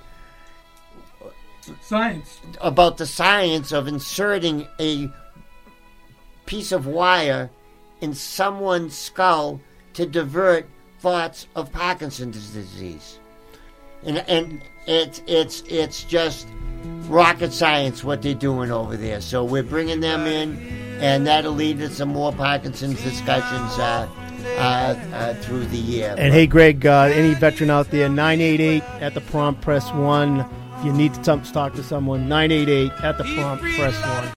Science. 1.81 2.39
about 2.59 2.97
the 2.97 3.05
science 3.05 3.71
of 3.71 3.87
inserting 3.87 4.67
a 4.79 5.09
piece 6.45 6.71
of 6.73 6.85
wire 6.87 7.49
in 8.01 8.13
someone's 8.13 8.97
skull 8.97 9.61
to 9.93 10.05
divert 10.05 10.67
thoughts 10.99 11.47
of 11.55 11.71
Parkinson's 11.71 12.49
disease. 12.49 13.19
And 14.05 14.17
and 14.27 14.61
it's 14.87 15.21
it's 15.27 15.63
it's 15.67 16.03
just 16.03 16.47
rocket 17.07 17.53
science 17.53 18.03
what 18.03 18.21
they're 18.21 18.33
doing 18.33 18.71
over 18.71 18.97
there. 18.97 19.21
So 19.21 19.43
we're 19.43 19.63
bringing 19.63 19.99
them 19.99 20.25
in, 20.25 20.57
and 20.99 21.25
that'll 21.27 21.53
lead 21.53 21.79
to 21.79 21.89
some 21.89 22.09
more 22.09 22.31
Parkinson's 22.31 23.01
discussions 23.01 23.79
uh, 23.79 24.09
uh, 24.57 24.95
uh, 25.13 25.33
through 25.35 25.65
the 25.65 25.77
year. 25.77 26.15
And 26.17 26.33
hey, 26.33 26.47
Greg, 26.47 26.85
uh, 26.85 27.09
any 27.13 27.33
veteran 27.33 27.69
out 27.69 27.91
there, 27.91 28.09
988 28.09 28.83
at 29.01 29.13
the 29.13 29.21
prompt, 29.21 29.61
press 29.61 29.91
1. 29.91 30.45
If 30.79 30.85
you 30.85 30.93
need 30.93 31.13
to 31.13 31.21
talk 31.21 31.73
to 31.75 31.83
someone, 31.83 32.27
988 32.27 32.91
at 33.03 33.17
the 33.17 33.23
prompt, 33.35 33.63
press 33.75 33.95
1. 34.01 34.27